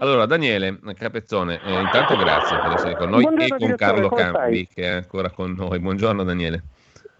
Allora, 0.00 0.26
Daniele 0.26 0.78
Capezzone, 0.94 1.60
eh, 1.60 1.80
intanto 1.80 2.16
grazie 2.16 2.56
per 2.56 2.72
essere 2.72 2.96
con 2.96 3.10
noi 3.10 3.22
Buongiorno, 3.22 3.56
e 3.56 3.58
con 3.58 3.76
Carlo 3.76 4.08
Campi 4.10 4.68
che 4.68 4.82
è 4.82 4.88
ancora 4.88 5.28
con 5.30 5.54
noi. 5.54 5.80
Buongiorno 5.80 6.22
Daniele. 6.22 6.62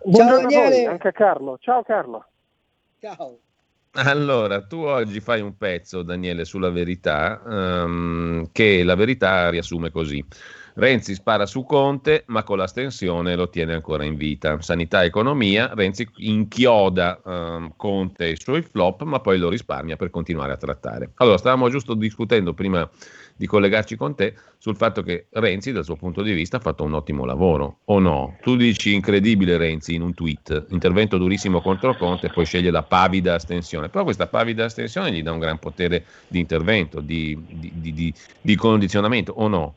Buongiorno 0.04 0.48
Daniele. 0.48 0.86
anche 0.86 1.08
a 1.08 1.12
Carlo. 1.12 1.58
Ciao 1.60 1.82
Carlo. 1.82 2.24
Ciao. 3.00 3.38
Allora, 3.92 4.62
tu 4.64 4.76
oggi 4.76 5.18
fai 5.18 5.40
un 5.40 5.56
pezzo, 5.56 6.02
Daniele, 6.02 6.44
sulla 6.44 6.70
verità, 6.70 7.42
um, 7.44 8.48
che 8.52 8.84
la 8.84 8.94
verità 8.94 9.50
riassume 9.50 9.90
così. 9.90 10.24
Renzi 10.78 11.14
spara 11.14 11.44
su 11.44 11.64
Conte, 11.64 12.22
ma 12.26 12.44
con 12.44 12.56
l'astensione 12.56 13.34
lo 13.34 13.48
tiene 13.48 13.74
ancora 13.74 14.04
in 14.04 14.14
vita. 14.14 14.60
Sanità 14.60 15.02
e 15.02 15.06
economia, 15.06 15.72
Renzi 15.74 16.08
inchioda 16.18 17.20
um, 17.24 17.72
Conte 17.74 18.26
e 18.26 18.30
i 18.30 18.40
suoi 18.40 18.62
flop, 18.62 19.02
ma 19.02 19.18
poi 19.18 19.38
lo 19.38 19.48
risparmia 19.48 19.96
per 19.96 20.10
continuare 20.10 20.52
a 20.52 20.56
trattare. 20.56 21.10
Allora, 21.16 21.36
stavamo 21.36 21.68
giusto 21.68 21.94
discutendo 21.94 22.54
prima 22.54 22.88
di 23.34 23.46
collegarci 23.46 23.96
con 23.96 24.14
te 24.14 24.34
sul 24.58 24.76
fatto 24.76 25.02
che 25.02 25.26
Renzi, 25.30 25.72
dal 25.72 25.82
suo 25.82 25.96
punto 25.96 26.22
di 26.22 26.32
vista, 26.32 26.58
ha 26.58 26.60
fatto 26.60 26.84
un 26.84 26.94
ottimo 26.94 27.24
lavoro, 27.24 27.78
o 27.86 27.98
no? 27.98 28.36
Tu 28.40 28.54
dici 28.54 28.94
incredibile 28.94 29.56
Renzi 29.56 29.94
in 29.94 30.02
un 30.02 30.14
tweet, 30.14 30.66
intervento 30.68 31.18
durissimo 31.18 31.60
contro 31.60 31.96
Conte 31.96 32.30
poi 32.30 32.44
sceglie 32.44 32.70
la 32.70 32.84
pavida 32.84 33.34
astensione, 33.34 33.88
però 33.88 34.04
questa 34.04 34.28
pavida 34.28 34.66
astensione 34.66 35.10
gli 35.10 35.24
dà 35.24 35.32
un 35.32 35.40
gran 35.40 35.58
potere 35.58 36.04
di 36.28 36.38
intervento, 36.38 37.00
di, 37.00 37.36
di, 37.48 37.92
di, 37.92 38.14
di 38.40 38.54
condizionamento, 38.54 39.32
o 39.32 39.48
no? 39.48 39.74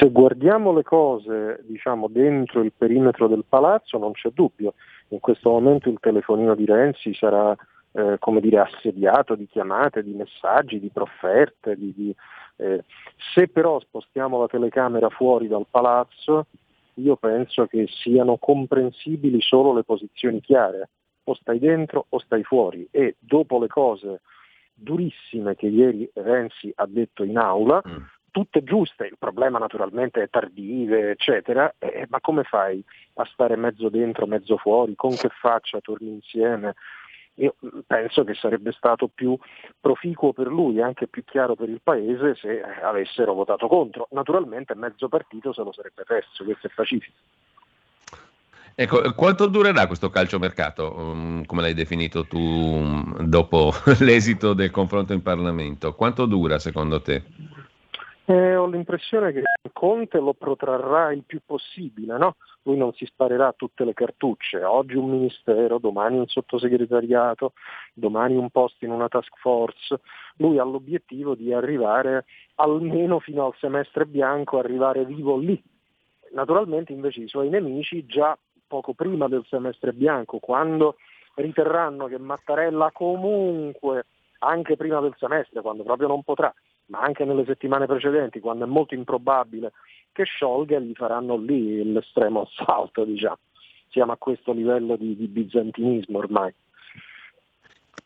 Se 0.00 0.10
guardiamo 0.10 0.72
le 0.72 0.82
cose 0.82 1.60
diciamo, 1.64 2.08
dentro 2.08 2.62
il 2.62 2.72
perimetro 2.74 3.28
del 3.28 3.44
palazzo 3.46 3.98
non 3.98 4.12
c'è 4.12 4.30
dubbio, 4.30 4.72
in 5.08 5.20
questo 5.20 5.50
momento 5.50 5.90
il 5.90 5.98
telefonino 6.00 6.54
di 6.54 6.64
Renzi 6.64 7.12
sarà 7.12 7.54
eh, 7.92 8.16
come 8.18 8.40
dire, 8.40 8.60
assediato 8.60 9.34
di 9.34 9.46
chiamate, 9.46 10.02
di 10.02 10.14
messaggi, 10.14 10.80
di 10.80 10.88
profferte. 10.88 11.76
Di, 11.76 11.92
di, 11.94 12.16
eh. 12.56 12.82
Se 13.34 13.48
però 13.48 13.78
spostiamo 13.78 14.40
la 14.40 14.46
telecamera 14.46 15.10
fuori 15.10 15.48
dal 15.48 15.66
palazzo, 15.70 16.46
io 16.94 17.16
penso 17.16 17.66
che 17.66 17.86
siano 17.86 18.38
comprensibili 18.38 19.42
solo 19.42 19.74
le 19.74 19.84
posizioni 19.84 20.40
chiare, 20.40 20.88
o 21.24 21.34
stai 21.34 21.58
dentro 21.58 22.06
o 22.08 22.18
stai 22.20 22.42
fuori 22.42 22.88
e 22.90 23.16
dopo 23.18 23.58
le 23.58 23.68
cose 23.68 24.22
durissime 24.72 25.56
che 25.56 25.66
ieri 25.66 26.10
Renzi 26.14 26.72
ha 26.74 26.86
detto 26.86 27.22
in 27.22 27.36
aula, 27.36 27.82
mm 27.86 28.18
tutte 28.30 28.62
giuste, 28.62 29.06
il 29.06 29.16
problema 29.18 29.58
naturalmente 29.58 30.22
è 30.22 30.28
tardive, 30.28 31.10
eccetera, 31.10 31.74
eh, 31.78 32.06
ma 32.08 32.20
come 32.20 32.44
fai 32.44 32.82
a 33.14 33.24
stare 33.32 33.56
mezzo 33.56 33.88
dentro, 33.88 34.26
mezzo 34.26 34.56
fuori, 34.56 34.94
con 34.94 35.14
che 35.16 35.28
faccia 35.28 35.80
torni 35.80 36.08
insieme? 36.08 36.74
Io 37.34 37.56
mm, 37.64 37.80
penso 37.86 38.24
che 38.24 38.34
sarebbe 38.34 38.72
stato 38.72 39.08
più 39.08 39.36
proficuo 39.80 40.32
per 40.32 40.48
lui 40.48 40.80
anche 40.80 41.06
più 41.06 41.24
chiaro 41.24 41.54
per 41.54 41.68
il 41.68 41.80
Paese 41.82 42.34
se 42.34 42.62
avessero 42.62 43.32
votato 43.32 43.66
contro. 43.68 44.08
Naturalmente 44.10 44.74
mezzo 44.74 45.08
partito 45.08 45.52
se 45.52 45.62
lo 45.62 45.72
sarebbe 45.72 46.04
perso, 46.04 46.44
questo 46.44 46.66
è 46.66 46.70
pacifico. 46.74 47.16
Ecco, 48.74 49.12
quanto 49.14 49.46
durerà 49.46 49.86
questo 49.86 50.08
calciomercato, 50.08 50.94
um, 50.96 51.44
come 51.44 51.60
l'hai 51.60 51.74
definito 51.74 52.24
tu, 52.24 52.38
um, 52.38 53.26
dopo 53.26 53.74
l'esito 54.00 54.54
del 54.54 54.70
confronto 54.70 55.12
in 55.12 55.20
Parlamento? 55.20 55.94
Quanto 55.94 56.24
dura 56.24 56.58
secondo 56.58 57.02
te? 57.02 57.22
Eh, 58.30 58.54
ho 58.54 58.66
l'impressione 58.66 59.32
che 59.32 59.42
Conte 59.72 60.20
lo 60.20 60.34
protrarrà 60.34 61.12
il 61.12 61.24
più 61.26 61.40
possibile, 61.44 62.16
no? 62.16 62.36
lui 62.62 62.76
non 62.76 62.92
si 62.92 63.04
sparerà 63.04 63.52
tutte 63.56 63.84
le 63.84 63.92
cartucce, 63.92 64.62
oggi 64.62 64.94
un 64.94 65.10
ministero, 65.10 65.78
domani 65.78 66.16
un 66.16 66.28
sottosegretariato, 66.28 67.54
domani 67.92 68.36
un 68.36 68.48
posto 68.50 68.84
in 68.84 68.92
una 68.92 69.08
task 69.08 69.36
force, 69.36 70.00
lui 70.36 70.60
ha 70.60 70.62
l'obiettivo 70.62 71.34
di 71.34 71.52
arrivare 71.52 72.26
almeno 72.54 73.18
fino 73.18 73.46
al 73.46 73.54
semestre 73.58 74.06
bianco, 74.06 74.60
arrivare 74.60 75.04
vivo 75.04 75.36
lì. 75.36 75.60
Naturalmente 76.30 76.92
invece 76.92 77.22
i 77.22 77.28
suoi 77.28 77.48
nemici 77.48 78.06
già 78.06 78.38
poco 78.68 78.92
prima 78.92 79.26
del 79.26 79.44
semestre 79.48 79.92
bianco, 79.92 80.38
quando 80.38 80.98
riterranno 81.34 82.06
che 82.06 82.18
Mattarella 82.18 82.92
comunque, 82.92 84.06
anche 84.38 84.76
prima 84.76 85.00
del 85.00 85.16
semestre, 85.18 85.62
quando 85.62 85.82
proprio 85.82 86.06
non 86.06 86.22
potrà, 86.22 86.54
ma 86.90 87.00
anche 87.00 87.24
nelle 87.24 87.44
settimane 87.44 87.86
precedenti, 87.86 88.40
quando 88.40 88.64
è 88.64 88.68
molto 88.68 88.94
improbabile 88.94 89.72
che 90.12 90.24
sciolga, 90.24 90.78
gli 90.78 90.92
faranno 90.94 91.36
lì 91.36 91.82
l'estremo 91.92 92.42
assalto, 92.42 93.04
diciamo. 93.04 93.38
Siamo 93.88 94.12
a 94.12 94.16
questo 94.16 94.52
livello 94.52 94.96
di, 94.96 95.16
di 95.16 95.26
bizantinismo 95.26 96.18
ormai. 96.18 96.52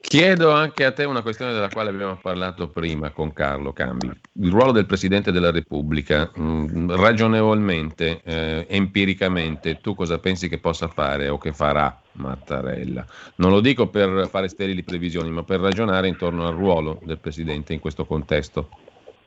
Chiedo 0.01 0.53
anche 0.53 0.85
a 0.85 0.93
te 0.93 1.05
una 1.05 1.23
questione 1.23 1.53
della 1.53 1.71
quale 1.71 1.91
abbiamo 1.91 2.17
parlato 2.17 2.69
prima 2.69 3.11
con 3.11 3.33
Carlo 3.33 3.73
Cambi. 3.73 4.11
Il 4.35 4.51
ruolo 4.51 4.73
del 4.73 4.87
Presidente 4.87 5.33
della 5.33 5.51
Repubblica, 5.51 6.31
mh, 6.35 6.43
mm, 6.43 6.91
ragionevolmente, 6.93 8.21
eh, 8.23 8.67
empiricamente, 8.69 9.81
tu 9.81 9.95
cosa 9.95 10.19
pensi 10.19 10.49
che 10.49 10.59
possa 10.59 10.89
fare 10.89 11.29
o 11.29 11.39
che 11.39 11.53
farà 11.53 12.01
Mattarella? 12.13 13.05
Non 13.37 13.51
lo 13.51 13.61
dico 13.61 13.89
per 13.89 14.29
fare 14.31 14.49
sterili 14.49 14.83
previsioni, 14.85 15.31
ma 15.31 15.43
per 15.43 15.61
ragionare 15.61 16.09
intorno 16.09 16.47
al 16.47 16.55
ruolo 16.55 17.01
del 17.05 17.19
Presidente 17.19 17.73
in 17.73 17.81
questo 17.81 18.07
contesto. 18.07 18.69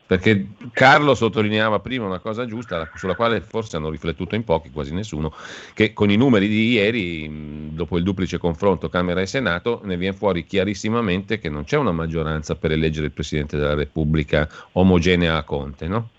Perché 0.07 0.47
Carlo 0.71 1.13
sottolineava 1.15 1.79
prima 1.79 2.05
una 2.05 2.19
cosa 2.19 2.45
giusta, 2.45 2.89
sulla 2.95 3.15
quale 3.15 3.41
forse 3.41 3.75
hanno 3.75 3.89
riflettuto 3.89 4.35
in 4.35 4.45
pochi, 4.45 4.71
quasi 4.71 4.93
nessuno, 4.93 5.33
che 5.73 5.91
con 5.91 6.09
i 6.09 6.15
numeri 6.15 6.47
di 6.47 6.71
ieri, 6.71 7.73
dopo 7.73 7.97
il 7.97 8.03
duplice 8.03 8.37
confronto 8.37 8.87
Camera 8.87 9.19
e 9.19 9.25
Senato, 9.25 9.81
ne 9.83 9.97
viene 9.97 10.15
fuori 10.15 10.45
chiarissimamente 10.45 11.39
che 11.39 11.49
non 11.49 11.65
c'è 11.65 11.75
una 11.75 11.91
maggioranza 11.91 12.55
per 12.55 12.71
eleggere 12.71 13.07
il 13.07 13.11
Presidente 13.11 13.57
della 13.57 13.73
Repubblica 13.73 14.47
omogenea 14.71 15.35
a 15.35 15.43
Conte, 15.43 15.87
no? 15.89 16.09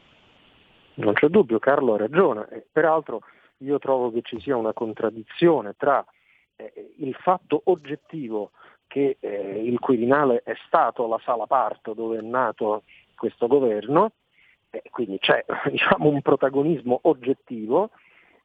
Non 0.97 1.15
c'è 1.15 1.29
dubbio, 1.29 1.59
Carlo 1.59 1.95
ha 1.95 1.99
ragione. 1.99 2.47
Peraltro 2.71 3.23
io 3.59 3.79
trovo 3.79 4.13
che 4.13 4.21
ci 4.23 4.39
sia 4.41 4.57
una 4.57 4.75
contraddizione 4.75 5.75
tra 5.79 6.05
eh, 6.57 6.95
il 6.99 7.15
fatto 7.15 7.63
oggettivo 7.65 8.51
che 8.87 9.17
eh, 9.21 9.63
il 9.65 9.79
Quirinale 9.79 10.43
è 10.45 10.55
stato 10.67 11.07
la 11.07 11.21
sala 11.25 11.47
parto 11.47 11.95
dove 11.95 12.19
è 12.19 12.23
nato 12.23 12.83
questo 13.19 13.47
governo, 13.47 14.13
eh, 14.71 14.83
quindi 14.91 15.19
c'è 15.19 15.45
diciamo, 15.71 16.09
un 16.09 16.23
protagonismo 16.23 17.01
oggettivo 17.03 17.91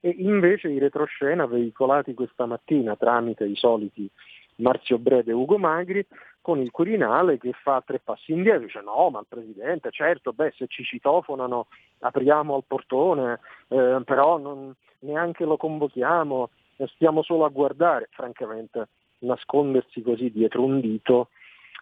e 0.02 0.14
invece 0.18 0.70
i 0.70 0.80
retroscena 0.80 1.46
veicolati 1.46 2.14
questa 2.14 2.46
mattina 2.46 2.98
tramite 2.98 3.46
i 3.46 3.56
soliti 3.56 4.10
Marzio 4.58 4.98
Brede 4.98 5.32
e 5.32 5.34
Ugo 5.34 5.58
Magri 5.58 6.06
con 6.42 6.60
il 6.60 6.72
Quirinale 6.72 7.38
che 7.38 7.54
fa 7.54 7.82
tre 7.86 8.00
passi 8.00 8.34
indietro, 8.34 8.66
dice 8.66 8.82
no, 8.82 9.10
ma 9.10 9.20
il 9.20 9.26
Presidente, 9.30 9.92
certo, 9.92 10.34
beh, 10.34 10.54
se 10.58 10.68
ci 10.68 10.84
citofonano 10.84 11.68
apriamo 12.00 12.54
al 12.54 12.66
portone, 12.68 13.40
eh, 13.70 14.02
però 14.04 14.38
non, 14.38 14.74
neanche 15.00 15.46
lo 15.46 15.56
convochiamo, 15.56 16.50
stiamo 16.96 17.24
solo 17.24 17.46
a 17.46 17.50
guardare, 17.50 18.10
francamente 18.12 18.90
nascondersi 19.20 20.02
così 20.02 20.32
dietro 20.32 20.64
un 20.64 20.82
dito 20.82 21.30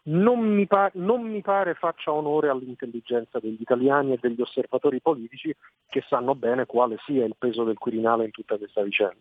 non 0.04 0.40
mi, 0.40 0.66
pa- 0.66 0.92
non 0.96 1.30
mi, 1.30 1.42
pare 1.42 1.76
faccia 1.76 2.12
onore 2.12 2.50
all'intelligenza 2.50 3.40
degli 3.40 3.60
italiani 3.60 4.14
e 4.14 4.20
degli 4.20 4.42
osservatori 4.42 5.00
politici 5.00 5.56
che 5.90 6.04
sanno 6.08 6.34
bene 6.36 6.66
quale 6.66 6.98
sia 7.06 7.26
il 7.26 7.36
peso 7.38 7.64
del 7.64 7.78
Quirinale 7.78 8.26
in 8.26 8.32
tutta 8.32 8.58
questa 8.58 8.82
vicenda. 8.82 9.20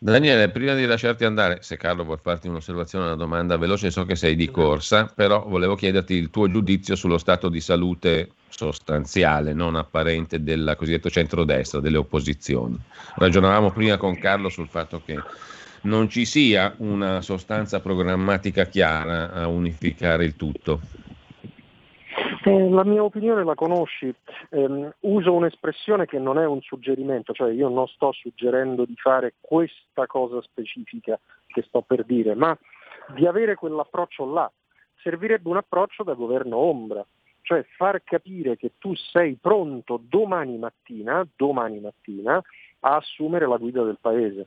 Daniele, 0.00 0.50
prima 0.50 0.74
di 0.74 0.86
lasciarti 0.86 1.24
andare, 1.24 1.58
se 1.62 1.76
Carlo 1.76 2.04
vuoi 2.04 2.18
farti 2.22 2.46
un'osservazione, 2.46 3.06
una 3.06 3.16
domanda 3.16 3.56
veloce, 3.56 3.90
so 3.90 4.04
che 4.04 4.14
sei 4.14 4.36
di 4.36 4.48
corsa, 4.48 5.12
però 5.12 5.44
volevo 5.44 5.74
chiederti 5.74 6.14
il 6.14 6.30
tuo 6.30 6.48
giudizio 6.48 6.94
sullo 6.94 7.18
stato 7.18 7.48
di 7.48 7.60
salute 7.60 8.30
sostanziale, 8.48 9.52
non 9.52 9.74
apparente 9.74 10.42
del 10.42 10.74
cosiddetto 10.78 11.10
centrodestra, 11.10 11.80
delle 11.80 11.96
opposizioni. 11.96 12.78
Ragionavamo 13.16 13.72
prima 13.72 13.96
con 13.96 14.16
Carlo 14.18 14.48
sul 14.48 14.68
fatto 14.68 15.02
che 15.04 15.20
non 15.82 16.08
ci 16.08 16.24
sia 16.24 16.74
una 16.78 17.20
sostanza 17.20 17.80
programmatica 17.80 18.64
chiara 18.64 19.32
a 19.32 19.48
unificare 19.48 20.24
il 20.24 20.36
tutto. 20.36 20.80
Eh, 22.44 22.70
la 22.70 22.84
mia 22.84 23.02
opinione 23.02 23.44
la 23.44 23.54
conosci, 23.54 24.12
eh, 24.50 24.90
uso 25.00 25.32
un'espressione 25.34 26.06
che 26.06 26.18
non 26.18 26.38
è 26.38 26.46
un 26.46 26.60
suggerimento, 26.62 27.32
cioè 27.32 27.52
io 27.52 27.68
non 27.68 27.86
sto 27.88 28.12
suggerendo 28.12 28.84
di 28.84 28.94
fare 28.96 29.34
questa 29.40 30.06
cosa 30.06 30.40
specifica 30.42 31.18
che 31.46 31.62
sto 31.66 31.82
per 31.82 32.04
dire, 32.04 32.34
ma 32.34 32.56
di 33.14 33.26
avere 33.26 33.54
quell'approccio 33.54 34.32
là. 34.32 34.50
Servirebbe 35.02 35.48
un 35.48 35.56
approccio 35.56 36.02
da 36.02 36.14
governo 36.14 36.56
ombra, 36.56 37.04
cioè 37.42 37.64
far 37.76 38.02
capire 38.02 38.56
che 38.56 38.72
tu 38.78 38.94
sei 38.94 39.36
pronto 39.40 40.00
domani 40.02 40.58
mattina, 40.58 41.26
domani 41.36 41.80
mattina 41.80 42.42
a 42.80 42.96
assumere 42.96 43.46
la 43.46 43.56
guida 43.56 43.82
del 43.82 43.98
paese. 44.00 44.46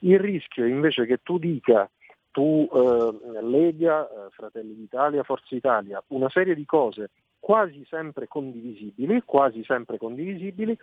Il 0.00 0.18
rischio 0.18 0.66
invece 0.66 1.06
che 1.06 1.20
tu 1.22 1.38
dica 1.38 1.88
tu 2.30 2.68
eh, 2.72 3.42
Lega, 3.42 4.06
eh, 4.08 4.30
Fratelli 4.30 4.74
d'Italia, 4.74 5.22
Forza 5.22 5.54
Italia, 5.54 6.02
una 6.08 6.28
serie 6.28 6.54
di 6.54 6.64
cose 6.64 7.10
quasi 7.40 7.84
sempre 7.88 8.26
condivisibili, 8.28 9.22
quasi 9.24 9.64
sempre 9.64 9.96
condivisibili, 9.96 10.76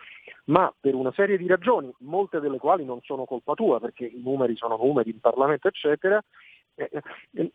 ma 0.45 0.73
per 0.79 0.95
una 0.95 1.11
serie 1.13 1.38
di 1.38 1.47
ragioni, 1.47 1.93
molte 1.99 2.39
delle 2.39 2.57
quali 2.57 2.86
non 2.86 2.99
sono 3.03 3.25
colpa 3.25 3.53
tua, 3.53 3.79
perché 3.79 4.05
i 4.05 4.21
numeri 4.23 4.55
sono 4.55 4.77
numeri 4.77 5.11
in 5.11 5.19
Parlamento, 5.19 5.67
eccetera, 5.67 6.23
eh, 6.75 6.89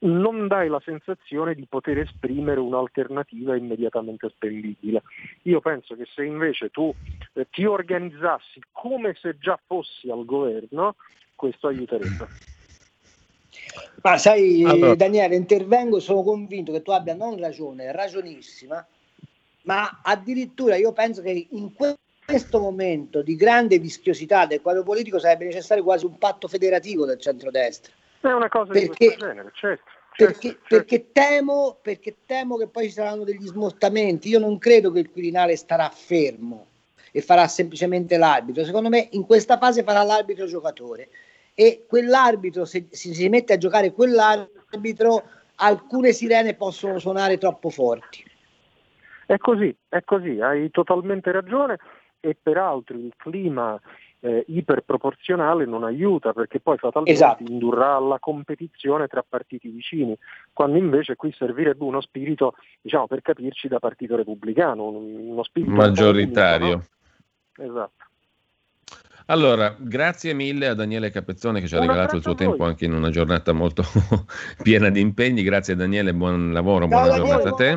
non 0.00 0.46
dai 0.46 0.68
la 0.68 0.80
sensazione 0.82 1.54
di 1.54 1.66
poter 1.68 1.98
esprimere 1.98 2.60
un'alternativa 2.60 3.56
immediatamente 3.56 4.28
spendibile. 4.30 5.02
Io 5.42 5.60
penso 5.60 5.94
che 5.94 6.06
se 6.06 6.24
invece 6.24 6.70
tu 6.70 6.94
ti 7.48 7.64
organizzassi 7.64 8.60
come 8.72 9.16
se 9.20 9.38
già 9.38 9.58
fossi 9.66 10.10
al 10.10 10.24
governo, 10.24 10.96
questo 11.34 11.68
aiuterebbe. 11.68 12.28
Ma 14.02 14.16
sai, 14.18 14.64
allora. 14.64 14.94
Daniele, 14.94 15.34
intervengo, 15.34 16.00
sono 16.00 16.22
convinto 16.22 16.72
che 16.72 16.82
tu 16.82 16.90
abbia 16.90 17.14
non 17.14 17.38
ragione, 17.38 17.92
ragionissima, 17.92 18.86
ma 19.62 20.00
addirittura 20.02 20.76
io 20.76 20.92
penso 20.92 21.20
che 21.20 21.48
in 21.50 21.72
questo 21.74 22.60
momento 22.60 23.22
di 23.22 23.36
grande 23.36 23.78
vischiosità 23.78 24.46
del 24.46 24.60
quadro 24.60 24.82
politico 24.82 25.18
sarebbe 25.18 25.44
necessario 25.44 25.82
quasi 25.82 26.06
un 26.06 26.16
patto 26.16 26.48
federativo 26.48 27.04
del 27.04 27.20
centrodestra. 27.20 27.92
È 28.20 28.32
una 28.32 28.48
cosa 28.48 28.72
perché, 28.72 28.88
di 28.88 28.96
questo 28.96 29.26
genere, 29.26 29.50
certo. 29.54 29.90
Perché, 30.16 30.38
certo, 30.38 30.60
certo. 30.60 30.76
Perché, 30.76 31.12
temo, 31.12 31.78
perché 31.82 32.16
temo 32.26 32.56
che 32.56 32.68
poi 32.68 32.84
ci 32.84 32.92
saranno 32.92 33.24
degli 33.24 33.46
smottamenti. 33.46 34.28
Io 34.28 34.38
non 34.38 34.58
credo 34.58 34.90
che 34.92 35.00
il 35.00 35.10
Quirinale 35.10 35.56
starà 35.56 35.88
fermo 35.90 36.69
e 37.12 37.20
farà 37.20 37.46
semplicemente 37.48 38.16
l'arbitro. 38.16 38.64
Secondo 38.64 38.88
me 38.88 39.08
in 39.12 39.24
questa 39.24 39.58
fase 39.58 39.82
farà 39.82 40.02
l'arbitro 40.02 40.46
giocatore 40.46 41.08
e 41.54 41.84
quell'arbitro, 41.86 42.64
se, 42.64 42.86
se 42.90 43.12
si 43.12 43.28
mette 43.28 43.54
a 43.54 43.58
giocare 43.58 43.92
quell'arbitro, 43.92 45.22
alcune 45.56 46.12
sirene 46.12 46.54
possono 46.54 46.98
suonare 46.98 47.38
troppo 47.38 47.70
forti. 47.70 48.24
È 49.26 49.36
così, 49.36 49.74
è 49.88 50.02
così, 50.02 50.40
hai 50.40 50.70
totalmente 50.70 51.30
ragione 51.30 51.78
e 52.18 52.36
peraltro 52.40 52.96
il 52.96 53.12
clima 53.16 53.80
eh, 54.20 54.44
iperproporzionale 54.48 55.64
non 55.64 55.84
aiuta 55.84 56.32
perché 56.32 56.60
poi 56.60 56.76
fatalmente 56.76 57.12
esatto. 57.12 57.42
indurrà 57.42 57.96
alla 57.96 58.18
competizione 58.18 59.06
tra 59.06 59.24
partiti 59.26 59.68
vicini, 59.68 60.16
quando 60.52 60.78
invece 60.78 61.16
qui 61.16 61.32
servirebbe 61.32 61.84
uno 61.84 62.00
spirito, 62.00 62.54
diciamo 62.80 63.06
per 63.06 63.22
capirci, 63.22 63.68
da 63.68 63.78
partito 63.78 64.16
repubblicano, 64.16 64.88
uno 64.88 65.42
spirito 65.42 65.72
maggioritario. 65.72 66.74
no? 66.76 66.82
Esatto. 67.60 68.04
Allora, 69.26 69.76
grazie 69.78 70.32
mille 70.32 70.66
a 70.66 70.74
Daniele 70.74 71.10
Capezzone 71.10 71.60
che 71.60 71.68
ci 71.68 71.76
ha 71.76 71.80
regalato 71.80 72.16
il 72.16 72.22
suo 72.22 72.34
tempo 72.34 72.64
anche 72.64 72.84
in 72.86 72.92
una 72.92 73.10
giornata 73.10 73.52
molto 73.52 73.84
piena 74.60 74.88
di 74.90 75.00
impegni. 75.00 75.42
Grazie 75.42 75.76
Daniele, 75.76 76.12
buon 76.12 76.52
lavoro, 76.52 76.88
ciao, 76.88 76.88
buona 76.88 77.06
Daniele, 77.06 77.28
giornata 77.28 77.48
a 77.50 77.52
te. 77.52 77.76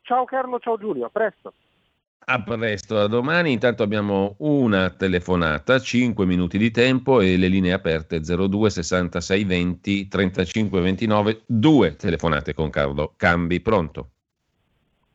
Ciao 0.00 0.24
Carlo, 0.24 0.58
ciao 0.58 0.78
Giulio, 0.78 1.06
a 1.06 1.10
presto. 1.10 1.52
A 2.24 2.42
presto, 2.42 2.98
a 2.98 3.06
domani. 3.06 3.52
Intanto 3.52 3.82
abbiamo 3.82 4.36
una 4.38 4.88
telefonata, 4.90 5.78
5 5.78 6.24
minuti 6.24 6.56
di 6.56 6.70
tempo 6.70 7.20
e 7.20 7.36
le 7.36 7.48
linee 7.48 7.72
aperte 7.72 8.20
02 8.20 8.70
66 8.70 9.44
20 9.44 10.08
35 10.08 10.80
29, 10.80 11.42
due 11.44 11.96
telefonate 11.96 12.54
con 12.54 12.70
Carlo 12.70 13.12
Cambi. 13.16 13.60
Pronto? 13.60 14.10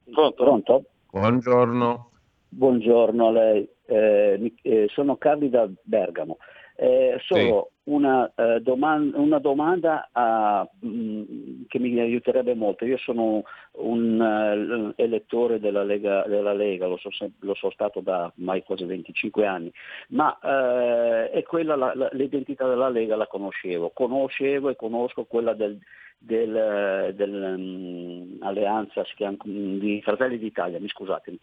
Pronto, 0.04 0.44
pronto? 0.44 0.84
Buongiorno. 1.10 2.12
Buongiorno 2.58 3.28
a 3.28 3.32
lei 3.32 3.70
eh, 3.86 4.54
eh, 4.62 4.88
sono 4.90 5.18
Carli 5.18 5.50
da 5.50 5.68
Bergamo. 5.84 6.38
Eh, 6.78 7.18
solo 7.26 7.72
sì. 7.84 7.92
una, 7.92 8.32
eh, 8.34 8.62
domanda, 8.62 9.18
una, 9.18 9.40
domanda 9.40 10.10
a, 10.14 10.66
mh, 10.80 10.88
mm, 10.88 11.62
che 11.68 11.80
mi 11.80 12.00
aiuterebbe 12.00 12.56
molto. 12.56 12.86
Io 12.86 12.98
sono 12.98 13.44
un 13.74 14.20
uh, 14.20 14.94
elettore 14.96 15.60
della 15.60 15.84
Lega, 15.84 16.24
della 16.28 16.54
Lega 16.54 16.88
lo, 16.88 16.96
so, 16.98 17.10
lo, 17.40 17.54
so, 17.56 17.70
stato 17.72 18.00
da 18.00 18.32
ormai 18.38 18.64
quasi 18.64 18.86
25 18.86 19.46
anni, 19.46 19.72
ma 20.10 20.38
è 20.40 21.44
quella, 21.46 21.76
la, 21.76 21.94
la, 21.94 22.10
l'identità 22.14 22.68
della 22.68 22.90
Lega 22.90 23.18
la 23.18 23.28
conoscevo, 23.28 23.92
conoscevo 23.94 24.70
e 24.70 24.76
conosco 24.78 25.26
quella 25.26 25.54
del, 25.54 25.78
del, 26.18 27.14
del 27.16 27.56
um, 27.58 28.38
alleanza 28.42 29.04
di 29.44 30.02
Fratelli 30.02 30.38
d'Italia, 30.38 30.80
mi 30.80 30.88
scusatemi, 30.88 31.40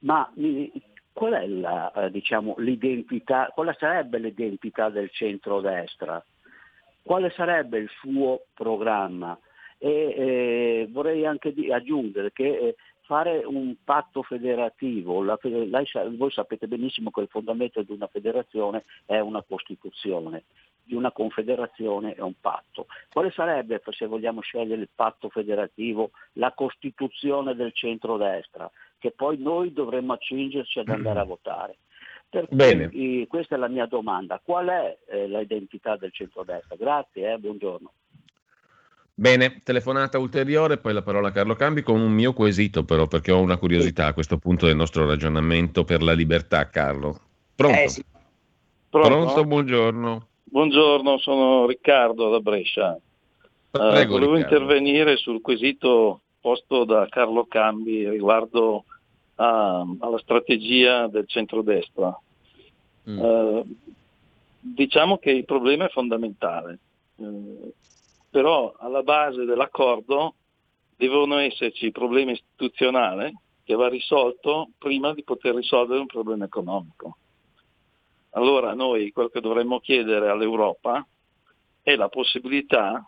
ma 0.00 0.30
qual 1.12 1.32
è 1.32 1.46
la, 1.46 1.90
eh, 1.92 2.10
diciamo, 2.10 2.56
l'identità, 2.58 3.50
quale 3.54 3.74
sarebbe 3.78 4.18
l'identità 4.18 4.90
del 4.90 5.10
centrodestra? 5.10 6.22
Quale 7.02 7.30
sarebbe 7.30 7.78
il 7.78 7.88
suo 8.00 8.46
programma? 8.52 9.38
E 9.78 9.90
eh, 9.90 10.88
vorrei 10.90 11.24
anche 11.24 11.54
di, 11.54 11.72
aggiungere 11.72 12.32
che 12.32 12.58
eh, 12.58 12.76
fare 13.06 13.44
un 13.44 13.76
patto 13.82 14.22
federativo, 14.22 15.22
la, 15.22 15.38
lei, 15.40 15.86
voi 16.16 16.30
sapete 16.30 16.66
benissimo 16.66 17.10
che 17.10 17.20
il 17.22 17.28
fondamento 17.28 17.80
di 17.82 17.92
una 17.92 18.08
federazione 18.08 18.84
è 19.06 19.18
una 19.18 19.42
Costituzione, 19.42 20.44
di 20.82 20.94
una 20.94 21.12
confederazione 21.12 22.14
è 22.14 22.20
un 22.20 22.34
patto. 22.40 22.86
Quale 23.10 23.30
sarebbe, 23.30 23.80
se 23.90 24.06
vogliamo 24.06 24.40
scegliere 24.40 24.82
il 24.82 24.90
patto 24.94 25.28
federativo, 25.28 26.10
la 26.34 26.52
Costituzione 26.52 27.54
del 27.54 27.72
centrodestra? 27.72 28.70
Che 28.98 29.12
poi 29.12 29.38
noi 29.38 29.72
dovremmo 29.72 30.12
accingerci 30.12 30.78
ad 30.78 30.88
andare 30.88 31.20
a 31.20 31.24
mm. 31.24 31.28
votare. 31.28 31.76
Per 32.28 32.48
cui, 32.48 33.26
questa 33.28 33.54
è 33.54 33.58
la 33.58 33.68
mia 33.68 33.86
domanda. 33.86 34.40
Qual 34.42 34.66
è 34.66 34.98
eh, 35.08 35.28
l'identità 35.28 35.96
del 35.96 36.12
centrodestra? 36.12 36.76
Grazie, 36.76 37.32
eh, 37.32 37.38
buongiorno. 37.38 37.92
Bene, 39.18 39.62
telefonata 39.64 40.18
ulteriore, 40.18 40.76
poi 40.76 40.92
la 40.92 41.00
parola 41.00 41.28
a 41.28 41.32
Carlo 41.32 41.54
Cambi 41.54 41.80
con 41.82 42.00
un 42.00 42.12
mio 42.12 42.34
quesito 42.34 42.84
però, 42.84 43.06
perché 43.06 43.32
ho 43.32 43.40
una 43.40 43.56
curiosità 43.56 44.06
a 44.06 44.12
questo 44.12 44.36
punto 44.36 44.66
del 44.66 44.76
nostro 44.76 45.06
ragionamento 45.06 45.84
per 45.84 46.02
la 46.02 46.12
libertà, 46.12 46.68
Carlo. 46.68 47.18
Pronto? 47.54 47.78
Eh, 47.78 47.88
sì. 47.88 48.04
Pronto? 48.90 49.08
Pronto? 49.08 49.44
buongiorno. 49.44 50.26
Buongiorno, 50.44 51.18
sono 51.18 51.66
Riccardo 51.66 52.28
da 52.28 52.40
Brescia. 52.40 52.98
Prego, 53.70 54.14
uh, 54.14 54.18
volevo 54.18 54.34
Riccardo. 54.34 54.56
intervenire 54.56 55.16
sul 55.16 55.40
quesito 55.40 56.20
posto 56.46 56.84
da 56.84 57.08
Carlo 57.08 57.44
Cambi 57.46 58.08
riguardo 58.08 58.84
a, 59.34 59.84
alla 59.98 60.18
strategia 60.18 61.08
del 61.08 61.26
centrodestra. 61.26 62.16
Mm. 63.10 63.18
Eh, 63.18 63.64
diciamo 64.60 65.18
che 65.18 65.32
il 65.32 65.44
problema 65.44 65.86
è 65.86 65.90
fondamentale, 65.90 66.78
eh, 67.16 67.72
però 68.30 68.72
alla 68.78 69.02
base 69.02 69.44
dell'accordo 69.44 70.34
devono 70.94 71.38
esserci 71.38 71.90
problemi 71.90 72.32
istituzionali 72.32 73.36
che 73.64 73.74
va 73.74 73.88
risolto 73.88 74.68
prima 74.78 75.12
di 75.14 75.24
poter 75.24 75.52
risolvere 75.52 75.98
un 75.98 76.06
problema 76.06 76.44
economico. 76.44 77.16
Allora 78.30 78.72
noi 78.72 79.10
quello 79.10 79.30
che 79.30 79.40
dovremmo 79.40 79.80
chiedere 79.80 80.28
all'Europa 80.28 81.04
è 81.82 81.96
la 81.96 82.08
possibilità 82.08 83.04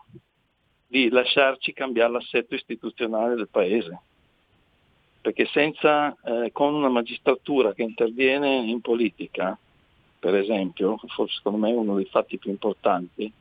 di 0.89 1.09
lasciarci 1.09 1.71
cambiare 1.71 2.13
l'assetto 2.13 2.55
istituzionale 2.55 3.35
del 3.35 3.47
Paese. 3.47 4.01
Perché 5.21 5.45
senza, 5.45 6.17
eh, 6.23 6.51
con 6.51 6.73
una 6.73 6.89
magistratura 6.89 7.73
che 7.73 7.83
interviene 7.83 8.55
in 8.55 8.81
politica, 8.81 9.55
per 10.17 10.33
esempio, 10.33 10.97
forse 11.09 11.35
secondo 11.35 11.59
me 11.59 11.69
è 11.69 11.75
uno 11.75 11.95
dei 11.95 12.05
fatti 12.05 12.39
più 12.39 12.49
importanti, 12.49 13.31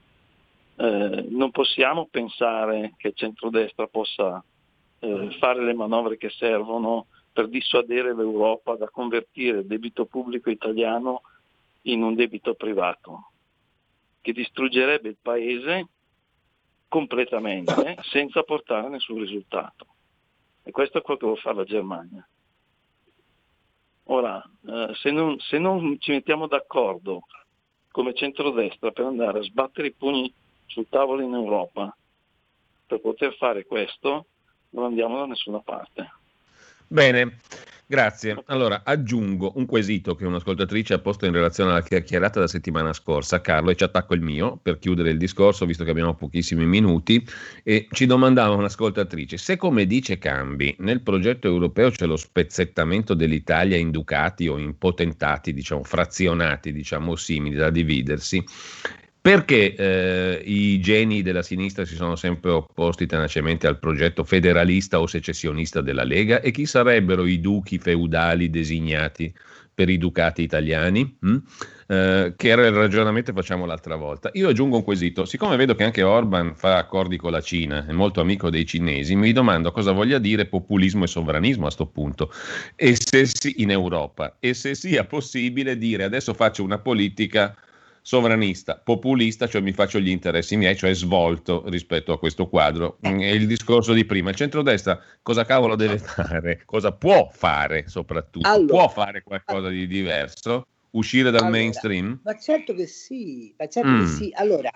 eh, 0.76 1.26
non 1.30 1.50
possiamo 1.50 2.06
pensare 2.10 2.92
che 2.98 3.08
il 3.08 3.14
centrodestra 3.14 3.86
possa 3.86 4.44
eh, 4.98 5.36
fare 5.38 5.64
le 5.64 5.72
manovre 5.72 6.18
che 6.18 6.28
servono 6.28 7.06
per 7.32 7.48
dissuadere 7.48 8.14
l'Europa 8.14 8.74
da 8.74 8.90
convertire 8.90 9.60
il 9.60 9.66
debito 9.66 10.04
pubblico 10.04 10.50
italiano 10.50 11.22
in 11.82 12.02
un 12.02 12.14
debito 12.14 12.54
privato, 12.54 13.30
che 14.20 14.32
distruggerebbe 14.32 15.08
il 15.08 15.16
paese 15.22 15.86
completamente 16.88 17.96
senza 18.10 18.42
portare 18.42 18.88
nessun 18.88 19.18
risultato. 19.18 19.86
E 20.62 20.70
questo 20.70 20.98
è 20.98 21.02
quello 21.02 21.18
che 21.18 21.26
vuole 21.26 21.40
fare 21.40 21.56
la 21.56 21.64
Germania. 21.64 22.28
Ora, 24.10 24.42
eh, 24.66 24.94
se, 24.94 25.10
non, 25.10 25.38
se, 25.38 25.58
non, 25.58 25.98
ci 26.00 26.12
mettiamo 26.12 26.46
d'accordo 26.46 27.22
come 27.90 28.14
centrodestra 28.14 28.90
per 28.90 29.04
andare 29.04 29.40
a 29.40 29.42
sbattere 29.42 29.88
i 29.88 29.92
pugni 29.92 30.32
sul 30.66 30.88
tavolo 30.88 31.22
in 31.22 31.34
Europa, 31.34 31.94
per 32.86 33.00
poter 33.00 33.34
fare 33.36 33.66
questo 33.66 34.26
non 34.70 34.84
andiamo 34.84 35.18
da 35.18 35.26
nessuna 35.26 35.60
parte. 35.60 36.10
Bene, 36.90 37.36
grazie. 37.86 38.42
Allora 38.46 38.80
aggiungo 38.82 39.52
un 39.56 39.66
quesito 39.66 40.14
che 40.14 40.24
un'ascoltatrice 40.24 40.94
ha 40.94 40.98
posto 40.98 41.26
in 41.26 41.32
relazione 41.32 41.70
alla 41.70 41.82
chiacchierata 41.82 42.36
della 42.36 42.46
settimana 42.46 42.94
scorsa, 42.94 43.42
Carlo, 43.42 43.68
e 43.68 43.76
ci 43.76 43.84
attacco 43.84 44.14
il 44.14 44.22
mio 44.22 44.58
per 44.60 44.78
chiudere 44.78 45.10
il 45.10 45.18
discorso, 45.18 45.66
visto 45.66 45.84
che 45.84 45.90
abbiamo 45.90 46.14
pochissimi 46.14 46.64
minuti. 46.64 47.22
E 47.62 47.88
ci 47.90 48.06
domandava 48.06 48.54
un'ascoltatrice: 48.54 49.36
se 49.36 49.58
come 49.58 49.84
dice 49.84 50.16
Cambi, 50.16 50.74
nel 50.78 51.02
progetto 51.02 51.46
europeo 51.46 51.90
c'è 51.90 52.06
lo 52.06 52.16
spezzettamento 52.16 53.12
dell'Italia 53.12 53.76
in 53.76 53.90
ducati 53.90 54.48
o 54.48 54.56
in 54.56 54.78
potentati, 54.78 55.52
diciamo 55.52 55.84
frazionati, 55.84 56.72
diciamo 56.72 57.16
simili 57.16 57.56
da 57.56 57.68
dividersi, 57.68 58.42
perché 59.28 59.74
eh, 59.74 60.42
i 60.42 60.80
geni 60.80 61.20
della 61.20 61.42
sinistra 61.42 61.84
si 61.84 61.96
sono 61.96 62.16
sempre 62.16 62.50
opposti 62.50 63.04
tenacemente 63.04 63.66
al 63.66 63.78
progetto 63.78 64.24
federalista 64.24 65.00
o 65.00 65.06
secessionista 65.06 65.82
della 65.82 66.02
Lega 66.02 66.40
e 66.40 66.50
chi 66.50 66.64
sarebbero 66.64 67.26
i 67.26 67.38
duchi 67.38 67.76
feudali 67.76 68.48
designati 68.48 69.30
per 69.74 69.90
i 69.90 69.98
ducati 69.98 70.40
italiani? 70.40 71.18
Mm? 71.26 71.36
Eh, 71.88 72.32
che 72.38 72.48
era 72.48 72.66
il 72.66 72.72
ragionamento 72.72 73.30
che 73.30 73.38
facciamo 73.38 73.66
l'altra 73.66 73.96
volta. 73.96 74.30
Io 74.32 74.48
aggiungo 74.48 74.76
un 74.76 74.82
quesito, 74.82 75.26
siccome 75.26 75.56
vedo 75.56 75.74
che 75.74 75.84
anche 75.84 76.02
Orban 76.02 76.54
fa 76.54 76.78
accordi 76.78 77.18
con 77.18 77.32
la 77.32 77.42
Cina, 77.42 77.84
è 77.86 77.92
molto 77.92 78.22
amico 78.22 78.48
dei 78.48 78.64
cinesi, 78.64 79.14
mi 79.14 79.32
domando 79.32 79.72
cosa 79.72 79.92
voglia 79.92 80.16
dire 80.16 80.46
populismo 80.46 81.04
e 81.04 81.06
sovranismo 81.06 81.64
a 81.64 81.64
questo 81.64 81.84
punto, 81.84 82.32
e 82.74 82.96
se 82.98 83.26
sì, 83.26 83.56
in 83.58 83.72
Europa, 83.72 84.36
e 84.40 84.54
se 84.54 84.74
sia 84.74 85.04
possibile 85.04 85.76
dire 85.76 86.04
adesso 86.04 86.32
faccio 86.32 86.64
una 86.64 86.78
politica 86.78 87.54
sovranista, 88.02 88.80
populista, 88.82 89.46
cioè 89.46 89.60
mi 89.60 89.72
faccio 89.72 89.98
gli 89.98 90.08
interessi 90.08 90.56
miei, 90.56 90.76
cioè 90.76 90.94
svolto 90.94 91.64
rispetto 91.66 92.12
a 92.12 92.18
questo 92.18 92.48
quadro. 92.48 92.98
È 93.00 93.08
il 93.08 93.46
discorso 93.46 93.92
di 93.92 94.04
prima. 94.04 94.30
Il 94.30 94.36
centrodestra 94.36 95.00
cosa 95.22 95.44
cavolo 95.44 95.76
deve 95.76 95.98
fare? 95.98 96.62
Cosa 96.64 96.92
può 96.92 97.28
fare 97.32 97.88
soprattutto? 97.88 98.48
Allora, 98.48 98.66
può 98.66 98.88
fare 98.88 99.22
qualcosa 99.22 99.68
di 99.68 99.86
diverso? 99.86 100.66
Uscire 100.90 101.30
dal 101.30 101.42
allora, 101.42 101.50
mainstream? 101.50 102.20
Ma 102.24 102.38
certo 102.38 102.74
che 102.74 102.86
sì, 102.86 103.54
ma 103.58 103.68
certo 103.68 103.88
mm. 103.88 104.00
che 104.00 104.06
sì. 104.06 104.32
Allora, 104.34 104.70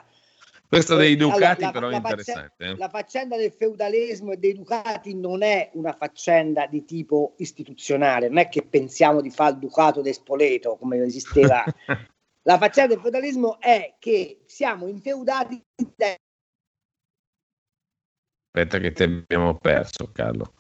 questa 0.73 0.97
dei 0.97 1.17
ducati 1.17 1.65
allora, 1.65 1.71
però 1.71 1.89
è 1.91 1.97
interessante. 1.97 2.53
Faccenda, 2.57 2.75
eh. 2.75 2.79
La 2.79 2.89
faccenda 2.89 3.37
del 3.37 3.53
feudalesimo 3.53 4.33
e 4.33 4.37
dei 4.39 4.55
ducati 4.55 5.15
non 5.15 5.43
è 5.43 5.69
una 5.75 5.93
faccenda 5.93 6.67
di 6.67 6.87
tipo 6.87 7.35
istituzionale, 7.37 8.29
non 8.29 8.39
è 8.39 8.49
che 8.49 8.63
pensiamo 8.63 9.21
di 9.21 9.29
fare 9.29 9.53
il 9.53 9.59
ducato 9.59 10.01
del 10.01 10.15
Spoleto 10.15 10.77
come 10.77 11.03
esisteva 11.03 11.63
La 12.43 12.59
faccenda 12.59 12.95
del 12.95 13.03
feudalismo 13.03 13.61
è 13.61 13.95
che 13.99 14.43
siamo 14.47 14.89
infeudati 14.89 15.63
da... 15.97 16.15
Aspetta 18.55 18.79
che 18.79 18.93
ti 18.93 19.03
abbiamo 19.05 19.57
perso, 19.59 20.11
Carlo. 20.13 20.55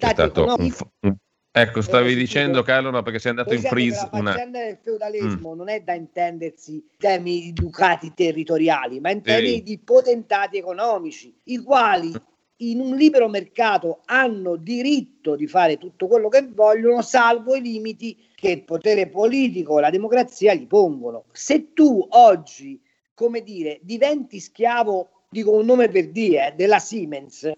Un, 0.00 0.74
un, 1.00 1.16
ecco, 1.50 1.82
stavi 1.82 2.12
eh, 2.12 2.16
dicendo, 2.16 2.62
Carlo, 2.62 2.90
no, 2.90 3.02
perché 3.02 3.18
sei 3.18 3.30
andato 3.30 3.52
in 3.52 3.60
freeze. 3.60 4.08
La 4.10 4.22
faccenda 4.22 4.58
una... 4.58 4.66
del 4.66 4.78
feudalismo 4.82 5.54
mm. 5.54 5.56
non 5.56 5.68
è 5.68 5.80
da 5.82 5.92
intendersi 5.92 6.74
in 6.74 6.96
termini 6.96 7.40
di 7.42 7.52
ducati 7.52 8.14
territoriali, 8.14 8.98
ma 9.00 9.10
in 9.10 9.22
termini 9.22 9.56
sì. 9.56 9.62
di 9.62 9.78
potentati 9.78 10.56
economici, 10.56 11.36
i 11.44 11.58
quali 11.58 12.12
in 12.60 12.80
un 12.80 12.96
libero 12.96 13.28
mercato 13.28 14.00
hanno 14.06 14.56
diritto 14.56 15.36
di 15.36 15.46
fare 15.46 15.78
tutto 15.78 16.06
quello 16.06 16.28
che 16.28 16.46
vogliono, 16.48 17.02
salvo 17.02 17.54
i 17.54 17.60
limiti 17.60 18.16
che 18.34 18.50
il 18.50 18.64
potere 18.64 19.08
politico 19.08 19.78
e 19.78 19.82
la 19.82 19.90
democrazia 19.90 20.54
gli 20.54 20.66
pongono. 20.66 21.24
Se 21.32 21.72
tu 21.72 22.04
oggi, 22.10 22.80
come 23.14 23.42
dire, 23.42 23.78
diventi 23.82 24.40
schiavo, 24.40 25.24
dico 25.28 25.52
un 25.52 25.66
nome 25.66 25.88
per 25.88 26.08
dire, 26.10 26.54
della 26.56 26.78
Siemens, 26.78 27.50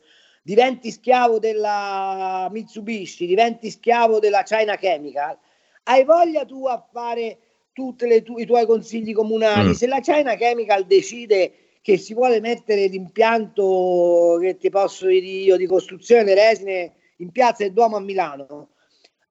diventi 0.42 0.90
schiavo 0.90 1.38
della 1.38 2.48
Mitsubishi, 2.50 3.26
diventi 3.26 3.70
schiavo 3.70 4.18
della 4.18 4.42
China 4.42 4.76
Chemical, 4.76 5.38
hai 5.84 6.04
voglia 6.04 6.44
tu 6.44 6.66
a 6.66 6.86
fare 6.92 7.38
tutti 7.72 8.22
tu- 8.22 8.38
i 8.38 8.44
tuoi 8.44 8.66
consigli 8.66 9.12
comunali? 9.12 9.70
Mm. 9.70 9.72
Se 9.72 9.86
la 9.86 10.00
China 10.00 10.34
Chemical 10.34 10.84
decide 10.84 11.52
che 11.80 11.96
si 11.96 12.14
vuole 12.14 12.40
mettere 12.40 12.86
l'impianto 12.86 14.38
che 14.40 14.56
ti 14.56 14.70
posso 14.70 15.06
dire 15.06 15.26
io 15.26 15.56
di 15.56 15.66
costruzione 15.66 16.24
delle 16.24 16.48
resine 16.48 16.92
in 17.16 17.30
piazza 17.30 17.62
del 17.64 17.72
Duomo 17.72 17.96
a 17.96 18.00
Milano 18.00 18.68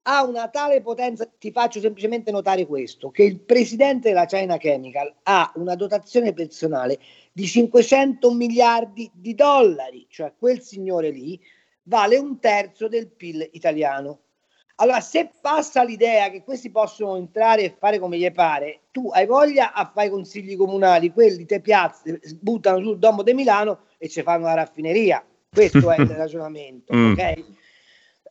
ha 0.02 0.24
una 0.24 0.48
tale 0.48 0.80
potenza, 0.80 1.30
ti 1.38 1.52
faccio 1.52 1.80
semplicemente 1.80 2.30
notare 2.30 2.66
questo, 2.66 3.10
che 3.10 3.22
il 3.22 3.40
presidente 3.40 4.08
della 4.08 4.24
China 4.24 4.56
Chemical 4.56 5.14
ha 5.24 5.52
una 5.56 5.74
dotazione 5.74 6.32
personale 6.32 6.98
di 7.32 7.46
500 7.46 8.32
miliardi 8.32 9.10
di 9.14 9.34
dollari, 9.34 10.06
cioè 10.08 10.32
quel 10.38 10.60
signore 10.62 11.10
lì 11.10 11.38
vale 11.84 12.16
un 12.16 12.38
terzo 12.38 12.88
del 12.88 13.08
PIL 13.08 13.48
italiano. 13.52 14.20
Allora, 14.80 15.00
se 15.00 15.30
passa 15.40 15.82
l'idea 15.84 16.30
che 16.30 16.42
questi 16.42 16.70
possono 16.70 17.16
entrare 17.16 17.64
e 17.64 17.76
fare 17.78 17.98
come 17.98 18.16
gli 18.16 18.30
pare, 18.32 18.80
tu 18.90 19.10
hai 19.12 19.26
voglia 19.26 19.74
a 19.74 19.90
fare 19.92 20.06
i 20.06 20.10
consigli 20.10 20.56
comunali, 20.56 21.12
quelli 21.12 21.44
te 21.44 21.60
piazze, 21.60 22.18
buttano 22.40 22.82
sul 22.82 22.98
domo 22.98 23.22
di 23.22 23.34
Milano 23.34 23.80
e 23.98 24.08
ci 24.08 24.22
fanno 24.22 24.46
la 24.46 24.54
raffineria. 24.54 25.22
Questo 25.50 25.90
è 25.90 26.00
il 26.00 26.08
ragionamento, 26.16 26.94
mm. 26.96 27.12
ok? 27.12 27.44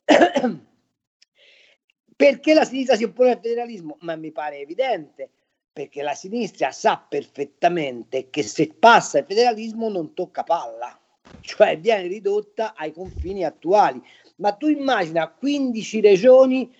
Perché 2.15 2.53
la 2.55 2.65
sinistra 2.65 2.95
si 2.95 3.03
oppone 3.03 3.31
al 3.31 3.39
federalismo? 3.41 3.97
Ma 4.01 4.15
mi 4.15 4.31
pare 4.31 4.57
evidente, 4.57 5.29
perché 5.71 6.01
la 6.01 6.15
sinistra 6.15 6.71
sa 6.71 6.97
perfettamente 6.97 8.29
che 8.29 8.41
se 8.43 8.73
passa 8.77 9.19
il 9.19 9.25
federalismo 9.25 9.87
non 9.87 10.13
tocca 10.13 10.43
palla, 10.43 10.99
cioè 11.41 11.79
viene 11.79 12.07
ridotta 12.07 12.73
ai 12.75 12.91
confini 12.91 13.45
attuali 13.45 14.01
ma 14.39 14.51
tu 14.53 14.67
immagina 14.67 15.29
15 15.29 16.01
regioni 16.01 16.73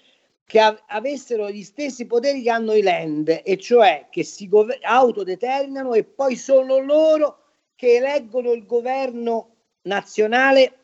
che 0.46 0.60
av- 0.60 0.82
avessero 0.88 1.50
gli 1.50 1.64
stessi 1.64 2.06
poteri 2.06 2.42
che 2.42 2.50
hanno 2.50 2.74
i 2.74 2.82
land, 2.82 3.42
e 3.44 3.58
cioè 3.58 4.08
che 4.10 4.24
si 4.24 4.48
gov- 4.48 4.80
autodeterminano 4.82 5.94
e 5.94 6.04
poi 6.04 6.36
sono 6.36 6.80
loro 6.80 7.44
che 7.76 7.98
eleggono 7.98 8.52
il 8.52 8.66
governo 8.66 9.56
nazionale 9.84 10.78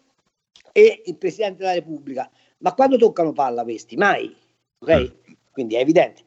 e 0.71 1.01
il 1.05 1.17
Presidente 1.17 1.59
della 1.59 1.73
Repubblica. 1.73 2.29
Ma 2.59 2.73
quando 2.73 2.97
toccano 2.97 3.33
palla 3.33 3.63
questi? 3.63 3.97
Mai. 3.97 4.35
Ok? 4.79 5.13
Quindi 5.51 5.75
è 5.75 5.79
evidente. 5.79 6.23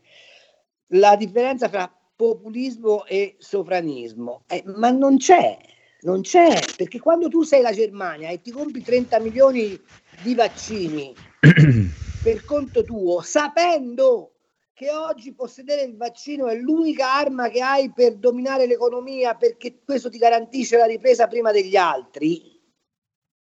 La 0.93 1.17
differenza 1.17 1.69
tra 1.69 1.93
populismo 2.17 3.05
e 3.05 3.37
sovranismo, 3.39 4.43
eh, 4.49 4.63
ma 4.67 4.91
non 4.91 5.19
c'è, 5.19 5.57
non 6.01 6.23
c'è, 6.23 6.61
perché 6.77 7.01
quando 7.01 7.29
tu 7.29 7.43
sei 7.43 7.63
la 7.63 7.73
Germania 7.73 8.31
e 8.31 8.41
ti 8.41 8.51
compri 8.51 8.83
30 8.83 9.19
milioni 9.21 9.81
di 10.23 10.35
vaccini 10.35 11.15
per 12.23 12.45
conto 12.45 12.85
tuo, 12.85 13.21
sapendo 13.21 14.33
che 14.73 14.91
oggi 14.93 15.35
possedere 15.35 15.83
il 15.83 15.97
vaccino 15.97 16.47
è 16.47 16.55
l'unica 16.55 17.13
arma 17.15 17.49
che 17.49 17.61
hai 17.61 17.93
per 17.93 18.15
dominare 18.15 18.67
l'economia, 18.67 19.35
perché 19.35 19.81
questo 19.85 20.09
ti 20.09 20.19
garantisce 20.19 20.77
la 20.77 20.87
ripresa 20.87 21.27
prima 21.27 21.51
degli 21.51 21.75
altri, 21.75 22.61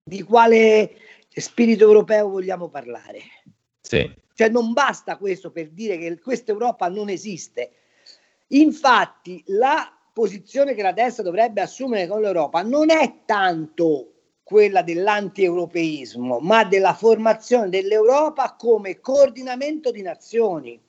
di 0.04 0.24
quale 0.24 0.96
spirito 1.30 1.84
europeo 1.84 2.30
vogliamo 2.30 2.70
parlare? 2.70 3.22
Sì. 3.82 4.12
Cioè 4.34 4.50
non 4.50 4.74
basta 4.74 5.18
questo 5.18 5.52
per 5.52 5.70
dire 5.70 5.98
che 5.98 6.20
questa 6.20 6.52
Europa 6.52 6.90
non 6.90 7.10
esiste. 7.10 7.72
Infatti 8.48 9.44
la 9.48 9.97
posizione 10.18 10.74
che 10.74 10.82
la 10.82 10.94
destra 10.94 11.22
dovrebbe 11.22 11.62
assumere 11.62 12.08
con 12.08 12.22
l'Europa 12.22 12.64
non 12.64 12.90
è 12.90 13.20
tanto 13.24 14.14
quella 14.42 14.82
dell'anti-europeismo, 14.82 16.40
ma 16.40 16.64
della 16.64 16.96
formazione 16.96 17.70
dell'Europa 17.70 18.56
come 18.58 19.00
coordinamento 19.00 19.92
di 19.92 20.02
nazioni, 20.02 20.82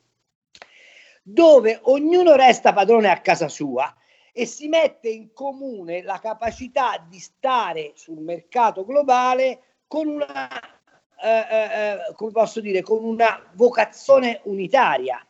dove 1.22 1.78
ognuno 1.82 2.36
resta 2.36 2.72
padrone 2.72 3.10
a 3.10 3.20
casa 3.20 3.48
sua 3.50 3.94
e 4.32 4.46
si 4.46 4.66
mette 4.68 5.10
in 5.10 5.34
comune 5.34 6.02
la 6.02 6.18
capacità 6.20 7.04
di 7.06 7.18
stare 7.18 7.92
sul 7.96 8.20
mercato 8.20 8.86
globale 8.86 9.60
con 9.86 10.08
una, 10.08 10.48
eh, 11.22 11.28
eh, 11.28 11.92
eh 12.08 12.14
come 12.14 12.30
posso 12.30 12.62
dire, 12.62 12.80
con 12.80 13.04
una 13.04 13.42
vocazione 13.52 14.40
unitaria, 14.44 15.22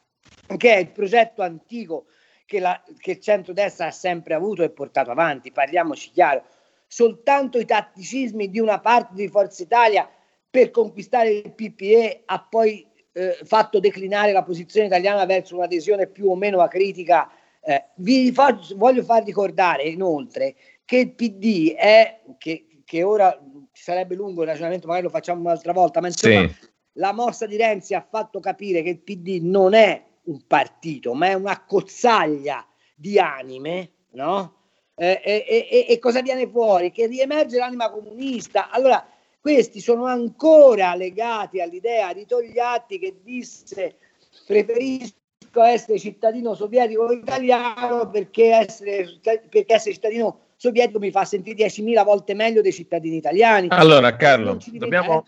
che 0.57 0.74
è 0.74 0.78
il 0.78 0.92
progetto 0.92 1.42
antico 1.42 2.05
che, 2.49 2.61
la, 2.61 2.82
che 2.96 3.11
il 3.11 3.20
centrodestra 3.20 3.88
ha 3.88 3.90
sempre 3.90 4.32
avuto 4.32 4.62
e 4.62 4.70
portato 4.70 5.11
avanti, 5.11 5.53
parliamoci 5.53 6.11
chiaro. 6.11 6.44
Soltanto 6.86 7.59
i 7.59 7.66
tatticismi 7.66 8.49
di 8.49 8.59
una 8.59 8.80
parte 8.80 9.12
di 9.14 9.28
Forza 9.28 9.62
Italia 9.62 10.09
per 10.49 10.70
conquistare 10.70 11.28
il 11.28 11.53
PPE 11.53 12.22
ha 12.24 12.40
poi 12.49 12.86
eh, 13.12 13.38
fatto 13.44 13.80
declinare 13.80 14.32
la 14.32 14.42
posizione 14.42 14.86
italiana 14.86 15.26
verso 15.26 15.57
un'adesione 15.57 16.07
più 16.07 16.30
o 16.30 16.36
meno 16.36 16.62
acritica. 16.62 17.30
Eh, 17.61 17.88
vi 17.96 18.32
faccio, 18.32 18.74
voglio 18.78 19.03
far 19.03 19.24
ricordare 19.24 19.82
inoltre 19.82 20.55
che 20.86 20.96
il 20.96 21.12
PD 21.12 21.74
è, 21.74 22.20
che, 22.38 22.80
che 22.82 23.03
ora 23.03 23.38
sarebbe 23.70 24.14
lungo 24.14 24.40
il 24.40 24.49
ragionamento, 24.49 24.86
magari 24.86 25.05
lo 25.05 25.12
facciamo 25.12 25.42
un'altra 25.42 25.74
volta, 25.74 26.01
ma 26.01 26.07
insomma 26.07 26.49
sì. 26.49 26.55
la 26.92 27.12
mossa 27.12 27.44
di 27.44 27.59
Renzi 27.59 27.92
ha 27.92 28.07
fatto 28.09 28.40
capire 28.40 28.80
che 28.80 28.88
il 28.88 29.01
PD 29.01 29.40
non 29.42 29.74
è 29.74 30.03
un 30.28 30.46
partito, 30.46 31.14
ma 31.14 31.28
è 31.28 31.34
una 31.34 31.64
cozzaglia 31.64 32.66
di 32.94 33.18
anime, 33.18 33.90
no? 34.12 34.54
Eh, 34.94 35.20
e, 35.24 35.66
e, 35.70 35.86
e, 35.88 35.98
cosa 35.98 36.22
viene 36.22 36.48
fuori? 36.48 36.90
Che 36.90 37.06
riemerge 37.06 37.58
l'anima 37.58 37.90
comunista. 37.90 38.70
Allora, 38.70 39.06
questi 39.40 39.80
sono 39.80 40.06
ancora 40.06 40.94
legati 40.94 41.60
all'idea 41.60 42.12
di 42.12 42.26
Togliatti 42.26 42.98
che 42.98 43.20
disse 43.22 43.96
preferisco 44.44 45.14
essere 45.62 45.98
cittadino 45.98 46.54
sovietico 46.54 47.10
italiano 47.12 48.10
perché 48.10 48.54
essere, 48.54 49.18
perché 49.22 49.64
essere 49.68 49.94
cittadino 49.94 50.40
sovietico 50.56 50.98
mi 50.98 51.10
fa 51.10 51.24
sentire 51.24 51.68
10.000 51.68 52.04
volte 52.04 52.34
meglio 52.34 52.60
dei 52.60 52.72
cittadini 52.72 53.16
italiani. 53.16 53.68
Allora, 53.70 54.16
Carlo, 54.16 54.58
dobbiamo, 54.72 55.24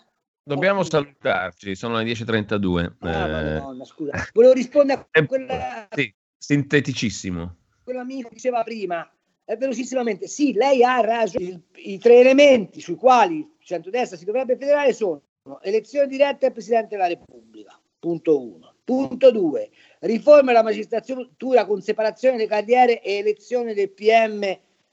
dobbiamo 0.55 0.83
salutarci, 0.83 1.77
sono 1.77 1.99
le 1.99 2.05
10.32. 2.05 2.93
Ah, 3.01 3.29
eh... 3.29 3.61
Madonna, 3.61 3.85
scusa. 3.85 4.13
Volevo 4.33 4.53
rispondere 4.53 5.07
a 5.11 5.27
quella... 5.27 5.89
Sì, 5.91 6.13
sinteticissimo. 6.37 7.57
Quell'amico 7.85 8.29
diceva 8.33 8.63
prima, 8.65 9.09
eh, 9.45 9.57
velocissimamente, 9.57 10.27
sì, 10.27 10.53
lei 10.53 10.83
ha 10.83 11.01
ragione. 11.01 11.63
I, 11.77 11.99
tre 11.99 12.19
elementi 12.19 12.81
sui 12.81 12.97
quali 12.97 13.37
il 13.37 13.49
centrodestra 13.61 14.17
si 14.17 14.25
dovrebbe 14.25 14.57
federare 14.57 14.93
sono 14.93 15.23
elezione 15.63 16.07
diretta 16.07 16.39
del 16.41 16.53
Presidente 16.53 16.97
della 16.97 17.09
Repubblica, 17.09 17.81
punto 17.99 18.41
uno. 18.41 18.75
Punto 18.83 19.31
due, 19.31 19.71
riforma 20.01 20.51
della 20.51 20.65
magistratura 20.65 21.65
con 21.65 21.81
separazione 21.81 22.37
delle 22.37 22.49
carriere 22.49 23.01
e 23.03 23.19
elezione 23.19 23.73
del 23.73 23.91
PM 23.91 24.43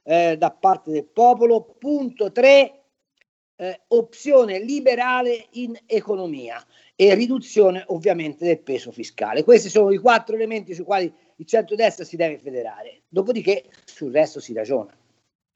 eh, 0.04 0.38
da 0.38 0.52
parte 0.52 0.92
del 0.92 1.06
popolo. 1.06 1.64
Punto 1.80 2.32
3, 2.32 2.77
eh, 3.58 3.82
opzione 3.90 4.60
liberale 4.60 5.48
in 5.52 5.78
economia 5.86 6.64
e 6.96 7.14
riduzione 7.14 7.84
ovviamente 7.88 8.46
del 8.46 8.60
peso 8.60 8.92
fiscale. 8.92 9.44
Questi 9.44 9.70
sono 9.70 9.92
i 9.92 9.98
quattro 9.98 10.36
elementi 10.36 10.74
sui 10.74 10.84
quali 10.84 11.14
il 11.36 11.46
centrodestra 11.46 12.06
si 12.06 12.16
deve 12.16 12.40
federare. 12.40 13.02
Dopodiché 13.08 13.66
sul 13.86 14.12
resto 14.12 14.40
si 14.40 14.54
ragiona. 14.54 14.96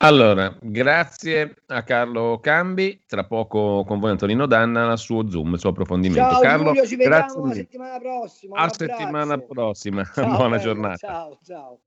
Allora, 0.04 0.56
grazie 0.60 1.58
a 1.68 1.84
Carlo 1.84 2.40
Cambi, 2.42 3.04
tra 3.06 3.24
poco 3.24 3.84
con 3.86 4.00
voi 4.00 4.10
Antonino 4.10 4.48
Danna 4.48 4.90
al 4.90 4.98
suo 4.98 5.30
Zoom, 5.30 5.54
il 5.54 5.60
suo 5.60 5.70
approfondimento. 5.70 6.28
Ciao 6.28 6.42
Carlo, 6.42 6.66
Giulio, 6.70 6.88
ci 6.88 6.96
vediamo 6.96 7.46
la 7.46 7.54
settimana 7.54 8.00
prossima. 8.00 8.58
A 8.58 8.70
settimana 8.74 9.38
prossima, 9.38 10.04
ciao, 10.12 10.26
buona 10.26 10.58
bello, 10.58 10.62
giornata. 10.62 10.98
Ciao, 10.98 11.40
ciao. 11.46 11.80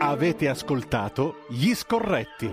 Avete 0.00 0.48
ascoltato 0.48 1.44
Gli 1.48 1.72
Scorretti, 1.74 2.52